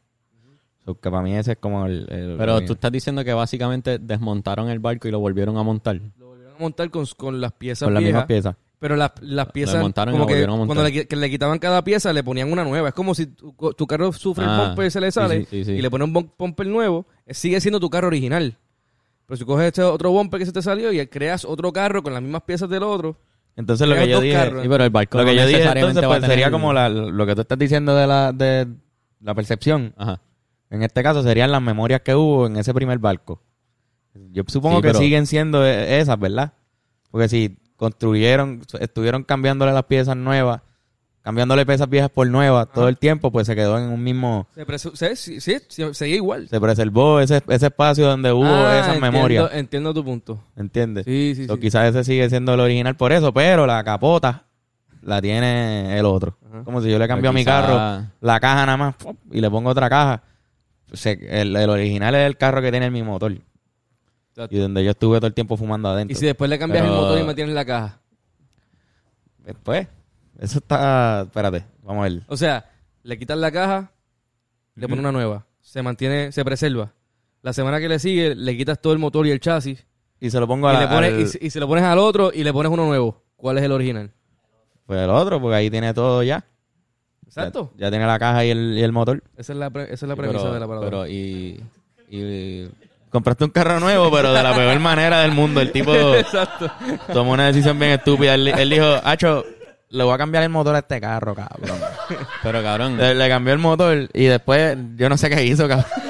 So, 0.85 0.95
que 0.99 1.11
para 1.11 1.23
mí 1.23 1.35
ese 1.37 1.53
es 1.53 1.59
como 1.59 1.87
el... 1.87 2.07
el- 2.11 2.37
Pero 2.39 2.65
tú 2.65 2.75
estás 2.75 2.93
diciendo 2.93 3.25
que 3.25 3.33
básicamente 3.35 3.99
desmontaron 3.99 4.69
el 4.71 4.79
barco 4.79 5.09
y 5.09 5.11
lo 5.11 5.19
volvieron 5.19 5.57
a 5.59 5.63
montar. 5.63 6.01
Lo 6.19 6.29
volvieron 6.29 6.55
a 6.55 6.59
montar 6.59 6.91
con, 6.91 7.05
con 7.17 7.41
las 7.41 7.53
piezas 7.53 7.87
con 7.87 7.95
las 7.95 8.03
viejas. 8.03 8.15
mismas 8.21 8.27
piezas. 8.27 8.57
Pero 8.81 8.97
las, 8.97 9.13
las 9.21 9.47
piezas, 9.53 9.75
desmontaron 9.75 10.15
y 10.15 10.17
como 10.17 10.25
lo 10.25 10.27
que 10.27 10.33
volvieron 10.33 10.55
a 10.55 10.59
montar. 10.59 10.75
cuando 10.75 10.91
le, 10.91 10.95
qui- 11.05 11.07
que 11.07 11.15
le 11.15 11.31
quitaban 11.31 11.59
cada 11.59 11.85
pieza, 11.85 12.13
le 12.15 12.25
ponían 12.25 12.51
una 12.51 12.65
nueva. 12.65 12.89
Es 12.89 12.95
como 12.95 13.15
si 13.15 13.27
tu, 13.27 13.53
tu 13.77 13.87
carro 13.87 14.11
sufre 14.13 14.45
Ah, 14.49 14.55
el 14.63 14.69
bumper 14.69 14.87
y 14.87 14.91
se 14.91 15.01
le 15.03 15.11
sí, 15.11 15.15
sale 15.15 15.41
sí, 15.41 15.47
sí, 15.51 15.65
sí. 15.67 15.73
y 15.73 15.83
le 15.83 15.91
pones 15.91 16.07
un 16.09 16.15
bum- 16.15 16.31
bumper 16.39 16.67
nuevo, 16.67 17.07
eh, 17.27 17.35
sigue 17.35 17.61
siendo 17.61 17.79
tu 17.79 17.91
carro 17.91 18.07
original. 18.09 18.57
Pero 19.27 19.37
si 19.37 19.45
coges 19.45 19.67
este 19.67 19.83
otro 19.83 20.11
bumper 20.11 20.41
que 20.41 20.47
se 20.47 20.53
te 20.53 20.63
salió 20.63 20.91
y 20.93 21.07
creas 21.09 21.45
otro 21.45 21.73
carro 21.73 22.03
con 22.03 22.15
las 22.15 22.23
mismas 22.23 22.43
piezas 22.43 22.69
del 22.71 22.83
otro, 22.83 23.17
Entonces 23.55 23.87
lo 23.87 23.95
que 23.95 24.09
yo 24.09 24.15
dos 24.17 24.23
dije... 24.25 24.35
carros. 24.35 24.63
Sí, 24.63 24.69
pero 24.71 24.85
el 24.85 24.91
barco 24.91 25.19
Lo 25.19 25.25
que 25.27 25.31
no 25.33 25.37
yo 25.37 25.47
dije 25.47 25.59
necesariamente 25.59 25.89
entonces 26.01 26.11
va 26.11 26.15
a 26.17 26.19
pues, 26.21 26.31
sería 26.31 26.51
como 26.51 26.73
la, 26.73 26.89
lo 26.89 27.27
que 27.27 27.35
tú 27.35 27.41
estás 27.43 27.59
diciendo 27.59 27.95
de 27.95 28.07
la, 28.07 28.33
de 28.33 28.67
la 29.21 29.35
percepción. 29.35 29.93
Ajá. 29.99 30.21
En 30.71 30.83
este 30.83 31.03
caso 31.03 31.23
serían 31.23 31.53
las 31.53 31.61
memorias 31.61 32.01
que 32.01 32.15
hubo 32.15 32.47
en 32.47 32.57
ese 32.57 32.73
primer 32.73 32.99
barco. 32.99 33.43
Yo 34.33 34.43
supongo 34.49 34.77
Sí, 34.77 34.83
que 34.83 34.89
pero- 34.89 34.99
siguen 34.99 35.27
siendo 35.27 35.67
e- 35.67 36.01
esas, 36.01 36.19
¿verdad? 36.19 36.55
Porque 37.11 37.29
si 37.29 37.59
construyeron, 37.81 38.61
estuvieron 38.79 39.25
cambiándole 39.25 39.73
las 39.73 39.85
piezas 39.85 40.15
nuevas, 40.15 40.61
cambiándole 41.23 41.65
pesas 41.65 41.89
viejas 41.89 42.11
por 42.11 42.27
nuevas 42.29 42.69
todo 42.73 42.89
el 42.89 42.99
tiempo, 42.99 43.31
pues 43.33 43.47
se 43.47 43.57
quedó 43.57 43.79
en 43.79 43.85
un 43.91 44.03
mismo... 44.03 44.47
Se 44.55 44.79
se- 44.97 45.17
sí, 45.17 45.41
sí, 45.41 45.57
sí, 45.67 45.85
seguía 45.95 46.17
igual. 46.17 46.47
Se 46.49 46.61
preservó 46.61 47.21
ese, 47.21 47.43
ese 47.49 47.67
espacio 47.67 48.07
donde 48.07 48.33
hubo 48.33 48.45
Ah, 48.45 48.75
esas 48.79 48.95
entiendo- 48.95 49.13
memorias. 49.13 49.51
Entiendo 49.55 49.95
tu 49.95 50.05
punto. 50.05 50.45
¿Entiendes? 50.57 51.05
Sí, 51.07 51.33
sí, 51.35 51.47
So, 51.47 51.55
sí. 51.55 51.61
Quizás 51.61 51.89
ese 51.89 52.05
sigue 52.05 52.29
siendo 52.29 52.53
el 52.55 52.61
original 52.61 52.97
por 52.97 53.13
eso, 53.13 53.33
pero 53.33 53.67
la 53.67 53.83
capota 53.83 54.45
la 55.03 55.23
tiene 55.23 55.99
el 55.99 56.05
otro. 56.05 56.37
Ajá. 56.47 56.63
Como 56.65 56.83
si 56.83 56.91
yo 56.91 56.99
le 56.99 57.09
cambio 57.09 57.31
a 57.31 57.33
mi 57.33 57.41
Quizá- 57.41 57.63
carro 57.63 58.07
la 58.21 58.41
caja 58.41 58.67
nada 58.67 58.77
más 58.77 58.95
y 59.33 59.41
le 59.41 59.51
pongo 59.51 59.71
otra 59.71 59.89
caja. 59.89 60.23
Se- 60.93 61.41
el, 61.41 61.57
el 61.57 61.71
original 61.71 62.15
es 62.15 62.27
el 62.27 62.37
carro 62.37 62.61
que 62.61 62.71
tiene 62.71 62.87
el 62.87 62.93
mismo 62.93 63.13
motor. 63.13 63.33
Exacto. 64.41 64.57
Y 64.57 64.59
donde 64.59 64.85
yo 64.85 64.91
estuve 64.93 65.19
todo 65.19 65.27
el 65.27 65.35
tiempo 65.35 65.57
fumando 65.57 65.89
adentro. 65.89 66.13
Y 66.13 66.19
si 66.19 66.27
después 66.27 66.49
le 66.49 66.59
cambias 66.59 66.83
Pero- 66.83 66.95
el 66.95 67.01
motor 67.01 67.21
y 67.21 67.25
mantienes 67.25 67.55
la 67.55 67.65
caja. 67.65 68.01
Después, 69.45 69.87
eso 70.39 70.59
está... 70.59 71.23
Espérate, 71.23 71.65
vamos 71.83 72.01
a 72.07 72.09
ver. 72.09 72.23
O 72.29 72.37
sea, 72.37 72.71
le 73.03 73.19
quitas 73.19 73.39
la 73.39 73.51
caja, 73.51 73.91
le 74.75 74.87
pones 74.89 75.01
una 75.01 75.13
nueva. 75.13 75.47
Se 75.61 75.83
mantiene, 75.83 76.33
se 76.33 76.45
preserva. 76.45 76.93
La 77.43 77.53
semana 77.53 77.81
que 77.81 77.89
le 77.89 77.99
sigue, 77.99 78.35
le 78.35 78.57
quitas 78.57 78.81
todo 78.81 78.93
el 78.93 78.99
motor 78.99 79.27
y 79.27 79.31
el 79.31 79.41
chasis. 79.41 79.87
Y 80.21 80.31
se 80.31 80.39
lo 80.39 80.47
pongo 80.47 80.69
a 80.69 80.75
Y, 80.75 80.77
la, 80.77 80.91
pones, 80.91 81.13
al- 81.15 81.21
y, 81.21 81.27
se- 81.27 81.39
y 81.45 81.51
se 81.51 81.61
lo 81.61 81.67
pones 81.67 81.85
al 81.85 81.99
otro 81.99 82.31
y 82.35 82.45
le 82.45 82.53
pones 82.53 82.71
uno 82.71 82.85
nuevo. 82.87 83.23
¿Cuál 83.37 83.59
es 83.59 83.65
el 83.65 83.73
original? 83.73 84.11
pues 84.87 85.01
el 85.01 85.11
otro, 85.11 85.41
porque 85.41 85.55
ahí 85.55 85.71
tiene 85.71 85.95
todo 85.95 86.23
ya. 86.25 86.45
Exacto. 87.25 87.71
Ya, 87.77 87.87
ya 87.87 87.91
tiene 87.91 88.07
la 88.07 88.19
caja 88.19 88.45
y 88.45 88.51
el, 88.51 88.77
y 88.77 88.83
el 88.83 88.91
motor. 88.91 89.23
Esa 89.37 89.53
es 89.53 89.59
la, 89.59 89.71
pre- 89.71 89.85
esa 89.85 90.05
es 90.05 90.09
la 90.09 90.17
premisa 90.17 90.41
pero- 90.43 90.55
de 90.55 90.61
la 90.61 90.67
palabra. 90.67 90.91
Pero 90.91 91.07
y, 91.07 91.63
y 92.09 92.69
Compraste 93.11 93.45
un 93.45 93.51
carro 93.51 93.81
nuevo, 93.81 94.11
pero 94.11 94.33
de 94.33 94.43
la 94.43 94.55
peor 94.55 94.79
manera 94.79 95.21
del 95.21 95.33
mundo. 95.33 95.61
El 95.61 95.73
tipo 95.73 95.93
Exacto. 96.15 96.71
tomó 97.13 97.33
una 97.33 97.47
decisión 97.47 97.79
bien 97.79 97.93
estúpida. 97.93 98.35
Él, 98.35 98.49
él 98.49 98.71
dijo, 98.71 98.87
Hacho, 99.03 99.45
le 99.89 100.05
voy 100.05 100.15
a 100.15 100.19
cambiar 100.19 100.45
el 100.45 100.49
motor 100.51 100.77
a 100.77 100.79
este 100.79 101.01
carro, 101.01 101.35
cabrón. 101.35 101.79
pero 102.43 102.63
cabrón, 102.63 102.97
Le, 102.97 103.15
le 103.17 103.29
cambió 103.29 103.53
el 103.53 103.59
motor 103.59 104.09
y 104.13 104.25
después 104.27 104.79
yo 104.97 105.09
no 105.09 105.17
sé 105.17 105.29
qué 105.29 105.45
hizo, 105.45 105.67
cabrón. 105.67 105.87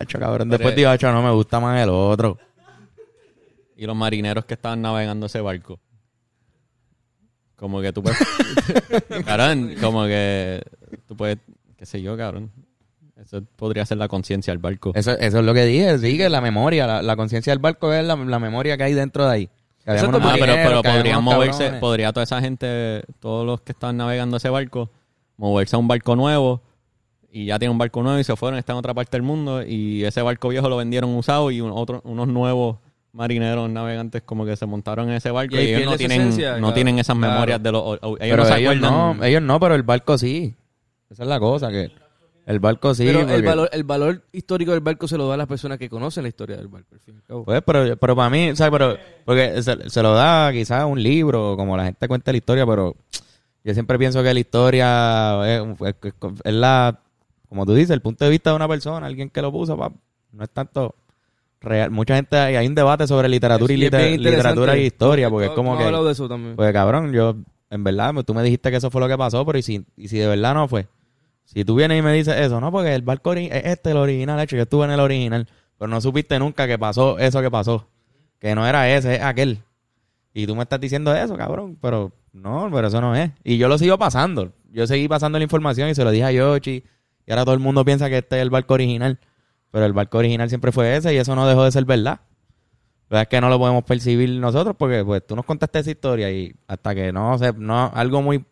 Hacho, 0.00 0.18
cabrón. 0.18 0.50
Después 0.50 0.74
dijo, 0.74 0.90
Hacho, 0.90 1.12
no 1.12 1.22
me 1.22 1.30
gusta 1.30 1.60
más 1.60 1.80
el 1.82 1.88
otro. 1.90 2.36
y 3.76 3.86
los 3.86 3.94
marineros 3.96 4.44
que 4.44 4.54
estaban 4.54 4.82
navegando 4.82 5.26
ese 5.26 5.40
barco. 5.40 5.78
Como 7.56 7.80
que 7.80 7.92
tú 7.92 8.02
puedes. 8.02 8.18
cabrón, 9.24 9.76
como 9.80 10.04
que 10.06 10.62
tú 11.06 11.16
puedes. 11.16 11.38
qué 11.78 11.86
sé 11.86 12.02
yo, 12.02 12.16
cabrón. 12.16 12.50
Eso 13.20 13.42
podría 13.56 13.86
ser 13.86 13.98
la 13.98 14.08
conciencia 14.08 14.52
del 14.52 14.58
barco. 14.58 14.92
Eso, 14.94 15.12
eso 15.12 15.38
es 15.38 15.44
lo 15.44 15.54
que 15.54 15.64
dije. 15.64 15.98
Sí, 15.98 16.16
que 16.18 16.28
la 16.28 16.40
memoria, 16.40 16.86
la, 16.86 17.02
la 17.02 17.16
conciencia 17.16 17.52
del 17.52 17.60
barco 17.60 17.92
es 17.92 18.04
la, 18.04 18.16
la 18.16 18.38
memoria 18.38 18.76
que 18.76 18.82
hay 18.84 18.92
dentro 18.94 19.24
de 19.26 19.32
ahí. 19.32 19.48
Unos 19.86 20.20
Ah, 20.24 20.34
pero, 20.38 20.54
pero 20.54 20.82
podrían 20.82 21.22
moverse, 21.22 21.58
cabrones. 21.58 21.80
podría 21.80 22.12
toda 22.12 22.24
esa 22.24 22.40
gente, 22.40 23.02
todos 23.20 23.44
los 23.46 23.60
que 23.60 23.72
estaban 23.72 23.96
navegando 23.98 24.38
ese 24.38 24.48
barco, 24.48 24.90
moverse 25.36 25.76
a 25.76 25.78
un 25.78 25.86
barco 25.88 26.16
nuevo 26.16 26.62
y 27.30 27.46
ya 27.46 27.58
tienen 27.58 27.72
un 27.72 27.78
barco 27.78 28.02
nuevo 28.02 28.18
y 28.18 28.24
se 28.24 28.34
fueron, 28.34 28.58
están 28.58 28.74
en 28.76 28.78
otra 28.78 28.94
parte 28.94 29.16
del 29.16 29.22
mundo 29.22 29.62
y 29.62 30.02
ese 30.04 30.22
barco 30.22 30.48
viejo 30.48 30.68
lo 30.70 30.76
vendieron 30.78 31.14
usado 31.14 31.50
y 31.50 31.60
un- 31.60 31.70
otro, 31.72 32.00
unos 32.04 32.28
nuevos 32.28 32.78
marineros 33.12 33.68
navegantes 33.68 34.22
como 34.22 34.44
que 34.46 34.56
se 34.56 34.64
montaron 34.66 35.08
en 35.10 35.16
ese 35.16 35.30
barco 35.30 35.54
Y 35.56 35.58
ellos 35.58 35.84
no 35.84 35.96
tienen, 35.98 36.20
esencia, 36.22 36.52
no 36.52 36.58
claro. 36.58 36.74
tienen 36.74 36.98
esas 36.98 37.16
Claro. 37.16 37.32
memorias 37.34 37.62
de 37.62 37.72
los... 37.72 37.82
o- 37.82 37.98
o- 38.00 38.16
ellos 38.16 38.18
Pero 38.20 38.36
no 38.38 38.44
se 38.46 38.58
ellos 38.58 38.76
acuerdan. 38.76 39.18
no, 39.18 39.24
ellos 39.24 39.42
no, 39.42 39.60
pero 39.60 39.74
el 39.74 39.82
barco 39.82 40.16
sí. 40.18 40.54
Esa 41.10 41.22
es 41.24 41.28
la 41.28 41.38
cosa, 41.38 41.70
que 41.70 41.92
el 42.46 42.58
barco 42.60 42.94
sí. 42.94 43.04
pero 43.06 43.20
el 43.20 43.26
porque- 43.26 43.42
valor, 43.42 43.68
el 43.72 43.84
valor 43.84 44.22
histórico 44.32 44.72
del 44.72 44.80
barco 44.80 45.08
se 45.08 45.16
lo 45.16 45.26
da 45.28 45.34
a 45.34 45.36
las 45.38 45.46
personas 45.46 45.78
que 45.78 45.88
conocen 45.88 46.22
la 46.24 46.28
historia 46.28 46.56
del 46.56 46.68
barco. 46.68 46.88
al 46.94 47.00
fin 47.00 47.14
y 47.14 47.16
al 47.18 47.22
cabo. 47.24 47.44
Pues, 47.44 47.62
pero, 47.64 47.96
pero 47.96 48.16
para 48.16 48.30
mí, 48.30 48.54
¿sabes? 48.54 48.72
Pero, 48.72 48.96
porque 49.24 49.62
se, 49.62 49.88
se 49.90 50.02
lo 50.02 50.12
da 50.14 50.52
quizás 50.52 50.84
un 50.84 51.02
libro, 51.02 51.56
como 51.56 51.76
la 51.76 51.84
gente 51.84 52.06
cuenta 52.08 52.30
la 52.32 52.36
historia, 52.38 52.66
pero 52.66 52.94
yo 53.64 53.72
siempre 53.74 53.98
pienso 53.98 54.22
que 54.22 54.34
la 54.34 54.40
historia 54.40 55.56
es, 55.56 55.62
es- 55.80 56.14
es 56.44 56.52
la, 56.54 57.00
como 57.48 57.64
tú 57.64 57.72
dices, 57.74 57.90
el 57.90 58.02
punto 58.02 58.24
de 58.24 58.30
vista 58.30 58.50
de 58.50 58.56
una 58.56 58.68
persona, 58.68 59.06
alguien 59.06 59.30
que 59.30 59.40
lo 59.40 59.50
puso, 59.50 59.76
pa, 59.76 59.90
no 60.32 60.44
es 60.44 60.50
tanto 60.50 60.94
real. 61.62 61.90
Mucha 61.90 62.16
gente, 62.16 62.36
hay, 62.36 62.56
hay 62.56 62.66
un 62.66 62.74
debate 62.74 63.06
sobre 63.06 63.26
literatura 63.28 63.72
y, 63.72 63.76
Sí, 63.76 63.82
liter- 63.84 64.20
literatura 64.20 64.76
y 64.76 64.82
historia, 64.86 65.30
porque 65.30 65.46
es 65.46 65.52
como 65.52 65.78
que... 65.78 65.84
de 65.84 66.12
eso 66.12 66.28
también. 66.28 66.56
Pues 66.56 66.70
cabrón, 66.74 67.12
yo, 67.12 67.36
en 67.70 67.84
verdad, 67.84 68.12
tú 68.26 68.34
me 68.34 68.42
dijiste 68.42 68.70
que 68.70 68.76
eso 68.76 68.90
fue 68.90 69.00
lo 69.00 69.08
que 69.08 69.16
pasó, 69.16 69.46
pero 69.46 69.56
y 69.58 69.62
si, 69.62 69.82
y 69.96 70.08
si 70.08 70.18
de 70.18 70.26
verdad 70.26 70.52
no 70.52 70.68
fue. 70.68 70.86
Si 71.44 71.64
tú 71.64 71.74
vienes 71.76 71.98
y 71.98 72.02
me 72.02 72.12
dices 72.12 72.36
eso, 72.36 72.60
no, 72.60 72.72
porque 72.72 72.94
el 72.94 73.02
barco 73.02 73.32
es 73.34 73.50
este 73.52 73.90
el 73.90 73.98
original, 73.98 74.40
hecho, 74.40 74.56
yo 74.56 74.62
estuve 74.62 74.84
en 74.86 74.92
el 74.92 75.00
original, 75.00 75.46
pero 75.78 75.88
no 75.88 76.00
supiste 76.00 76.38
nunca 76.38 76.66
que 76.66 76.78
pasó 76.78 77.18
eso 77.18 77.40
que 77.42 77.50
pasó. 77.50 77.86
Que 78.38 78.54
no 78.54 78.66
era 78.66 78.90
ese, 78.94 79.16
es 79.16 79.22
aquel. 79.22 79.62
Y 80.32 80.46
tú 80.46 80.56
me 80.56 80.62
estás 80.62 80.80
diciendo 80.80 81.14
eso, 81.14 81.36
cabrón, 81.36 81.78
pero 81.80 82.12
no, 82.32 82.68
pero 82.72 82.88
eso 82.88 83.00
no 83.00 83.14
es. 83.14 83.30
Y 83.44 83.56
yo 83.56 83.68
lo 83.68 83.78
sigo 83.78 83.96
pasando. 83.96 84.52
Yo 84.70 84.86
seguí 84.86 85.06
pasando 85.06 85.38
la 85.38 85.44
información 85.44 85.88
y 85.88 85.94
se 85.94 86.02
lo 86.02 86.10
dije 86.10 86.24
a 86.24 86.32
Yoshi. 86.32 86.84
Y 87.26 87.30
ahora 87.30 87.44
todo 87.44 87.54
el 87.54 87.60
mundo 87.60 87.84
piensa 87.84 88.08
que 88.08 88.18
este 88.18 88.36
es 88.36 88.42
el 88.42 88.50
barco 88.50 88.74
original. 88.74 89.20
Pero 89.70 89.86
el 89.86 89.92
barco 89.92 90.18
original 90.18 90.48
siempre 90.48 90.72
fue 90.72 90.96
ese 90.96 91.14
y 91.14 91.16
eso 91.16 91.34
no 91.36 91.46
dejó 91.46 91.64
de 91.64 91.70
ser 91.70 91.84
verdad. 91.84 92.20
Pero 93.08 93.20
es 93.20 93.28
que 93.28 93.40
no 93.40 93.48
lo 93.48 93.58
podemos 93.58 93.84
percibir 93.84 94.30
nosotros 94.30 94.74
porque 94.76 95.04
pues 95.04 95.24
tú 95.26 95.36
nos 95.36 95.44
contaste 95.44 95.78
esa 95.78 95.90
historia 95.90 96.30
y 96.30 96.54
hasta 96.66 96.94
que 96.94 97.12
no 97.12 97.38
sé, 97.38 97.52
no, 97.52 97.92
algo 97.94 98.22
muy 98.22 98.44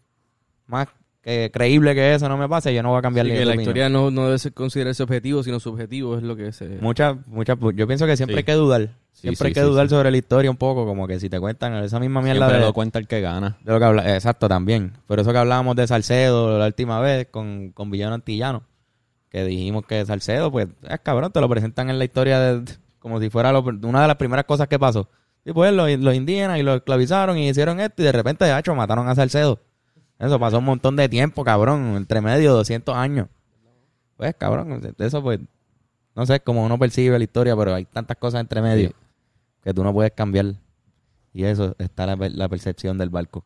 más 0.66 0.88
que 1.22 1.50
creíble 1.52 1.94
que 1.94 2.14
eso 2.14 2.28
no 2.28 2.36
me 2.36 2.48
pase, 2.48 2.74
yo 2.74 2.82
no 2.82 2.88
voy 2.90 2.98
a 2.98 3.02
cambiar 3.02 3.26
Sí, 3.26 3.32
que 3.32 3.44
la 3.44 3.54
historia 3.54 3.88
no, 3.88 4.10
no 4.10 4.24
debe 4.26 4.38
ser 4.38 4.52
considerarse 4.52 5.02
objetivo, 5.04 5.42
sino 5.44 5.60
subjetivo, 5.60 6.16
es 6.16 6.22
lo 6.24 6.34
que 6.36 6.52
se... 6.52 6.66
Muchas, 6.80 7.16
muchas, 7.26 7.56
yo 7.74 7.86
pienso 7.86 8.06
que 8.06 8.16
siempre 8.16 8.34
Sí. 8.34 8.38
hay 8.38 8.44
que 8.44 8.52
dudar. 8.54 8.88
Siempre 9.12 9.36
sí, 9.36 9.44
hay 9.46 9.52
que 9.54 9.60
dudar 9.60 9.86
sí. 9.86 9.90
sobre 9.94 10.10
la 10.10 10.16
historia 10.16 10.50
un 10.50 10.56
poco, 10.56 10.84
como 10.84 11.06
que 11.06 11.20
si 11.20 11.30
te 11.30 11.38
cuentan 11.38 11.74
esa 11.84 12.00
misma 12.00 12.22
mierda 12.22 12.40
Siempre 12.46 12.58
de, 12.58 12.64
lo 12.66 12.72
cuenta 12.72 12.98
el 12.98 13.06
que 13.06 13.20
gana. 13.20 13.56
de 13.62 13.72
lo 13.72 13.78
que 13.78 13.84
habla, 13.84 14.14
exacto 14.14 14.48
también. 14.48 14.94
Por 15.06 15.20
eso 15.20 15.30
que 15.32 15.38
hablábamos 15.38 15.76
de 15.76 15.86
Salcedo 15.86 16.58
la 16.58 16.66
última 16.66 16.98
vez 16.98 17.28
con, 17.30 17.70
con 17.70 17.90
Villano 17.90 18.14
Antillano, 18.14 18.64
que 19.30 19.44
dijimos 19.44 19.86
que 19.86 20.04
Salcedo, 20.04 20.50
pues, 20.50 20.66
es 20.88 21.00
cabrón, 21.04 21.30
te 21.30 21.40
lo 21.40 21.48
presentan 21.48 21.88
en 21.88 21.98
la 22.00 22.04
historia 22.04 22.40
de, 22.40 22.64
como 22.98 23.20
si 23.20 23.30
fuera 23.30 23.52
lo- 23.52 23.60
una 23.62 24.02
de 24.02 24.08
las 24.08 24.16
primeras 24.16 24.44
cosas 24.44 24.66
que 24.66 24.78
pasó. 24.78 25.08
Y 25.44 25.52
pues 25.52 25.72
los, 25.72 25.88
los 26.00 26.14
indígenas 26.16 26.58
y 26.58 26.62
los 26.64 26.76
esclavizaron 26.78 27.38
y 27.38 27.48
hicieron 27.48 27.78
esto 27.78 28.02
y 28.02 28.06
de 28.06 28.12
repente, 28.12 28.44
de 28.44 28.58
hecho, 28.58 28.74
mataron 28.74 29.08
a 29.08 29.14
Salcedo. 29.14 29.60
Eso 30.22 30.38
pasó 30.38 30.58
un 30.58 30.64
montón 30.64 30.94
de 30.94 31.08
tiempo, 31.08 31.42
cabrón, 31.42 31.96
entre 31.96 32.20
medio, 32.20 32.52
200 32.54 32.94
años. 32.94 33.26
Pues, 34.16 34.34
cabrón, 34.36 34.94
eso 34.98 35.20
pues, 35.20 35.40
no 36.14 36.24
sé 36.26 36.38
cómo 36.40 36.64
uno 36.64 36.78
percibe 36.78 37.18
la 37.18 37.24
historia, 37.24 37.56
pero 37.56 37.74
hay 37.74 37.84
tantas 37.86 38.16
cosas 38.16 38.40
entre 38.40 38.62
medio 38.62 38.90
Sí. 38.90 38.94
que 39.64 39.74
tú 39.74 39.82
no 39.82 39.92
puedes 39.92 40.12
cambiar. 40.12 40.54
Y 41.34 41.42
eso 41.44 41.74
está 41.78 42.06
la, 42.06 42.16
la 42.28 42.48
percepción 42.48 42.98
del 42.98 43.10
barco. 43.10 43.44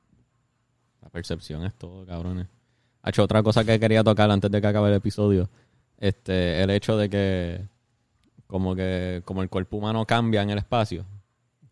La 1.00 1.08
percepción 1.08 1.64
es 1.64 1.72
todo, 1.74 2.04
cabrones. 2.04 2.46
Ha 3.02 3.08
hecho 3.08 3.22
otra 3.22 3.42
cosa 3.42 3.64
que 3.64 3.80
quería 3.80 4.04
tocar 4.04 4.30
antes 4.30 4.50
de 4.50 4.60
que 4.60 4.66
acabe 4.66 4.88
el 4.90 4.96
episodio. 4.96 5.48
Este, 5.96 6.62
el 6.62 6.68
hecho 6.70 6.98
de 6.98 7.08
que 7.08 7.60
como 8.46 8.76
que 8.76 9.22
como 9.24 9.42
el 9.42 9.48
cuerpo 9.48 9.78
humano 9.78 10.04
cambia 10.04 10.42
en 10.42 10.50
el 10.50 10.58
espacio. 10.58 11.06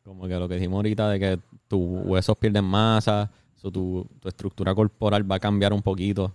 Como 0.03 0.27
que 0.29 0.35
lo 0.37 0.49
que 0.49 0.55
dijimos 0.55 0.77
ahorita 0.77 1.11
de 1.11 1.19
que 1.21 1.39
tus 1.69 1.81
huesos 2.07 2.39
pierden 2.39 2.65
masa, 2.65 3.31
so 3.65 3.71
tu, 3.73 4.07
tu 4.21 4.29
estructura 4.29 4.75
corporal 4.75 5.31
va 5.31 5.37
a 5.37 5.41
cambiar 5.41 5.73
un 5.73 5.81
poquito. 5.81 6.35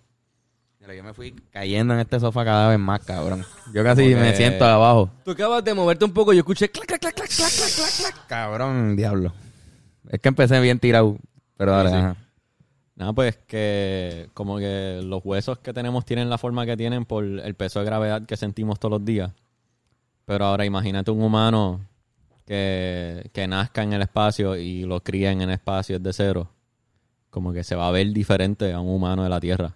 Mira, 0.80 0.96
yo 0.96 1.04
me 1.04 1.14
fui 1.14 1.32
cayendo 1.52 1.94
en 1.94 2.00
este 2.00 2.20
sofá 2.20 2.44
cada 2.44 2.70
vez 2.70 2.80
más, 2.80 3.02
cabrón. 3.06 3.46
Yo 3.72 3.84
casi 3.84 4.02
Porque- 4.02 4.16
me 4.16 4.36
siento 4.36 4.66
abajo. 4.66 5.12
Tú 5.24 5.32
acabas 5.32 5.64
de 5.64 5.76
moverte 5.76 6.06
un 6.06 6.12
poco, 6.12 6.34
yo 6.34 6.40
escuché 6.40 6.72
clac, 6.72 6.88
clac, 6.88 7.00
clac, 7.00 7.14
clac, 7.16 7.30
clac, 7.30 7.52
clac, 7.52 7.72
clac, 7.76 8.14
clac. 8.14 8.28
Cabrón, 8.28 8.96
diablo. 8.96 9.32
Es 10.10 10.20
que 10.20 10.30
empecé 10.30 10.60
bien 10.60 10.80
tirado. 10.80 11.18
Pero 11.56 11.72
dale, 11.72 11.90
sí. 11.92 11.96
ajá. 11.98 12.16
Nada, 12.96 13.14
pues 13.14 13.38
que 13.46 14.30
como 14.34 14.58
que 14.58 15.02
los 15.04 15.22
huesos 15.24 15.60
que 15.60 15.72
tenemos 15.72 16.06
tienen 16.06 16.32
la 16.32 16.40
forma 16.40 16.66
que 16.66 16.76
tienen 16.76 17.06
por 17.06 17.24
el 17.24 17.54
peso 17.54 17.78
de 17.80 17.86
gravedad 17.86 18.26
que 18.26 18.38
sentimos 18.38 18.80
todos 18.80 18.94
los 18.94 19.06
días. 19.06 19.32
Pero 20.26 20.46
ahora 20.46 20.66
imagínate 20.66 21.12
un 21.12 21.22
humano 21.22 21.80
que, 22.48 23.30
que 23.32 23.48
nazca 23.48 23.84
en 23.84 23.94
el 23.94 24.02
espacio 24.02 24.56
y 24.56 24.82
lo 24.84 25.02
críen 25.04 25.42
en 25.44 25.50
el 25.50 25.56
espacio 25.56 26.00
desde 26.00 26.14
cero. 26.26 26.50
Como 27.30 27.54
que 27.54 27.64
se 27.64 27.76
va 27.76 27.88
a 27.88 27.92
ver 27.92 28.12
diferente 28.12 28.74
a 28.74 28.80
un 28.80 28.90
humano 28.90 29.24
de 29.24 29.30
la 29.30 29.40
Tierra. 29.40 29.74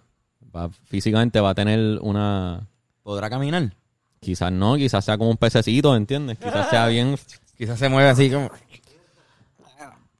Va- 0.54 0.70
físicamente 0.86 1.40
va 1.40 1.50
a 1.50 1.54
tener 1.54 1.98
una... 2.00 2.66
¿Podrá 3.02 3.28
caminar? 3.30 3.74
Quizás 4.20 4.50
no, 4.50 4.76
quizás 4.76 5.04
sea 5.04 5.18
como 5.18 5.30
un 5.30 5.36
pececito, 5.36 5.94
¿entiendes? 5.96 6.38
Quizás 6.38 6.70
sea 6.70 6.86
bien... 6.88 7.16
Quizás 7.58 7.78
se 7.78 7.88
mueve 7.88 8.08
así 8.10 8.30
como... 8.30 8.50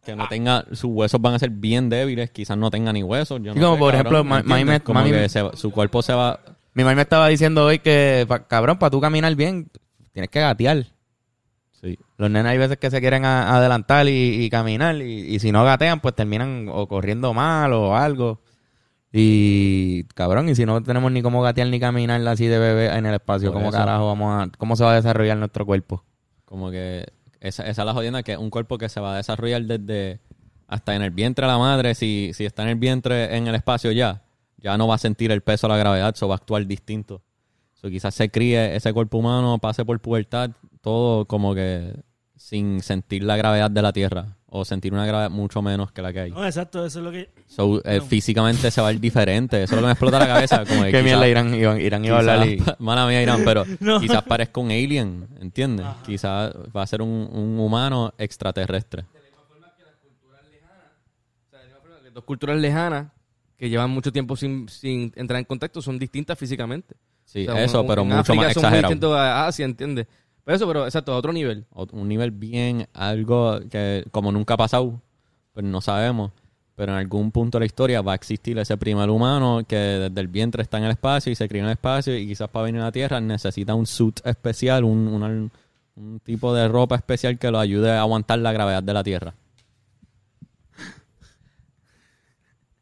Que 0.05 0.15
no 0.15 0.29
tenga... 0.29 0.65
Sus 0.73 0.85
huesos 0.85 1.21
van 1.21 1.35
a 1.35 1.39
ser 1.39 1.51
bien 1.51 1.89
débiles. 1.89 2.31
Quizás 2.31 2.57
no 2.59 2.71
tenga 2.71 2.93
ni 2.93 3.03
huesos. 3.03 3.41
Yo 3.43 3.55
no 3.55 3.61
como 3.61 3.75
sé, 3.75 3.79
por 3.81 3.93
cabrón, 3.93 3.95
ejemplo, 3.95 4.25
¿me 4.25 4.31
ma- 4.31 4.43
mami 4.43 4.65
me- 4.65 4.81
Como 4.81 5.01
mami 5.01 5.11
que 5.11 5.17
me- 5.21 5.29
se- 5.29 5.57
su 5.57 5.71
cuerpo 5.71 6.03
se 6.03 6.13
va... 6.13 6.39
Mi 6.75 6.83
mamá 6.85 6.97
me 6.97 7.03
estaba 7.03 7.29
diciendo 7.29 7.65
hoy 7.65 7.79
que, 7.79 8.27
pa- 8.29 8.47
cabrón, 8.47 8.79
para 8.79 8.91
tú 8.91 9.01
caminar 9.01 9.35
bien, 9.35 9.71
tienes 10.13 10.29
que 10.31 10.41
gatear. 10.41 10.87
Los 12.17 12.31
nenes 12.31 12.53
hay 12.53 12.59
veces 12.59 12.79
que 12.79 12.91
se 12.91 13.01
quieren 13.01 13.25
a- 13.25 13.57
adelantar 13.57 14.07
y, 14.09 14.45
y 14.45 14.51
caminar 14.51 14.97
y, 14.97 15.35
y 15.35 15.39
si 15.41 15.51
no 15.53 15.65
gatean, 15.65 16.01
pues 16.01 16.15
terminan 16.15 16.69
o 16.71 16.87
corriendo 16.87 17.35
mal 17.35 17.73
o 17.73 17.97
algo. 17.97 18.41
Y 19.17 20.05
cabrón, 20.15 20.49
y 20.49 20.55
si 20.57 20.67
no 20.67 20.83
tenemos 20.83 21.13
ni 21.13 21.23
cómo 21.23 21.41
gatear 21.43 21.69
ni 21.69 21.79
caminar 21.79 22.27
así 22.27 22.47
de 22.47 22.59
bebé 22.59 22.87
en 22.97 23.07
el 23.07 23.15
espacio, 23.15 23.51
Por 23.53 23.59
¿cómo 23.61 23.69
eso. 23.69 23.79
carajo 23.79 24.07
vamos 24.09 24.43
a, 24.43 24.51
cómo 24.59 24.75
se 24.75 24.83
va 24.85 24.93
a 24.93 24.97
desarrollar 24.97 25.37
nuestro 25.37 25.65
cuerpo? 25.65 26.05
Como 26.45 26.71
que 26.71 27.07
esa, 27.41 27.63
esa 27.69 27.83
es 27.83 27.87
la 27.87 27.93
jodienda, 27.95 28.23
que 28.25 28.33
es 28.33 28.39
un 28.39 28.51
cuerpo 28.51 28.77
que 28.77 28.89
se 28.89 28.99
va 29.01 29.15
a 29.15 29.17
desarrollar 29.19 29.63
desde, 29.63 30.21
hasta 30.67 30.97
en 30.97 31.03
el 31.03 31.11
vientre 31.13 31.47
de 31.47 31.53
la 31.53 31.59
madre, 31.59 31.95
si, 31.95 32.33
si 32.35 32.45
está 32.45 32.63
en 32.65 32.71
el 32.71 32.75
vientre 32.77 33.37
en 33.37 33.47
el 33.47 33.55
espacio 33.55 33.93
ya, 33.93 34.23
ya 34.57 34.77
no 34.77 34.89
va 34.89 34.97
a 34.97 34.99
sentir 34.99 35.31
el 35.31 35.43
peso 35.43 35.69
de 35.69 35.75
la 35.75 35.79
gravedad, 35.79 36.13
eso 36.15 36.27
va 36.27 36.35
a 36.35 36.39
actuar 36.39 36.67
distinto. 36.67 37.23
So, 37.75 37.89
quizás 37.91 38.15
se 38.17 38.31
críe 38.31 38.75
ese 38.75 38.93
cuerpo 38.93 39.19
humano, 39.19 39.59
pase 39.59 39.85
por 39.85 40.01
pubertad, 40.01 40.51
todo 40.85 41.25
como 41.25 41.55
que 41.55 41.95
sin 42.37 42.83
sentir 42.83 43.25
la 43.25 43.37
gravedad 43.39 43.71
de 43.71 43.81
la 43.83 43.93
Tierra 43.93 44.37
o 44.47 44.65
sentir 44.67 44.93
una 44.93 45.07
gravedad 45.07 45.31
mucho 45.31 45.63
menos 45.63 45.91
que 45.93 46.03
la 46.03 46.13
que 46.13 46.21
hay. 46.21 46.31
No, 46.31 46.45
exacto, 46.45 46.85
eso 46.85 46.99
es 47.01 47.05
lo 47.05 47.11
que... 47.11 47.31
So, 47.49 47.83
eh, 47.85 48.01
físicamente 48.03 48.71
se 48.71 48.81
va 48.83 48.89
a 48.89 48.93
ir 48.93 49.01
diferente. 49.01 49.63
Eso 49.63 49.75
es 49.75 49.81
lo 49.81 49.83
que 49.83 49.87
me 49.87 49.93
explota 49.93 50.19
la 50.21 50.27
cabeza. 50.29 50.65
Como 50.65 50.83
que 50.85 50.93
¿Qué 50.93 51.03
mierda 51.03 51.27
Irán, 51.27 51.55
Irán, 51.55 51.81
Irán 51.81 52.05
iba 52.05 52.17
a 52.17 52.19
hablar 52.21 52.47
y... 52.47 52.63
Mala 52.79 53.07
mía, 53.09 53.21
Irán, 53.23 53.41
pero 53.45 53.65
No. 53.81 53.99
quizás 53.99 54.23
parezca 54.23 54.61
un 54.61 54.71
alien, 54.71 55.27
¿entiendes? 55.41 55.87
Quizás 56.05 56.53
va 56.77 56.83
a 56.83 56.87
ser 56.87 57.03
un, 57.03 57.09
un 57.33 57.59
humano 57.59 58.13
extraterrestre. 58.19 59.07
Dos 62.13 62.25
culturas 62.25 62.57
lejanas 62.59 63.09
que 63.57 63.69
llevan 63.69 63.91
mucho 63.91 64.13
tiempo 64.13 64.37
sin, 64.37 64.69
sin 64.69 65.13
entrar 65.17 65.39
en 65.41 65.45
contacto 65.47 65.83
son 65.83 65.99
distintas 65.99 66.39
físicamente. 66.39 66.95
Sí, 67.25 67.49
O 67.49 67.53
sea, 67.53 67.65
eso, 67.65 67.81
un- 67.81 67.87
pero 67.89 68.03
en 68.03 68.09
mucho 68.09 68.21
África 68.21 68.43
más 68.43 68.53
son 68.55 68.61
muy 68.63 68.67
exagerado. 68.69 68.89
distintos 68.93 69.17
a 69.17 69.47
Asia, 69.49 69.65
¿entiendes? 69.65 70.07
Pero 70.45 70.57
eso, 70.57 70.67
pero 70.67 70.85
exacto, 70.85 71.13
a 71.13 71.17
otro 71.17 71.33
nivel. 71.33 71.65
Un 71.93 72.09
nivel 72.09 72.31
bien, 72.31 72.87
algo 72.93 73.61
que 73.71 74.05
como 74.11 74.31
nunca 74.31 74.55
ha 74.55 74.59
pasado, 74.59 75.01
pues 75.53 75.65
no 75.65 75.81
sabemos. 75.81 76.33
Pero 76.77 76.93
en 76.93 76.99
algún 76.99 77.31
punto 77.31 77.57
de 77.57 77.61
la 77.61 77.67
historia 77.67 78.03
va 78.03 78.13
a 78.13 78.15
existir 78.17 78.59
ese 78.59 78.77
primer 78.77 79.09
humano 79.09 79.63
que 79.67 79.77
desde 79.77 80.21
el 80.21 80.29
vientre 80.29 80.63
está 80.63 80.79
en 80.79 80.85
el 80.85 80.91
espacio 80.91 81.31
y 81.33 81.37
se 81.37 81.49
cría 81.49 81.61
en 81.63 81.67
el 81.67 81.73
espacio 81.73 82.17
y 82.19 82.27
quizás 82.27 82.49
para 82.51 82.65
venir 82.65 82.81
a 82.81 82.85
la 82.87 82.93
Tierra 82.93 83.21
necesita 83.21 83.75
un 83.75 83.87
suit 83.87 84.21
especial, 84.27 84.85
un, 84.85 85.07
una- 85.09 85.49
un 85.97 86.21
tipo 86.25 86.53
de 86.53 86.67
ropa 86.69 86.97
especial 86.97 87.39
que 87.39 87.51
lo 87.53 87.61
ayude 87.61 87.93
a 87.93 88.01
aguantar 88.01 88.41
la 88.41 88.53
gravedad 88.53 88.83
de 88.83 88.93
la 88.93 89.05
Tierra. 89.05 89.35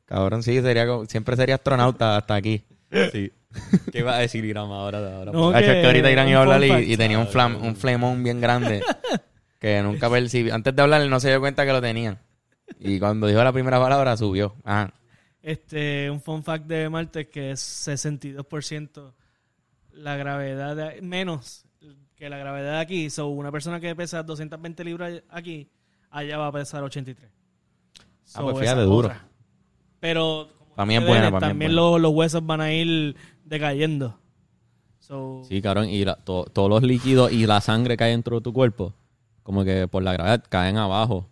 Cabrón, 0.06 0.42
sí, 0.42 0.60
sería 0.60 0.86
siempre 1.08 1.36
sería 1.36 1.56
astronauta 1.56 2.16
hasta 2.16 2.34
aquí. 2.34 2.62
Sí. 3.12 3.30
¿Qué 3.92 3.98
iba 3.98 4.14
a 4.14 4.18
decir 4.18 4.44
Irán 4.44 4.70
ahora? 4.70 5.00
de 5.00 5.12
ahora? 5.14 5.32
No, 5.32 5.56
es 5.56 5.64
que 5.64 5.86
ahorita 5.86 6.10
Irán 6.10 6.28
iba 6.28 6.38
a 6.38 6.42
hablar 6.42 6.64
y, 6.64 6.92
y 6.92 6.96
tenía 6.96 7.18
un, 7.18 7.26
flam, 7.28 7.62
un 7.62 7.76
flemón 7.76 8.22
bien 8.22 8.40
grande 8.40 8.82
que 9.58 9.82
nunca 9.82 10.08
percibí. 10.10 10.50
Antes 10.50 10.74
de 10.74 10.82
hablar, 10.82 11.00
él 11.02 11.10
no 11.10 11.20
se 11.20 11.28
dio 11.30 11.40
cuenta 11.40 11.64
que 11.66 11.72
lo 11.72 11.80
tenían. 11.80 12.18
Y 12.80 12.98
cuando 12.98 13.26
dijo 13.26 13.42
la 13.44 13.52
primera 13.52 13.78
palabra, 13.80 14.16
subió. 14.16 14.54
Ajá. 14.64 14.92
Este, 15.42 16.08
un 16.10 16.20
fun 16.20 16.42
fact 16.42 16.66
de 16.66 16.88
Marte 16.88 17.20
es 17.22 17.28
que 17.28 17.50
es 17.52 17.60
62% 17.60 19.12
la 19.92 20.16
gravedad 20.16 20.76
de- 20.76 21.02
menos 21.02 21.64
que 22.16 22.28
la 22.28 22.38
gravedad 22.38 22.74
de 22.74 22.78
aquí. 22.80 23.10
So, 23.10 23.28
una 23.28 23.50
persona 23.50 23.80
que 23.80 23.94
pesa 23.96 24.22
220 24.22 24.84
libras 24.84 25.22
aquí, 25.28 25.68
allá 26.10 26.38
va 26.38 26.46
a 26.48 26.52
pesar 26.52 26.82
83. 26.82 27.30
Ah, 28.34 28.42
pues 28.42 28.58
fíjate, 28.58 28.82
duro. 28.82 29.08
otra. 29.08 29.26
Pero 30.00 30.48
como 30.58 30.74
Pa' 30.76 30.86
mí 30.86 30.94
es 30.94 31.00
ustedes 31.00 31.08
buena, 31.18 31.30
ven, 31.30 31.32
pa' 31.32 31.38
mí 31.40 31.44
es 31.46 31.48
también 31.50 31.70
buena. 31.74 31.90
los, 31.90 32.00
los 32.00 32.12
huesos 32.12 32.46
van 32.46 32.60
a 32.60 32.72
ir 32.72 33.16
decayendo. 33.52 34.18
So, 34.98 35.42
Sí, 35.48 35.60
cabrón, 35.60 35.88
y 35.88 36.04
la- 36.04 36.16
to- 36.16 36.46
todos 36.52 36.68
los 36.70 36.82
líquidos 36.82 37.30
y 37.32 37.46
la 37.46 37.60
sangre 37.60 37.96
que 37.96 38.04
hay 38.04 38.10
dentro 38.12 38.36
de 38.36 38.42
tu 38.42 38.52
cuerpo, 38.52 38.92
como 39.42 39.62
que 39.64 39.86
por 39.88 40.02
la 40.02 40.12
gravedad 40.12 40.42
caen 40.48 40.76
abajo, 40.78 41.26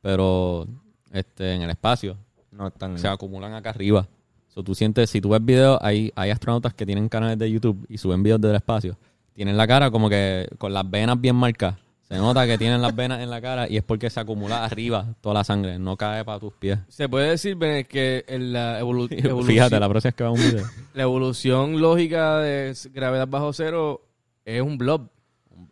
pero 0.00 0.66
este 1.12 1.54
en 1.54 1.62
el 1.62 1.70
espacio 1.70 2.16
No 2.50 2.68
están... 2.68 2.98
se 2.98 3.06
acumulan 3.08 3.54
acá 3.54 3.70
arriba. 3.70 4.06
So, 4.48 4.62
tú 4.62 4.74
sientes, 4.74 5.08
si 5.10 5.20
tú 5.20 5.30
ves 5.30 5.44
videos, 5.44 5.78
hay, 5.82 6.12
hay 6.16 6.30
astronautas 6.30 6.74
que 6.74 6.84
tienen 6.84 7.08
canales 7.08 7.38
de 7.38 7.50
YouTube 7.50 7.86
y 7.88 7.96
suben 7.98 8.22
videos 8.22 8.40
del 8.40 8.54
espacio. 8.54 8.96
Tienen 9.34 9.56
la 9.56 9.66
cara 9.66 9.90
como 9.90 10.10
que 10.10 10.46
con 10.58 10.72
las 10.74 10.88
venas 10.90 11.18
bien 11.20 11.36
marcadas. 11.36 11.78
Se 12.12 12.18
nota 12.18 12.46
que 12.46 12.58
tienen 12.58 12.82
las 12.82 12.94
venas 12.94 13.20
en 13.22 13.30
la 13.30 13.40
cara 13.40 13.66
y 13.70 13.78
es 13.78 13.82
porque 13.82 14.10
se 14.10 14.20
acumula 14.20 14.66
arriba 14.66 15.14
toda 15.22 15.34
la 15.36 15.44
sangre, 15.44 15.78
no 15.78 15.96
cae 15.96 16.26
para 16.26 16.38
tus 16.38 16.52
pies. 16.52 16.78
Se 16.88 17.08
puede 17.08 17.30
decir 17.30 17.56
que 17.88 18.26
en 18.28 18.52
la 18.52 18.82
evolu- 18.82 19.08
evolución, 19.10 19.46
Fíjate, 19.46 19.80
la 19.80 19.88
próxima 19.88 20.10
vez 20.10 20.14
que 20.16 20.24
va 20.24 20.30
un 20.30 20.38
video. 20.38 20.64
la 20.94 21.02
evolución 21.04 21.80
lógica 21.80 22.36
de 22.40 22.74
gravedad 22.92 23.26
bajo 23.28 23.50
cero 23.54 24.02
es 24.44 24.60
un 24.60 24.76
blob. 24.76 25.08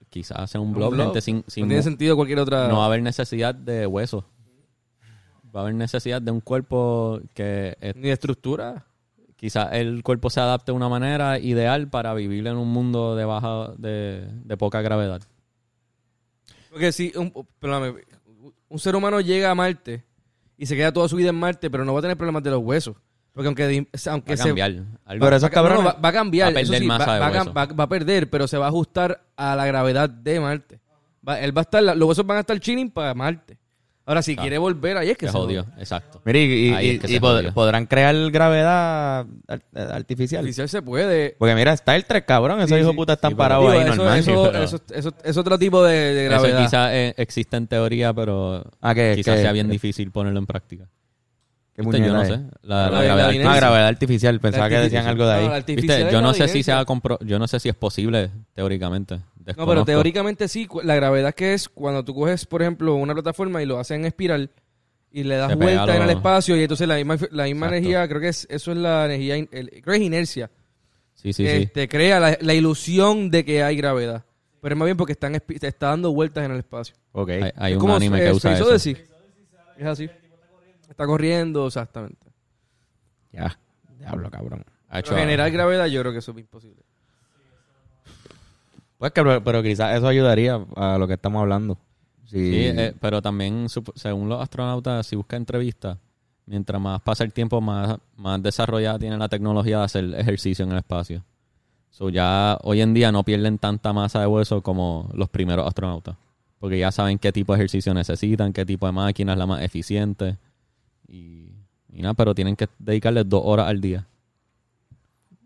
Quizás 0.09 0.51
sea 0.51 0.63
un 0.63 0.73
blob. 0.73 0.97
gente, 0.97 1.21
sin, 1.21 1.45
sin 1.47 1.65
no 1.65 1.69
tiene 1.69 1.83
sentido 1.83 2.17
cualquier 2.17 2.39
otra... 2.39 2.69
no 2.69 2.79
va 2.79 2.85
a 2.85 2.87
haber 2.87 3.03
necesidad 3.03 3.55
de 3.55 3.87
huesos. 3.87 4.25
Va 5.55 5.61
a 5.61 5.63
haber 5.65 5.75
necesidad 5.75 6.23
de 6.23 6.31
un 6.31 6.41
cuerpo 6.41 7.21
que 7.35 7.77
eh, 7.83 7.93
Ni 7.97 8.09
de 8.09 8.13
estructura. 8.13 8.87
quizás 9.37 9.75
el 9.75 10.03
cuerpo 10.03 10.31
se 10.31 10.41
adapte 10.41 10.73
de 10.73 10.77
una 10.77 10.89
manera 10.89 11.39
ideal 11.39 11.89
para 11.89 12.15
vivir 12.15 12.47
en 12.47 12.57
un 12.57 12.69
mundo 12.69 13.15
de 13.15 13.27
baja, 13.27 13.73
de, 13.77 14.27
de 14.45 14.57
poca 14.57 14.81
gravedad. 14.81 15.21
Porque 16.71 16.93
si 16.93 17.13
un, 17.17 17.33
perdóname, 17.59 18.01
un 18.69 18.79
ser 18.79 18.95
humano 18.97 19.21
llega 19.21 19.51
a 19.51 19.55
Marte 19.55 20.05
y 20.57 20.67
se 20.67 20.77
queda 20.77 20.93
toda 20.93 21.09
su 21.09 21.17
vida 21.17 21.31
en 21.31 21.37
Marte, 21.37 21.71
pero 21.71 21.85
no 21.85 21.93
va 21.93 21.99
a 21.99 22.03
tener 22.03 22.17
problemas 22.17 22.43
de 22.43 22.51
los 22.51 22.61
huesos. 22.63 22.97
Porque 23.33 23.47
aunque, 23.47 23.87
aunque 24.11 24.31
Va 24.31 24.35
a 24.35 24.37
se, 24.37 24.45
cambiar. 24.49 24.71
Algo- 25.05 25.25
Pero 25.25 25.37
esos 25.37 25.49
va, 25.51 25.55
no, 25.55 25.63
no, 25.63 25.69
cabrones... 25.69 25.87
va, 25.87 25.99
va 26.01 26.09
a 26.09 26.13
cambiar. 26.13 26.49
Va 26.49 26.51
a 26.51 26.55
perder 26.63 26.81
sí, 26.81 26.87
masa 26.87 27.07
va, 27.07 27.15
de 27.15 27.21
va 27.21 27.27
a 27.27 27.31
cam- 27.31 27.39
hueso. 27.39 27.53
va- 27.55 27.67
va 27.67 27.85
a 27.85 27.89
perder, 27.89 28.31
pero 28.31 28.49
se 28.49 28.59
va 28.59 28.65
a 28.67 28.69
ajustar 28.69 29.25
a 29.37 29.55
la 29.57 29.67
gravedad 29.67 30.11
de 30.11 30.41
Marte. 30.41 30.81
Va- 31.27 31.41
él 31.41 31.57
va 31.57 31.61
a 31.61 31.63
estar, 31.63 31.83
los 31.83 32.09
huesos 32.09 32.27
van 32.27 32.39
a 32.39 32.41
estar 32.41 32.59
chilling 32.59 32.91
para 32.91 33.15
Marte. 33.15 33.59
Ahora, 34.07 34.23
si 34.23 34.33
Ah. 34.37 34.41
quiere 34.41 34.59
volver, 34.59 34.97
ahí 34.97 35.11
es 35.11 35.17
que 35.19 35.27
Se 35.27 35.33
jodió, 35.33 35.67
exacto. 35.79 36.21
Mira, 36.25 36.39
y, 36.39 36.43
y- 36.43 36.73
Ahí 36.73 36.89
es 36.91 36.95
y- 36.95 36.99
que 36.99 37.07
y 37.07 37.11
se 37.15 37.21
pod- 37.21 37.37
jodió. 37.37 37.55
podrán 37.55 37.87
crear 37.87 38.15
gravedad 38.33 39.27
ar- 39.47 39.63
artificial. 39.75 40.43
Oficial 40.45 40.69
se 40.69 40.83
puede. 40.83 41.37
Porque 41.39 41.55
mira, 41.55 41.73
está 41.73 41.95
el 41.95 42.05
3, 42.05 42.25
cabrón. 42.25 42.59
Esos 42.61 42.71
Sí, 42.71 42.77
hijos 42.81 42.91
sí. 42.91 42.97
putas 42.97 43.17
están 43.17 43.33
Sí, 43.33 43.35
parados 43.37 43.71
Digo, 43.71 43.73
ahí 43.85 43.87
eso, 43.89 43.97
normal. 43.97 44.19
eso, 44.19 44.43
pero- 44.53 44.65
eso- 44.65 44.81
eso- 44.93 45.15
es 45.23 45.37
otro 45.37 45.59
tipo 45.59 45.85
de, 45.85 45.95
de 46.15 46.27
Eso 46.27 46.31
gravedad. 46.35 46.65
quizás 46.65 46.91
eh, 46.93 47.15
existe 47.19 47.57
en 47.57 47.67
teoría, 47.69 48.13
pero 48.13 48.65
Ah, 48.81 48.95
quizás 48.95 49.41
sea 49.41 49.53
bien 49.53 49.69
difícil 49.69 50.11
ponerlo 50.11 50.41
en 50.41 50.47
práctica. 50.47 50.89
¿Qué 51.75 51.83
Viste, 51.83 52.01
yo 52.01 52.13
no 52.13 52.25
sé. 52.25 52.35
es? 52.35 52.41
La, 52.63 52.91
la 52.91 53.03
La 53.03 53.57
gravedad 53.57 53.87
artificial. 53.89 54.41
Pensaba 54.41 54.69
que 54.69 54.77
decían 54.79 55.07
algo 55.07 55.27
de 55.27 55.33
ahí. 55.35 55.49
No, 55.49 55.55
Viste, 55.77 56.09
yo 56.13 56.21
no 56.21 56.35
sé 56.35 56.49
si 56.49 56.63
sea 56.63 56.85
compro 56.85 57.19
yo 57.25 57.39
no 57.39 57.47
sé 57.49 57.61
si 57.61 57.69
es 57.69 57.75
posible 57.75 58.31
teóricamente. 58.55 59.17
No, 59.17 59.23
pero 59.37 59.45
Desconozco. 59.57 59.85
teóricamente 59.87 60.49
sí. 60.49 60.69
La 60.83 60.95
gravedad 60.95 61.35
que 61.35 61.55
es 61.55 61.69
cuando 61.69 62.05
tú 62.05 62.15
coges, 62.15 62.45
por 62.47 62.63
ejemplo, 62.63 62.95
una 62.97 63.15
plataforma 63.15 63.63
y 63.63 63.67
lo 63.67 63.79
haces 63.79 63.97
en 63.97 64.05
espiral 64.05 64.51
y 65.11 65.25
le 65.25 65.37
das 65.37 65.49
Se 65.51 65.57
vuelta 65.57 65.97
en 65.97 66.03
el 66.03 66.11
espacio 66.11 66.57
y 66.57 66.63
entonces 66.63 66.87
la 66.87 66.97
misma, 66.97 67.17
la 67.31 67.45
misma 67.45 67.67
Exacto. 67.67 67.77
energía, 67.77 68.09
creo 68.09 68.21
que 68.21 68.29
es, 68.29 68.47
eso 68.51 68.73
es 68.73 68.77
la 68.79 69.07
energía, 69.07 69.37
el- 69.37 69.49
creo 69.71 69.83
que 69.85 69.97
es 69.97 70.03
inercia. 70.03 70.51
Sí, 71.15 71.33
sí, 71.33 71.45
que 71.45 71.61
sí. 71.61 71.67
te 71.67 71.89
crea 71.89 72.21
la, 72.21 72.39
la 72.41 72.55
ilusión 72.55 73.31
de 73.31 73.45
que 73.45 73.63
hay 73.63 73.77
gravedad. 73.77 74.25
Pero 74.61 74.75
es 74.75 74.79
más 74.79 74.87
bien 74.87 74.97
porque 74.97 75.13
están, 75.13 75.33
te 75.41 75.67
está 75.67 75.89
dando 75.89 76.13
vueltas 76.13 76.45
en 76.45 76.53
el 76.53 76.59
espacio. 76.59 76.95
Ok. 77.13 77.31
Hay, 77.31 77.53
hay 77.57 77.73
Es 77.73 77.77
un 77.77 77.81
como, 77.81 77.97
anime 77.97 78.21
eh, 78.23 78.27
que 78.27 78.33
usa 78.33 78.55
eso. 78.55 78.67
Odyssey. 78.67 78.97
Es 79.79 79.87
así. 79.87 80.11
Está 81.01 81.07
corriendo, 81.07 81.67
exactamente. 81.67 82.27
Ya. 83.33 83.59
Diablo, 83.99 84.31
cabrón. 84.31 84.67
Ha 84.91 84.99
hecho- 85.01 85.13
Pero 85.13 85.23
generar 85.23 85.51
gravedad 85.51 85.87
yo 85.87 86.03
creo 86.03 86.13
que 86.13 86.19
eso 86.19 86.33
es 86.33 86.37
imposible. 86.39 86.83
Pues 88.99 89.11
que, 89.13 89.23
pero, 89.23 89.43
pero 89.43 89.63
quizás 89.63 89.97
eso 89.97 90.07
ayudaría 90.07 90.63
a 90.77 90.99
lo 90.99 91.09
que 91.09 91.15
estamos 91.15 91.41
hablando. 91.41 91.79
Sí. 92.27 92.37
Sí, 92.53 92.65
eh, 92.67 92.95
pero 93.01 93.23
también, 93.23 93.69
según 93.95 94.29
los 94.29 94.43
astronautas, 94.43 95.07
si 95.07 95.17
busca 95.17 95.39
entrevistas, 95.39 95.97
mientras 96.45 96.79
más 96.79 97.01
pasa 97.01 97.25
el 97.25 97.33
tiempo, 97.33 97.63
más, 97.63 97.97
más 98.17 98.43
desarrollada 98.43 98.99
tiene 98.99 99.17
la 99.17 99.31
tecnología 99.31 99.79
de 99.79 99.85
hacer 99.85 100.05
ejercicio 100.19 100.67
en 100.67 100.73
el 100.73 100.79
espacio. 100.79 101.25
So 101.89 102.11
ya 102.11 102.59
hoy 102.63 102.83
en 102.83 102.93
día 102.93 103.11
no 103.11 103.25
pierden 103.25 103.57
tanta 103.57 103.95
masa 103.95 104.21
de 104.21 104.27
hueso 104.27 104.61
como 104.63 105.09
los 105.15 105.31
primeros 105.31 105.67
astronautas. 105.67 106.17
Porque 106.59 106.79
ya 106.79 106.93
saben 106.93 107.19
qué 107.19 107.33
tipo 107.33 107.55
de 107.55 107.61
ejercicio 107.61 107.95
necesitan, 107.95 108.53
qué 108.53 108.67
tipo 108.67 108.85
de 108.85 108.93
máquina 108.93 109.33
es 109.33 109.39
la 109.39 109.47
más 109.47 109.63
eficiente. 109.63 110.37
Y, 111.11 111.53
y 111.93 112.03
nada, 112.03 112.15
pero 112.15 112.35
tienen 112.35 112.55
que 112.57 112.69
dedicarle 112.79 113.25
dos 113.25 113.43
horas 113.45 113.67
al 113.69 113.81
día. 113.81 114.07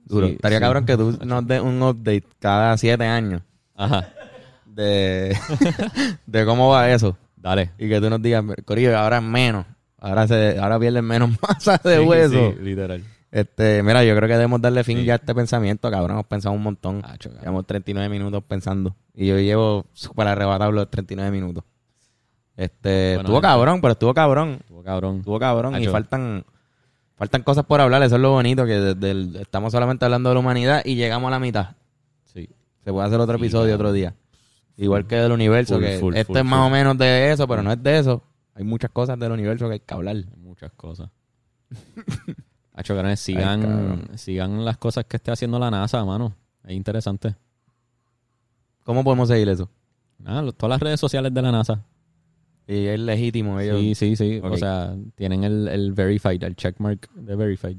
Duro. 0.04 0.26
Sí, 0.28 0.34
Estaría 0.34 0.58
sí. 0.58 0.62
cabrón 0.62 0.84
que 0.84 0.96
tú 0.96 1.18
nos 1.24 1.46
des 1.46 1.60
un 1.62 1.82
update 1.82 2.24
cada 2.38 2.76
siete 2.76 3.04
años 3.06 3.40
Ajá, 3.74 4.06
de, 4.66 5.34
de 6.26 6.44
cómo 6.44 6.68
va 6.68 6.90
eso. 6.90 7.16
dale. 7.36 7.70
Y 7.78 7.88
que 7.88 8.00
tú 8.00 8.10
nos 8.10 8.20
digas, 8.20 8.44
Corillo, 8.66 8.96
ahora 8.98 9.16
es 9.18 9.22
menos. 9.22 9.64
Ahora 9.98 10.26
se, 10.28 10.58
ahora 10.58 10.78
pierden 10.78 11.04
menos 11.06 11.30
masa 11.42 11.80
de 11.82 11.96
Sí, 11.98 12.04
hueso. 12.04 12.52
sí, 12.52 12.62
literal. 12.62 13.02
Este, 13.30 13.82
mira, 13.82 14.04
yo 14.04 14.14
creo 14.14 14.28
que 14.28 14.34
debemos 14.34 14.60
darle 14.60 14.84
fin 14.84 15.02
ya 15.02 15.14
a 15.14 15.16
este 15.16 15.34
pensamiento, 15.34 15.90
cabrón. 15.90 16.12
Hemos 16.12 16.26
pensado 16.26 16.54
un 16.54 16.62
montón. 16.62 17.00
Cabrón. 17.00 17.38
Llevamos 17.40 17.66
39 17.66 18.08
minutos 18.10 18.44
pensando. 18.46 18.94
Y 19.14 19.26
yo 19.26 19.38
llevo 19.40 19.86
súper 19.92 20.28
arrebatado 20.28 20.70
los 20.70 20.88
39 20.90 21.30
minutos. 21.32 21.64
Este, 22.56 23.14
Bueno, 23.16 23.20
estuvo 23.28 23.40
cabrón, 23.40 23.80
pero 23.80 23.92
estuvo 23.92 24.14
cabrón. 24.14 24.58
Estuvo 24.60 24.82
cabrón. 24.82 25.16
Estuvo 25.18 25.38
cabrón. 25.40 25.82
Y 25.82 25.86
faltan, 25.88 26.44
faltan 27.16 27.42
cosas 27.42 27.64
por 27.64 27.80
hablar. 27.80 28.02
Eso 28.02 28.14
es 28.16 28.20
lo 28.22 28.30
bonito, 28.30 28.64
que 28.64 28.74
desde 28.78 29.10
el- 29.10 29.36
estamos 29.36 29.72
solamente 29.72 30.04
hablando 30.04 30.28
de 30.30 30.34
la 30.34 30.40
humanidad 30.40 30.82
y 30.84 30.94
llegamos 30.94 31.28
a 31.28 31.30
la 31.32 31.40
mitad. 31.40 31.74
Sí. 32.24 32.48
Se 32.84 32.92
puede 32.92 33.06
hacer 33.06 33.18
otro 33.20 33.36
episodio 33.36 33.74
otro 33.74 33.92
día. 33.92 34.14
Igual 34.76 35.06
que 35.06 35.16
del 35.16 35.32
universo, 35.32 35.74
Full, 35.76 35.84
que 35.84 35.98
full, 35.98 36.14
full, 36.24 36.36
es 36.36 36.44
más 36.44 36.66
o 36.66 36.70
menos 36.70 36.98
de 36.98 37.30
eso, 37.32 37.46
pero 37.46 37.62
no 37.62 37.72
es 37.72 37.82
de 37.82 37.98
eso. 37.98 38.22
Hay 38.54 38.64
muchas 38.64 38.90
cosas 38.90 39.18
del 39.18 39.32
universo 39.32 39.66
que 39.68 39.74
hay 39.74 39.80
que 39.80 39.94
hablar. 39.94 40.16
Muchas 40.36 40.72
cosas. 40.72 41.10
Hacho, 42.76 42.94
cabrones, 42.94 43.20
sigan, 43.20 44.08
sigan 44.16 44.64
las 44.64 44.76
cosas 44.78 45.04
que 45.04 45.16
esté 45.16 45.30
haciendo 45.30 45.58
la 45.60 45.70
NASA, 45.70 46.04
mano. 46.04 46.34
Es 46.64 46.72
interesante. 46.72 47.34
¿Cómo 48.82 49.04
podemos 49.04 49.28
seguir 49.28 49.48
eso? 49.48 49.68
Todas 50.56 50.70
las 50.70 50.80
redes 50.80 50.98
sociales 51.00 51.32
de 51.32 51.42
la 51.42 51.52
NASA. 51.52 51.82
Y 52.66 52.86
es 52.86 52.98
legítimo. 53.00 53.60
Ellos... 53.60 53.78
Sí, 53.80 53.94
sí, 53.94 54.16
sí. 54.16 54.40
O 54.42 54.56
sea, 54.56 54.94
tienen 55.16 55.44
el, 55.44 55.68
el 55.68 55.92
verified, 55.92 56.42
el 56.42 56.56
checkmark 56.56 57.10
de 57.14 57.36
verified. 57.36 57.76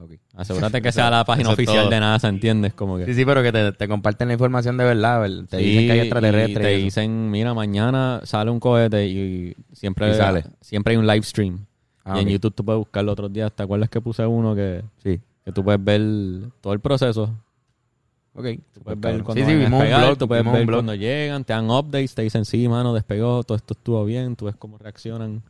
Ok. 0.00 0.12
Asegúrate 0.36 0.80
que 0.82 0.92
sea 0.92 1.10
la 1.10 1.24
página 1.24 1.50
oficial 1.50 1.84
todo. 1.84 1.90
de 1.90 2.00
NASA, 2.00 2.28
¿entiendes? 2.28 2.74
Como 2.74 2.98
que... 2.98 3.06
Sí, 3.06 3.14
sí, 3.14 3.24
pero 3.24 3.42
que 3.42 3.50
te, 3.50 3.72
te 3.72 3.88
comparten 3.88 4.28
la 4.28 4.34
información 4.34 4.76
de 4.76 4.84
verdad. 4.84 5.20
¿verdad? 5.22 5.44
Te 5.48 5.58
Sí, 5.58 5.64
dicen 5.64 5.86
que 5.86 5.92
hay 5.92 5.98
extraterrestres. 6.00 6.62
te 6.66 6.76
dicen, 6.76 7.30
mira, 7.30 7.54
mañana 7.54 8.20
sale 8.24 8.50
un 8.50 8.60
cohete 8.60 9.06
y 9.08 9.56
siempre, 9.72 10.10
Y 10.10 10.14
sale. 10.14 10.44
siempre 10.60 10.92
hay 10.92 10.98
un 10.98 11.06
live 11.06 11.22
stream. 11.22 11.64
Ah, 12.04 12.18
y 12.18 12.22
en. 12.22 12.28
YouTube 12.28 12.54
tú 12.54 12.64
puedes 12.64 12.78
buscar 12.78 13.04
los 13.04 13.12
otros 13.14 13.32
días. 13.32 13.50
¿Te 13.52 13.62
acuerdas 13.62 13.88
que 13.90 14.00
puse 14.00 14.24
uno 14.24 14.54
que, 14.54 14.82
Sí. 15.02 15.18
que 15.44 15.52
tú 15.52 15.64
puedes 15.64 15.82
ver 15.82 16.00
todo 16.60 16.72
el 16.74 16.80
proceso? 16.80 17.34
Ok. 18.34 18.46
Tú 18.72 18.80
puedes 18.82 19.00
ver 19.00 19.22
cuando 19.24 19.44
sí, 19.44 19.50
sí, 19.50 19.56
un 19.56 19.70
despegar, 19.70 20.04
blog. 20.06 20.18
tú 20.18 20.28
puedes 20.28 20.44
vimos 20.44 20.54
un 20.54 20.58
ver 20.60 20.66
blog. 20.66 20.76
cuando 20.78 20.94
llegan, 20.94 21.44
te 21.44 21.52
dan 21.52 21.70
updates, 21.70 22.14
te 22.14 22.22
dicen, 22.22 22.44
sí, 22.44 22.68
mano, 22.68 22.94
despegó, 22.94 23.42
todo 23.42 23.56
esto 23.56 23.74
estuvo 23.74 24.04
bien, 24.04 24.36
tú 24.36 24.44
ves 24.46 24.54
cómo 24.56 24.78
reaccionan 24.78 25.42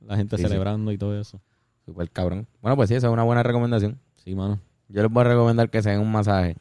la 0.00 0.16
gente 0.16 0.36
Sí, 0.36 0.42
sí. 0.42 0.48
celebrando 0.48 0.90
y 0.90 0.98
todo 0.98 1.18
eso. 1.20 1.40
Super 1.86 2.10
cabrón. 2.10 2.46
Bueno, 2.60 2.76
pues 2.76 2.88
sí, 2.88 2.94
esa 2.96 3.06
es 3.06 3.12
una 3.12 3.22
buena 3.22 3.42
recomendación. 3.42 3.98
Sí, 4.24 4.34
mano. 4.34 4.58
Yo 4.88 5.02
les 5.02 5.10
voy 5.10 5.20
a 5.22 5.28
recomendar 5.28 5.70
que 5.70 5.80
se 5.82 5.90
den 5.90 6.00
un 6.00 6.10
masaje. 6.10 6.56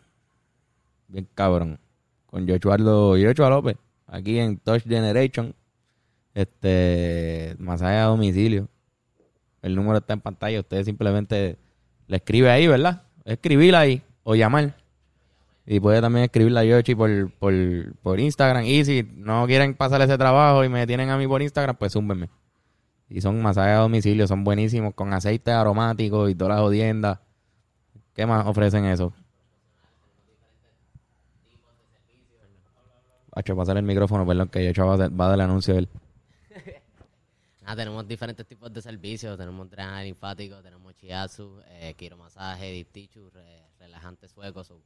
Bien 1.07 1.27
cabrón. 1.35 1.79
Con 2.27 2.47
Joshua 2.47 2.77
López. 2.77 3.77
Aquí 4.07 4.39
en 4.39 4.57
Touch 4.57 4.83
Generation. 4.83 5.53
Este. 6.33 7.55
Masaje 7.59 7.97
a 7.97 8.05
domicilio. 8.05 8.67
El 9.61 9.75
número 9.75 9.97
está 9.97 10.13
en 10.13 10.21
pantalla. 10.21 10.59
Usted 10.59 10.83
simplemente 10.85 11.57
le 12.07 12.17
escribe 12.17 12.49
ahí, 12.49 12.67
¿verdad? 12.67 13.03
Escribirla 13.25 13.81
ahí. 13.81 14.01
O 14.23 14.35
llamar. 14.35 14.75
Y 15.73 15.79
puede 15.79 16.01
también 16.01 16.25
escribirle 16.25 16.59
a 16.59 16.63
Yoshi 16.65 16.95
por, 16.95 17.31
por, 17.35 17.53
por 18.01 18.19
Instagram. 18.19 18.65
Y 18.65 18.83
si 18.83 19.03
no 19.15 19.45
quieren 19.47 19.73
pasar 19.73 20.01
ese 20.01 20.17
trabajo 20.17 20.65
y 20.65 20.69
me 20.69 20.85
tienen 20.85 21.09
a 21.09 21.17
mí 21.17 21.25
por 21.25 21.41
Instagram, 21.41 21.77
pues 21.77 21.93
zúmbenme. 21.93 22.27
Y 23.07 23.21
son 23.21 23.41
masajes 23.41 23.77
a 23.77 23.81
domicilio, 23.83 24.27
son 24.27 24.43
buenísimos, 24.43 24.93
con 24.93 25.13
aceites 25.13 25.53
aromáticos 25.53 26.29
y 26.29 26.35
todas 26.35 26.55
las 26.55 26.59
jodiendas. 26.59 27.19
¿Qué 28.13 28.25
más 28.25 28.45
ofrecen 28.45 28.83
eso? 28.83 29.13
Hacho, 33.33 33.55
pasar 33.55 33.77
el 33.77 33.83
micrófono, 33.83 34.27
perdón, 34.27 34.49
que 34.49 34.73
yo 34.73 34.85
va 34.85 34.97
va 34.97 35.25
a 35.25 35.29
dar 35.29 35.35
el 35.35 35.41
anuncio 35.41 35.77
él. 35.77 35.87
Ah, 37.63 37.75
tenemos 37.75 38.05
diferentes 38.05 38.45
tipos 38.45 38.73
de 38.73 38.81
servicios. 38.81 39.37
Tenemos 39.37 39.69
drenaje 39.69 40.05
linfático, 40.05 40.61
tenemos 40.61 40.93
chiatsu, 40.97 41.61
eh, 41.67 41.93
quiromasaje, 41.95 42.65
deep 42.71 42.91
tissue, 42.91 43.29
re- 43.29 43.63
relajante 43.79 44.27
sueco. 44.27 44.63
so, 44.65 44.81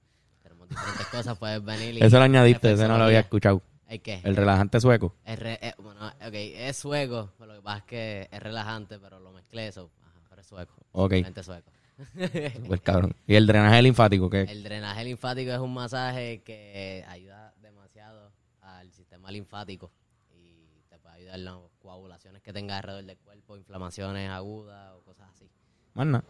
tenemos 0.45 0.69
diferentes 0.69 1.07
cosas. 1.07 1.37
Puedes 1.37 1.63
venir 1.63 1.95
y... 1.95 2.03
Eso 2.03 2.17
lo 2.17 2.23
añadiste, 2.23 2.71
ese 2.73 2.87
no 2.87 2.97
lo 2.97 3.05
había 3.05 3.19
escuchado. 3.21 3.61
¿El 3.87 4.01
qué? 4.01 4.21
El 4.23 4.35
relajante 4.35 4.79
sueco. 4.79 5.13
Es 5.25 5.37
re- 5.39 5.59
eh, 5.61 5.73
bueno, 5.79 6.07
ok, 6.07 6.33
es 6.33 6.77
sueco, 6.77 7.31
pero 7.37 7.53
lo 7.53 7.59
que 7.59 7.63
pasa 7.63 7.77
es 7.79 7.83
que 7.85 8.29
es 8.31 8.39
relajante, 8.41 8.99
pero 8.99 9.19
lo 9.19 9.31
mezclé 9.31 9.67
eso. 9.67 9.91
Ajá, 10.01 10.21
pero 10.29 10.41
es 10.41 10.47
sueco. 10.47 10.73
Ok. 10.91 11.11
Realmente 11.11 11.43
sueco. 11.43 11.71
Super 12.55 12.81
cabrón. 12.81 13.15
Y 13.27 13.35
el 13.35 13.47
drenaje 13.47 13.81
linfático, 13.81 14.29
¿qué? 14.29 14.41
El 14.41 14.63
drenaje 14.63 15.03
linfático 15.05 15.51
es 15.51 15.59
un 15.59 15.73
masaje 15.73 16.41
que 16.43 17.05
ayuda 17.07 17.53
demasiado 17.61 18.31
al 18.61 18.91
sistema 18.91 19.31
linfático 19.31 19.91
y 20.33 20.81
te 20.89 20.97
puede 20.97 21.15
ayudar 21.15 21.35
en 21.35 21.45
las 21.45 21.55
coagulaciones 21.79 22.41
que 22.41 22.51
tengas 22.51 22.77
alrededor 22.77 23.05
del 23.05 23.17
cuerpo, 23.17 23.55
inflamaciones 23.55 24.29
agudas 24.29 24.93
o 24.95 25.01
cosas 25.03 25.29
así. 25.29 25.49
Más 25.93 26.07
nada. 26.07 26.23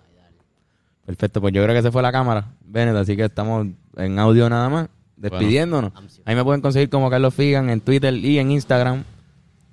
Perfecto, 1.06 1.40
pues 1.42 1.54
yo 1.54 1.64
creo 1.64 1.76
que 1.76 1.82
se 1.84 1.92
fue 1.92 2.02
la 2.02 2.12
cámara, 2.12 2.54
Bennett, 2.66 2.96
así 2.96 3.16
que 3.16 3.26
estamos 3.26 3.68
en 3.98 4.18
audio 4.20 4.50
nada 4.50 4.70
más, 4.70 4.90
despidiéndonos. 5.16 5.92
Ahí 6.26 6.36
me 6.36 6.44
pueden 6.44 6.62
conseguir 6.62 6.90
como 6.90 7.10
Carlos 7.10 7.34
Figan 7.34 7.70
en 7.70 7.80
Twitter 7.82 8.14
y 8.16 8.40
en 8.40 8.50
Instagram. 8.52 9.04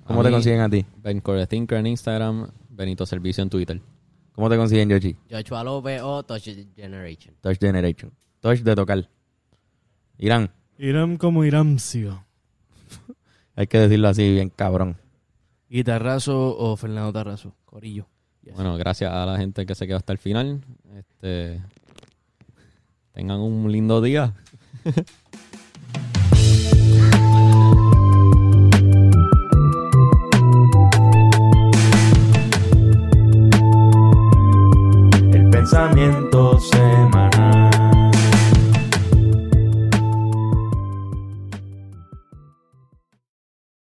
¿Cómo 0.05 0.19
A 0.19 0.23
te 0.23 0.29
mí- 0.29 0.35
consiguen 0.35 0.61
a 0.61 0.69
ti? 0.69 0.85
Ben 0.97 1.21
Core 1.21 1.47
Thinker 1.47 1.77
en 1.79 1.87
Instagram, 1.87 2.49
Benito 2.69 3.05
Servicio 3.05 3.41
en 3.41 3.49
Twitter. 3.49 3.81
¿Cómo 4.33 4.49
te 4.49 4.57
consiguen, 4.57 4.89
Yoshi? 4.89 5.15
Joshua 5.29 5.63
López 5.63 6.01
o 6.03 6.23
Touch 6.23 6.49
Generation. 6.75 7.35
Touch 7.41 7.57
Generation. 7.59 8.11
Touch 8.39 8.59
de 8.59 8.75
tocar. 8.75 9.09
Irán, 10.17 10.51
Irán 10.77 11.17
como 11.17 11.43
Iramcio. 11.45 12.23
hay 13.55 13.67
que 13.67 13.79
decirlo 13.79 14.07
así, 14.09 14.31
bien 14.31 14.49
cabrón. 14.49 14.97
Guitarrazo 15.69 16.55
o 16.57 16.75
Fernando 16.77 17.11
Tarrazo. 17.13 17.55
Corillo. 17.65 18.07
Yes. 18.43 18.53
Bueno, 18.55 18.75
gracias 18.77 19.11
a 19.11 19.25
la 19.25 19.37
gente 19.37 19.65
que 19.65 19.73
se 19.73 19.87
quedó 19.87 19.97
hasta 19.97 20.11
el 20.13 20.19
final. 20.19 20.61
Este, 20.95 21.12
tengan 23.13 23.39
un 23.39 23.71
lindo 23.71 24.01
día. 24.01 24.33
El 35.31 35.49
pensamiento 35.49 36.59